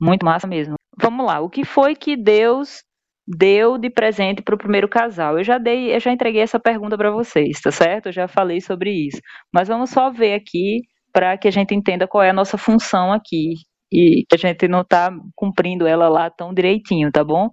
Muito 0.00 0.24
massa 0.24 0.46
mesmo. 0.46 0.74
Vamos 1.00 1.26
lá. 1.26 1.40
O 1.40 1.50
que 1.50 1.64
foi 1.64 1.94
que 1.94 2.16
Deus 2.16 2.82
deu 3.26 3.78
de 3.78 3.90
presente 3.90 4.42
para 4.42 4.54
o 4.54 4.58
primeiro 4.58 4.88
casal? 4.88 5.38
Eu 5.38 5.44
já 5.44 5.58
dei, 5.58 5.94
eu 5.94 6.00
já 6.00 6.12
entreguei 6.12 6.42
essa 6.42 6.60
pergunta 6.60 6.96
para 6.96 7.10
vocês, 7.10 7.60
tá 7.60 7.70
certo? 7.70 8.06
Eu 8.06 8.12
já 8.12 8.28
falei 8.28 8.60
sobre 8.60 8.90
isso. 8.90 9.20
Mas 9.52 9.68
vamos 9.68 9.90
só 9.90 10.10
ver 10.10 10.34
aqui 10.34 10.82
para 11.12 11.38
que 11.38 11.48
a 11.48 11.50
gente 11.50 11.74
entenda 11.74 12.08
qual 12.08 12.22
é 12.24 12.30
a 12.30 12.34
nossa 12.34 12.58
função 12.58 13.12
aqui 13.12 13.54
e 13.92 14.24
que 14.28 14.34
a 14.34 14.38
gente 14.38 14.66
não 14.68 14.80
está 14.80 15.10
cumprindo 15.36 15.86
ela 15.86 16.08
lá 16.08 16.28
tão 16.30 16.52
direitinho, 16.52 17.10
tá 17.12 17.22
bom? 17.22 17.50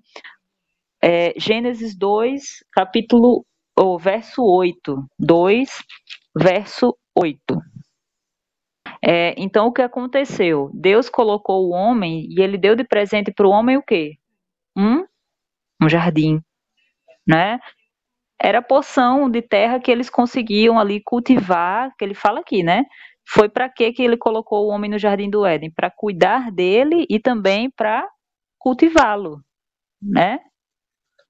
É, 1.04 1.34
Gênesis 1.38 1.96
2, 1.98 2.42
capítulo, 2.72 3.46
ou 3.78 4.00
verso 4.00 4.44
8. 4.44 5.04
2, 5.20 5.70
verso 6.38 6.96
8. 7.16 7.39
É, 9.04 9.34
então, 9.38 9.68
o 9.68 9.74
que 9.74 9.82
aconteceu? 9.82 10.70
Deus 10.74 11.10
colocou 11.10 11.68
o 11.68 11.72
homem 11.72 12.28
e 12.30 12.41
ele 12.41 12.58
deu 12.58 12.76
de 12.76 12.84
presente 12.84 13.32
para 13.32 13.47
o 13.47 13.52
homem 13.52 13.78
o 13.78 13.84
quê? 13.84 14.18
Um, 14.78 15.06
um 15.82 15.89
jardim, 15.89 16.41
né? 17.28 17.60
Era 18.41 18.60
a 18.60 18.64
porção 18.64 19.30
de 19.30 19.41
terra 19.41 19.80
que 19.80 19.91
eles 19.91 20.10
conseguiam 20.10 20.80
ali 20.80 21.02
cultivar, 21.04 21.93
que 21.97 22.06
ele 22.06 22.16
fala 22.16 22.41
aqui, 22.41 22.64
né? 22.64 22.86
Foi 23.28 23.49
para 23.49 23.70
que 23.70 23.93
que 23.93 24.04
ele 24.04 24.18
colocou 24.18 24.66
o 24.68 24.70
homem 24.70 24.89
no 24.91 24.99
jardim 24.99 25.30
do 25.30 25.45
Éden? 25.45 25.72
Para 25.72 25.91
cuidar 25.91 26.52
dele 26.52 27.06
e 27.10 27.20
também 27.20 27.70
para 27.72 28.08
cultivá-lo, 28.60 29.41
né? 30.02 30.39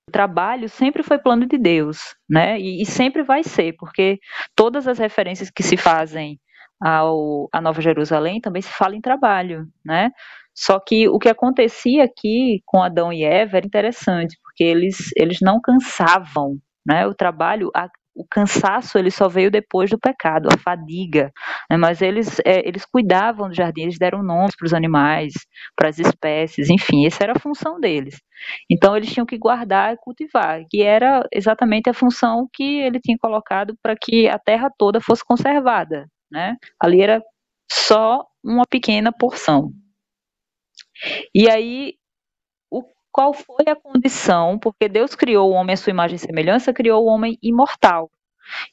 O 0.07 0.11
trabalho 0.11 0.67
sempre 0.69 1.03
foi 1.03 1.17
plano 1.19 1.45
de 1.47 1.57
Deus, 1.57 2.15
né? 2.29 2.59
E, 2.59 2.81
e, 2.81 2.85
sempre 2.85 3.23
vai 3.23 3.43
ser, 3.43 3.75
porque 3.77 4.19
todas 4.55 4.87
as 4.87 4.99
referências 4.99 5.49
que 5.49 5.63
se 5.63 5.77
fazem 5.77 6.39
ao, 6.81 7.47
a 7.53 7.61
Nova 7.61 7.81
Jerusalém 7.81 8.41
também 8.41 8.61
se 8.61 8.71
fala 8.71 8.95
em 8.95 9.01
trabalho, 9.01 9.67
né? 9.85 10.11
Só 10.53 10.79
que 10.79 11.07
o 11.07 11.17
que 11.19 11.29
acontecia 11.29 12.03
aqui 12.03 12.61
com 12.65 12.81
Adão 12.81 13.13
e 13.13 13.23
Eva 13.23 13.57
era 13.57 13.65
interessante, 13.65 14.37
porque 14.43 14.63
eles, 14.63 15.11
eles 15.15 15.39
não 15.41 15.61
cansavam, 15.61 16.57
né? 16.85 17.05
O 17.07 17.13
trabalho, 17.13 17.71
a, 17.75 17.87
o 18.15 18.25
cansaço 18.29 18.97
ele 18.97 19.09
só 19.09 19.27
veio 19.27 19.49
depois 19.49 19.89
do 19.89 19.99
pecado, 19.99 20.49
a 20.53 20.57
fadiga. 20.57 21.31
Né? 21.69 21.77
Mas 21.77 22.01
eles, 22.01 22.39
é, 22.45 22.67
eles 22.67 22.85
cuidavam 22.85 23.47
do 23.47 23.55
jardim, 23.55 23.83
eles 23.83 23.97
deram 23.97 24.23
nomes 24.23 24.55
para 24.55 24.65
os 24.65 24.73
animais, 24.73 25.33
para 25.75 25.89
as 25.89 25.99
espécies, 25.99 26.69
enfim, 26.69 27.05
essa 27.05 27.23
era 27.23 27.33
a 27.33 27.39
função 27.39 27.79
deles. 27.79 28.15
Então 28.69 28.95
eles 28.97 29.11
tinham 29.11 29.25
que 29.25 29.37
guardar 29.37 29.93
e 29.93 29.97
cultivar, 29.97 30.61
que 30.69 30.81
era 30.81 31.25
exatamente 31.31 31.89
a 31.89 31.93
função 31.93 32.47
que 32.53 32.81
ele 32.81 32.99
tinha 32.99 33.17
colocado 33.17 33.75
para 33.81 33.95
que 33.95 34.27
a 34.27 34.39
terra 34.39 34.69
toda 34.77 34.99
fosse 34.99 35.23
conservada. 35.25 36.07
Né? 36.31 36.55
Ali 36.79 37.01
era 37.01 37.21
só 37.71 38.25
uma 38.43 38.65
pequena 38.65 39.11
porção. 39.11 39.71
E 41.33 41.49
aí 41.49 41.95
qual 43.11 43.33
foi 43.33 43.65
a 43.67 43.75
condição, 43.75 44.57
porque 44.57 44.87
Deus 44.87 45.13
criou 45.15 45.49
o 45.51 45.53
homem 45.53 45.73
à 45.73 45.77
sua 45.77 45.91
imagem 45.91 46.15
e 46.15 46.19
semelhança, 46.19 46.73
criou 46.73 47.03
o 47.03 47.07
homem 47.07 47.37
imortal. 47.43 48.09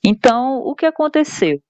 Então, 0.04 0.58
o 0.58 0.74
que 0.74 0.86
aconteceu? 0.86 1.60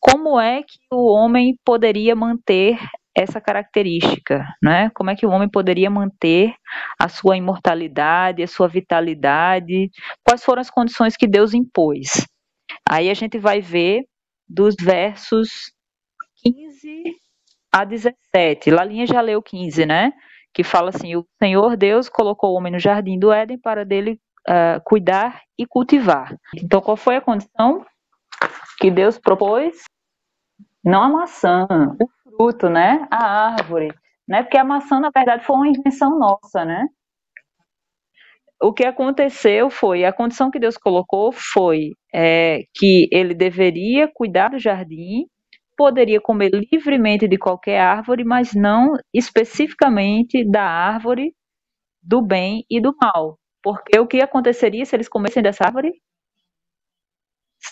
Como 0.00 0.40
é 0.40 0.62
que 0.62 0.78
o 0.92 1.12
homem 1.12 1.56
poderia 1.64 2.14
manter 2.14 2.78
essa 3.16 3.40
característica, 3.40 4.44
né? 4.62 4.90
Como 4.94 5.10
é 5.10 5.16
que 5.16 5.26
o 5.26 5.30
homem 5.30 5.48
poderia 5.48 5.90
manter 5.90 6.54
a 6.98 7.08
sua 7.08 7.36
imortalidade, 7.36 8.42
a 8.42 8.48
sua 8.48 8.68
vitalidade? 8.68 9.90
Quais 10.26 10.42
foram 10.44 10.60
as 10.60 10.70
condições 10.70 11.16
que 11.16 11.26
Deus 11.28 11.52
impôs? 11.52 12.26
Aí 12.88 13.10
a 13.10 13.14
gente 13.14 13.38
vai 13.38 13.60
ver 13.60 14.04
dos 14.52 14.74
versos 14.80 15.72
15 16.42 17.04
a 17.72 17.84
17. 17.84 18.70
Lalinha 18.70 19.06
já 19.06 19.20
leu 19.20 19.42
15, 19.42 19.86
né? 19.86 20.12
que 20.52 20.62
fala 20.62 20.90
assim: 20.90 21.16
o 21.16 21.26
Senhor 21.42 21.76
Deus 21.76 22.08
colocou 22.08 22.50
o 22.50 22.54
homem 22.54 22.72
no 22.72 22.78
jardim 22.78 23.18
do 23.18 23.32
Éden 23.32 23.58
para 23.58 23.84
dele 23.84 24.20
uh, 24.48 24.80
cuidar 24.84 25.40
e 25.58 25.66
cultivar. 25.66 26.36
Então, 26.56 26.80
qual 26.80 26.96
foi 26.96 27.16
a 27.16 27.20
condição 27.20 27.84
que 28.78 28.90
Deus 28.90 29.18
propôs? 29.18 29.82
Não 30.84 31.02
a 31.02 31.08
maçã, 31.08 31.66
o 32.00 32.08
fruto, 32.24 32.68
né? 32.68 33.06
A 33.10 33.52
árvore, 33.54 33.92
né? 34.26 34.42
Porque 34.42 34.58
a 34.58 34.64
maçã, 34.64 34.98
na 35.00 35.10
verdade, 35.14 35.44
foi 35.44 35.56
uma 35.56 35.68
invenção 35.68 36.18
nossa, 36.18 36.64
né? 36.64 36.86
O 38.62 38.72
que 38.72 38.84
aconteceu 38.84 39.68
foi, 39.70 40.04
a 40.04 40.12
condição 40.12 40.50
que 40.50 40.58
Deus 40.60 40.76
colocou 40.76 41.32
foi 41.32 41.90
é, 42.14 42.60
que 42.74 43.08
ele 43.12 43.34
deveria 43.34 44.08
cuidar 44.14 44.48
do 44.50 44.58
jardim 44.58 45.26
poderia 45.76 46.20
comer 46.20 46.50
livremente 46.52 47.26
de 47.26 47.36
qualquer 47.38 47.80
árvore, 47.80 48.24
mas 48.24 48.54
não 48.54 48.92
especificamente 49.12 50.44
da 50.48 50.62
árvore 50.62 51.34
do 52.02 52.22
bem 52.22 52.64
e 52.70 52.80
do 52.80 52.94
mal. 53.02 53.38
Porque 53.62 53.98
o 53.98 54.06
que 54.06 54.20
aconteceria 54.22 54.84
se 54.84 54.96
eles 54.96 55.08
comessem 55.08 55.42
dessa 55.42 55.64
árvore? 55.64 55.92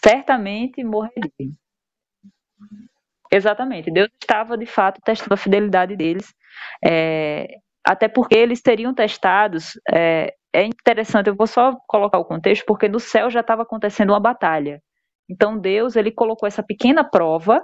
Certamente 0.03 0.83
morreriam. 0.83 1.55
Exatamente. 3.33 3.91
Deus 3.91 4.09
estava, 4.21 4.57
de 4.59 4.67
fato, 4.67 5.01
testando 5.05 5.35
a 5.35 5.37
fidelidade 5.37 5.97
deles. 5.97 6.35
É, 6.85 7.47
até 7.87 8.09
porque 8.09 8.35
eles 8.37 8.61
teriam 8.61 8.95
testados. 8.95 9.73
É, 9.93 10.35
é 10.53 10.65
interessante, 10.65 11.29
eu 11.29 11.37
vou 11.37 11.47
só 11.47 11.77
colocar 11.87 12.19
o 12.19 12.25
contexto, 12.25 12.65
porque 12.67 12.89
no 12.89 13.01
céu 13.01 13.31
já 13.31 13.41
estava 13.41 13.63
acontecendo 13.63 14.11
uma 14.11 14.21
batalha. 14.21 14.83
Então 15.29 15.59
Deus 15.59 15.97
ele 15.97 16.11
colocou 16.11 16.47
essa 16.47 16.63
pequena 16.63 17.05
prova 17.05 17.63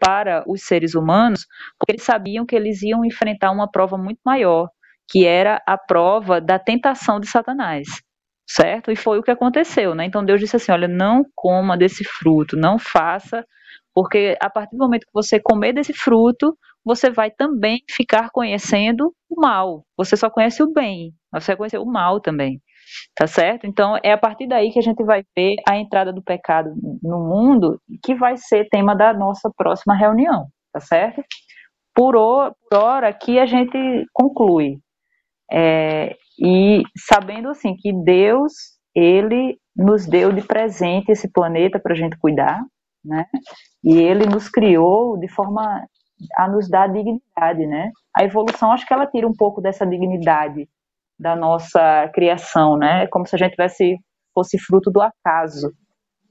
para 0.00 0.44
os 0.46 0.62
seres 0.62 0.94
humanos, 0.94 1.46
porque 1.78 1.92
eles 1.92 2.04
sabiam 2.04 2.46
que 2.46 2.56
eles 2.56 2.82
iam 2.82 3.04
enfrentar 3.04 3.50
uma 3.50 3.70
prova 3.70 3.98
muito 3.98 4.20
maior, 4.24 4.68
que 5.10 5.26
era 5.26 5.60
a 5.66 5.76
prova 5.76 6.40
da 6.40 6.58
tentação 6.58 7.20
de 7.20 7.26
Satanás. 7.26 7.86
Certo? 8.48 8.90
E 8.90 8.96
foi 8.96 9.18
o 9.18 9.22
que 9.22 9.30
aconteceu, 9.30 9.94
né? 9.94 10.04
Então 10.06 10.24
Deus 10.24 10.40
disse 10.40 10.56
assim: 10.56 10.72
olha, 10.72 10.88
não 10.88 11.24
coma 11.36 11.76
desse 11.76 12.02
fruto, 12.04 12.56
não 12.56 12.78
faça, 12.80 13.44
porque 13.94 14.36
a 14.40 14.50
partir 14.50 14.76
do 14.76 14.82
momento 14.84 15.06
que 15.06 15.12
você 15.12 15.38
comer 15.40 15.72
desse 15.72 15.92
fruto, 15.92 16.56
você 16.84 17.10
vai 17.10 17.30
também 17.30 17.82
ficar 17.90 18.30
conhecendo 18.30 19.14
o 19.28 19.40
mal. 19.40 19.84
Você 19.96 20.16
só 20.16 20.30
conhece 20.30 20.62
o 20.62 20.72
bem, 20.72 21.12
você 21.32 21.52
vai 21.52 21.56
conhecer 21.56 21.78
o 21.78 21.86
mal 21.86 22.20
também. 22.20 22.60
Tá 23.14 23.26
certo? 23.26 23.66
Então 23.66 23.96
é 24.02 24.12
a 24.12 24.18
partir 24.18 24.48
daí 24.48 24.72
que 24.72 24.78
a 24.78 24.82
gente 24.82 25.04
vai 25.04 25.22
ver 25.36 25.56
a 25.68 25.76
entrada 25.76 26.12
do 26.12 26.22
pecado 26.22 26.70
no 27.02 27.20
mundo, 27.20 27.80
que 28.02 28.14
vai 28.14 28.36
ser 28.36 28.68
tema 28.68 28.96
da 28.96 29.12
nossa 29.12 29.50
próxima 29.56 29.94
reunião, 29.94 30.48
tá 30.72 30.80
certo? 30.80 31.22
Por, 31.94 32.16
o, 32.16 32.52
por 32.68 32.78
hora 32.78 33.08
aqui 33.08 33.38
a 33.38 33.46
gente 33.46 33.78
conclui. 34.12 34.78
É, 35.52 36.16
e 36.38 36.82
sabendo 36.96 37.48
assim 37.50 37.76
que 37.76 37.92
Deus, 37.92 38.52
ele 38.94 39.58
nos 39.76 40.06
deu 40.06 40.32
de 40.32 40.42
presente 40.42 41.12
esse 41.12 41.30
planeta 41.30 41.78
para 41.78 41.92
a 41.92 41.96
gente 41.96 42.18
cuidar, 42.18 42.60
né? 43.04 43.26
E 43.84 43.98
ele 43.98 44.26
nos 44.26 44.48
criou 44.48 45.18
de 45.18 45.28
forma 45.28 45.86
a 46.36 46.48
nos 46.48 46.68
dar 46.68 46.88
dignidade, 46.88 47.66
né? 47.66 47.92
A 48.16 48.24
evolução 48.24 48.72
acho 48.72 48.86
que 48.86 48.92
ela 48.92 49.06
tira 49.06 49.26
um 49.26 49.34
pouco 49.34 49.60
dessa 49.60 49.86
dignidade 49.86 50.68
da 51.18 51.36
nossa 51.36 52.08
criação, 52.14 52.76
né? 52.76 53.04
É 53.04 53.06
como 53.06 53.26
se 53.26 53.34
a 53.34 53.38
gente 53.38 53.52
tivesse 53.52 53.98
fosse 54.34 54.58
fruto 54.58 54.90
do 54.90 55.00
acaso, 55.00 55.72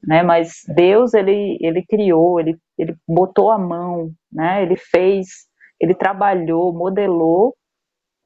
né? 0.03 0.23
Mas 0.23 0.63
Deus 0.67 1.13
ele 1.13 1.57
ele 1.61 1.83
criou, 1.85 2.39
ele 2.39 2.57
ele 2.77 2.95
botou 3.07 3.51
a 3.51 3.57
mão, 3.57 4.11
né? 4.31 4.63
Ele 4.63 4.75
fez, 4.75 5.47
ele 5.79 5.93
trabalhou, 5.93 6.73
modelou 6.73 7.55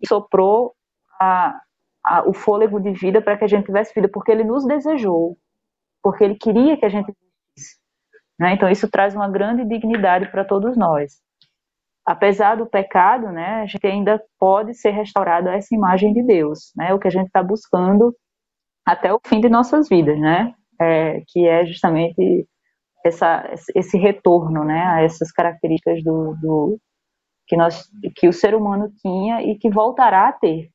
e 0.01 0.07
soprou 0.07 0.73
a, 1.19 1.59
a, 2.05 2.27
o 2.27 2.33
fôlego 2.33 2.79
de 2.79 2.91
vida 2.91 3.21
para 3.21 3.37
que 3.37 3.43
a 3.43 3.47
gente 3.47 3.65
tivesse 3.65 3.93
vida, 3.93 4.09
porque 4.09 4.31
ele 4.31 4.43
nos 4.43 4.65
desejou, 4.65 5.37
porque 6.01 6.23
ele 6.23 6.35
queria 6.35 6.77
que 6.77 6.85
a 6.85 6.89
gente. 6.89 7.13
Né? 8.39 8.53
Então 8.53 8.69
isso 8.69 8.89
traz 8.89 9.15
uma 9.15 9.29
grande 9.29 9.63
dignidade 9.63 10.29
para 10.31 10.43
todos 10.43 10.75
nós 10.75 11.21
apesar 12.05 12.55
do 12.55 12.65
pecado, 12.65 13.31
né, 13.31 13.61
a 13.61 13.65
gente 13.65 13.85
ainda 13.85 14.21
pode 14.39 14.73
ser 14.73 14.91
restaurado 14.91 15.49
a 15.49 15.53
essa 15.53 15.73
imagem 15.73 16.13
de 16.13 16.23
Deus, 16.23 16.71
né, 16.75 16.93
o 16.93 16.99
que 16.99 17.07
a 17.07 17.11
gente 17.11 17.27
está 17.27 17.41
buscando 17.41 18.15
até 18.85 19.13
o 19.13 19.19
fim 19.25 19.39
de 19.39 19.49
nossas 19.49 19.87
vidas, 19.87 20.19
né, 20.19 20.53
é, 20.79 21.21
que 21.27 21.47
é 21.47 21.65
justamente 21.65 22.47
essa, 23.05 23.49
esse 23.75 23.97
retorno, 23.97 24.63
né, 24.63 24.83
a 24.85 25.01
essas 25.01 25.31
características 25.31 26.03
do, 26.03 26.35
do, 26.41 26.79
que 27.47 27.55
nós, 27.55 27.85
que 28.15 28.27
o 28.27 28.33
ser 28.33 28.55
humano 28.55 28.91
tinha 29.01 29.41
e 29.41 29.57
que 29.57 29.69
voltará 29.69 30.27
a 30.27 30.33
ter, 30.33 30.69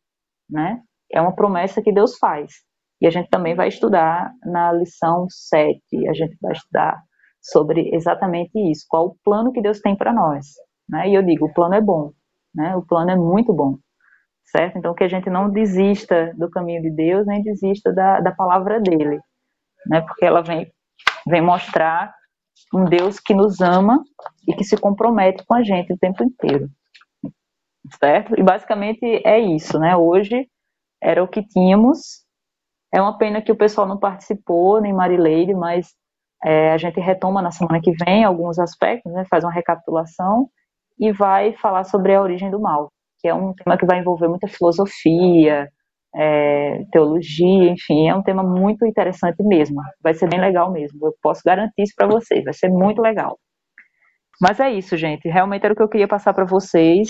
né, 0.48 0.80
é 1.12 1.20
uma 1.20 1.34
promessa 1.34 1.82
que 1.82 1.92
Deus 1.92 2.16
faz. 2.18 2.52
E 3.00 3.06
a 3.06 3.10
gente 3.10 3.28
também 3.28 3.54
vai 3.54 3.68
estudar 3.68 4.32
na 4.44 4.72
lição 4.72 5.26
7, 5.28 5.80
a 6.08 6.14
gente 6.14 6.36
vai 6.40 6.52
estudar 6.52 7.00
sobre 7.40 7.94
exatamente 7.94 8.58
isso, 8.70 8.86
qual 8.88 9.06
o 9.06 9.16
plano 9.22 9.52
que 9.52 9.62
Deus 9.62 9.80
tem 9.80 9.96
para 9.96 10.12
nós, 10.12 10.46
né? 10.88 11.08
E 11.08 11.14
eu 11.14 11.22
digo, 11.22 11.46
o 11.46 11.52
plano 11.52 11.74
é 11.74 11.80
bom, 11.80 12.12
né? 12.54 12.74
O 12.76 12.82
plano 12.82 13.10
é 13.10 13.16
muito 13.16 13.52
bom, 13.52 13.76
certo? 14.44 14.78
Então 14.78 14.94
que 14.94 15.04
a 15.04 15.08
gente 15.08 15.28
não 15.28 15.50
desista 15.50 16.32
do 16.36 16.50
caminho 16.50 16.82
de 16.82 16.90
Deus, 16.90 17.26
nem 17.26 17.42
desista 17.42 17.92
da, 17.92 18.20
da 18.20 18.32
palavra 18.32 18.80
dele, 18.80 19.20
né? 19.86 20.00
Porque 20.00 20.24
ela 20.24 20.42
vem, 20.42 20.70
vem 21.26 21.42
mostrar 21.42 22.14
um 22.74 22.84
Deus 22.84 23.20
que 23.20 23.34
nos 23.34 23.60
ama 23.60 24.02
e 24.46 24.54
que 24.54 24.64
se 24.64 24.76
compromete 24.76 25.44
com 25.46 25.54
a 25.54 25.62
gente 25.62 25.92
o 25.92 25.98
tempo 25.98 26.24
inteiro, 26.24 26.68
certo? 27.98 28.38
E 28.38 28.42
basicamente 28.42 29.04
é 29.24 29.38
isso, 29.38 29.78
né? 29.78 29.96
Hoje 29.96 30.48
era 31.02 31.22
o 31.22 31.28
que 31.28 31.42
tínhamos. 31.42 32.24
É 32.92 33.00
uma 33.00 33.16
pena 33.18 33.42
que 33.42 33.52
o 33.52 33.56
pessoal 33.56 33.86
não 33.86 33.98
participou, 33.98 34.80
nem 34.80 34.92
Marileide, 34.92 35.54
mas 35.54 35.94
é, 36.44 36.72
a 36.72 36.78
gente 36.78 37.00
retoma 37.00 37.42
na 37.42 37.50
semana 37.50 37.80
que 37.80 37.92
vem 37.92 38.24
alguns 38.24 38.58
aspectos, 38.58 39.12
né, 39.12 39.24
faz 39.28 39.44
uma 39.44 39.52
recapitulação 39.52 40.48
e 40.98 41.12
vai 41.12 41.52
falar 41.54 41.84
sobre 41.84 42.14
a 42.14 42.22
origem 42.22 42.50
do 42.50 42.60
mal, 42.60 42.90
que 43.20 43.28
é 43.28 43.34
um 43.34 43.52
tema 43.54 43.76
que 43.78 43.86
vai 43.86 44.00
envolver 44.00 44.28
muita 44.28 44.48
filosofia, 44.48 45.68
é, 46.14 46.84
teologia, 46.90 47.70
enfim, 47.70 48.08
é 48.08 48.14
um 48.14 48.22
tema 48.22 48.42
muito 48.42 48.86
interessante 48.86 49.42
mesmo. 49.42 49.80
Vai 50.02 50.14
ser 50.14 50.28
bem 50.28 50.40
legal 50.40 50.72
mesmo. 50.72 50.98
Eu 51.06 51.14
posso 51.22 51.42
garantir 51.44 51.82
isso 51.82 51.94
para 51.96 52.06
vocês, 52.06 52.44
vai 52.44 52.54
ser 52.54 52.68
muito 52.68 53.00
legal. 53.00 53.38
Mas 54.40 54.60
é 54.60 54.70
isso, 54.70 54.96
gente. 54.96 55.28
Realmente 55.28 55.64
era 55.64 55.72
o 55.72 55.76
que 55.76 55.82
eu 55.82 55.88
queria 55.88 56.08
passar 56.08 56.32
para 56.32 56.44
vocês. 56.44 57.08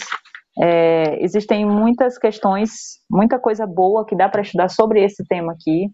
É, 0.61 1.22
existem 1.22 1.64
muitas 1.64 2.18
questões, 2.18 2.99
muita 3.11 3.39
coisa 3.39 3.66
boa 3.66 4.05
que 4.05 4.16
dá 4.16 4.28
para 4.28 4.43
estudar 4.43 4.68
sobre 4.68 5.05
esse 5.05 5.24
tema 5.26 5.53
aqui, 5.53 5.89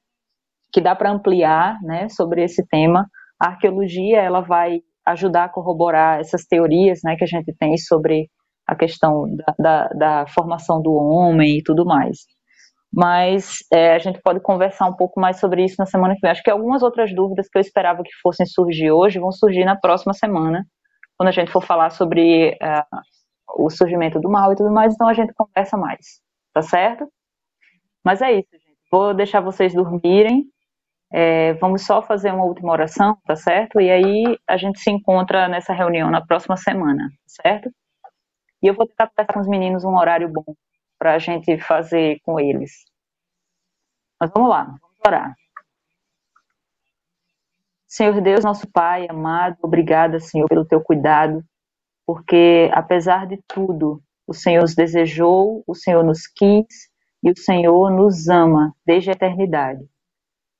que 0.73 0.81
dá 0.81 0.95
para 0.97 1.11
ampliar, 1.11 1.77
né, 1.83 2.09
sobre 2.09 2.43
esse 2.43 2.67
tema. 2.69 3.07
A 3.41 3.49
arqueologia 3.49 4.21
ela 4.21 4.41
vai 4.41 4.81
ajudar 5.07 5.45
a 5.45 5.49
corroborar 5.49 6.21
essas 6.21 6.45
teorias, 6.45 7.01
né, 7.05 7.17
que 7.17 7.25
a 7.25 7.27
gente 7.27 7.55
tem 7.59 7.77
sobre 7.77 8.29
a 8.67 8.75
questão 8.75 9.25
da, 9.37 9.55
da, 9.59 9.89
da 9.89 10.27
formação 10.29 10.81
do 10.81 10.93
homem 10.93 11.59
e 11.59 11.63
tudo 11.63 11.85
mais. 11.85 12.19
Mas 12.93 13.59
é, 13.73 13.95
a 13.95 13.99
gente 13.99 14.21
pode 14.23 14.41
conversar 14.41 14.87
um 14.87 14.95
pouco 14.95 15.21
mais 15.21 15.41
sobre 15.41 15.65
isso 15.65 15.75
na 15.79 15.87
semana 15.87 16.15
que 16.15 16.21
vem. 16.21 16.31
Acho 16.31 16.43
que 16.43 16.51
algumas 16.51 16.83
outras 16.83 17.13
dúvidas 17.15 17.49
que 17.49 17.59
eu 17.59 17.61
esperava 17.61 18.03
que 18.03 18.13
fossem 18.23 18.47
surgir 18.47 18.93
hoje 18.93 19.19
vão 19.19 19.33
surgir 19.33 19.65
na 19.65 19.77
próxima 19.77 20.15
semana, 20.15 20.65
quando 21.17 21.29
a 21.29 21.33
gente 21.33 21.51
for 21.51 21.63
falar 21.63 21.91
sobre 21.91 22.57
uh, 22.63 23.63
o 23.65 23.69
surgimento 23.69 24.21
do 24.21 24.31
mal 24.31 24.53
e 24.53 24.57
tudo 24.57 24.71
mais, 24.71 24.95
então 24.95 25.09
a 25.09 25.15
gente 25.15 25.33
conversa 25.35 25.77
mais, 25.77 26.21
tá 26.53 26.63
certo? 26.63 27.07
Mas 28.05 28.23
é 28.23 28.33
isso, 28.33 28.51
gente. 28.53 28.79
Vou 28.91 29.15
deixar 29.15 29.41
vocês 29.41 29.75
dormirem. 29.75 30.45
É, 31.17 31.53
vamos 31.55 31.83
só 31.87 32.03
fazer 32.03 32.33
uma 32.33 32.45
última 32.45 32.73
oração, 32.73 33.17
tá 33.25 33.37
certo? 33.37 33.81
E 33.81 33.89
aí 33.89 34.37
a 34.49 34.57
gente 34.57 34.81
se 34.81 34.91
encontra 34.91 35.47
nessa 35.47 35.73
reunião 35.73 36.11
na 36.11 36.21
próxima 36.21 36.57
semana, 36.57 37.09
certo? 37.25 37.71
E 38.61 38.67
eu 38.67 38.75
vou 38.75 38.85
tentar 38.85 39.07
pegar 39.07 39.33
com 39.33 39.39
os 39.39 39.47
meninos 39.47 39.85
um 39.85 39.97
horário 39.97 40.29
bom 40.29 40.57
para 40.99 41.15
a 41.15 41.19
gente 41.21 41.57
fazer 41.59 42.19
com 42.25 42.41
eles. 42.41 42.73
Mas 44.21 44.29
vamos 44.35 44.51
lá, 44.51 44.65
vamos 44.65 44.99
orar. 45.07 45.37
Senhor 47.87 48.21
Deus, 48.21 48.45
nosso 48.45 48.69
Pai 48.73 49.07
amado, 49.09 49.57
obrigada, 49.63 50.19
Senhor, 50.19 50.49
pelo 50.49 50.65
teu 50.65 50.81
cuidado, 50.81 51.45
porque 52.05 52.69
apesar 52.73 53.29
de 53.29 53.41
tudo, 53.47 54.03
o 54.27 54.35
Senhor 54.35 54.63
nos 54.63 54.75
desejou, 54.75 55.63
o 55.65 55.77
Senhor 55.77 56.03
nos 56.03 56.27
quis 56.27 56.91
e 57.23 57.31
o 57.31 57.39
Senhor 57.39 57.89
nos 57.93 58.29
ama 58.29 58.75
desde 58.85 59.11
a 59.11 59.13
eternidade. 59.13 59.94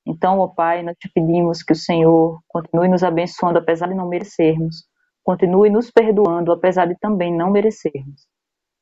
Então, 0.07 0.39
ó 0.39 0.49
Pai, 0.49 0.83
nós 0.83 0.97
te 0.99 1.11
pedimos 1.13 1.63
que 1.63 1.73
o 1.73 1.77
Senhor 1.77 2.41
continue 2.49 2.89
nos 2.89 3.03
abençoando 3.03 3.59
apesar 3.59 3.89
de 3.89 3.95
não 3.95 4.09
merecermos, 4.09 4.87
continue 5.23 5.71
nos 5.71 5.91
perdoando 5.91 6.53
apesar 6.53 6.87
de 6.87 6.99
também 6.99 7.35
não 7.35 7.51
merecermos. 7.51 8.27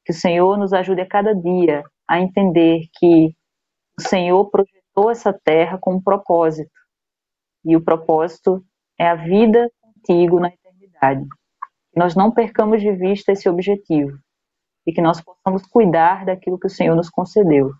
Que 0.04 0.12
o 0.12 0.16
Senhor 0.16 0.58
nos 0.58 0.72
ajude 0.72 1.00
a 1.00 1.08
cada 1.08 1.34
dia 1.34 1.84
a 2.08 2.20
entender 2.20 2.86
que 2.94 3.34
o 3.98 4.02
Senhor 4.02 4.50
projetou 4.50 5.10
essa 5.10 5.32
terra 5.32 5.78
com 5.80 5.94
um 5.94 6.02
propósito 6.02 6.70
e 7.64 7.76
o 7.76 7.84
propósito 7.84 8.64
é 8.98 9.06
a 9.08 9.14
vida 9.14 9.70
contigo 9.80 10.40
na 10.40 10.48
eternidade. 10.48 11.26
Nós 11.94 12.16
não 12.16 12.32
percamos 12.32 12.80
de 12.80 12.92
vista 12.92 13.32
esse 13.32 13.48
objetivo 13.48 14.18
e 14.86 14.92
que 14.92 15.00
nós 15.02 15.20
possamos 15.20 15.64
cuidar 15.66 16.24
daquilo 16.24 16.58
que 16.58 16.66
o 16.66 16.70
Senhor 16.70 16.96
nos 16.96 17.10
concedeu. 17.10 17.72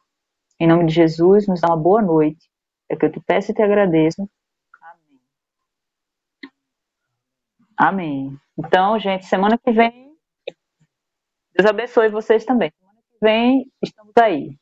Em 0.61 0.69
nome 0.69 0.87
de 0.87 0.95
Jesus, 0.95 1.49
nos 1.49 1.61
dá 1.61 1.69
uma 1.69 1.77
boa 1.77 2.03
noite. 2.03 2.52
É 2.93 2.97
que 2.97 3.07
eu 3.07 3.11
te 3.11 3.21
peço 3.21 3.51
e 3.51 3.55
te 3.55 3.63
agradeço. 3.63 4.29
Amém. 4.83 5.21
Amém. 7.79 8.41
Então, 8.59 8.99
gente, 9.01 9.25
semana 9.25 9.57
que 9.57 9.73
vem, 9.73 10.15
Deus 11.55 11.71
abençoe 11.71 12.11
vocês 12.11 12.45
também. 12.45 12.71
Semana 12.79 13.01
que 13.11 13.19
vem, 13.21 13.73
estamos 13.83 14.13
aí. 14.19 14.59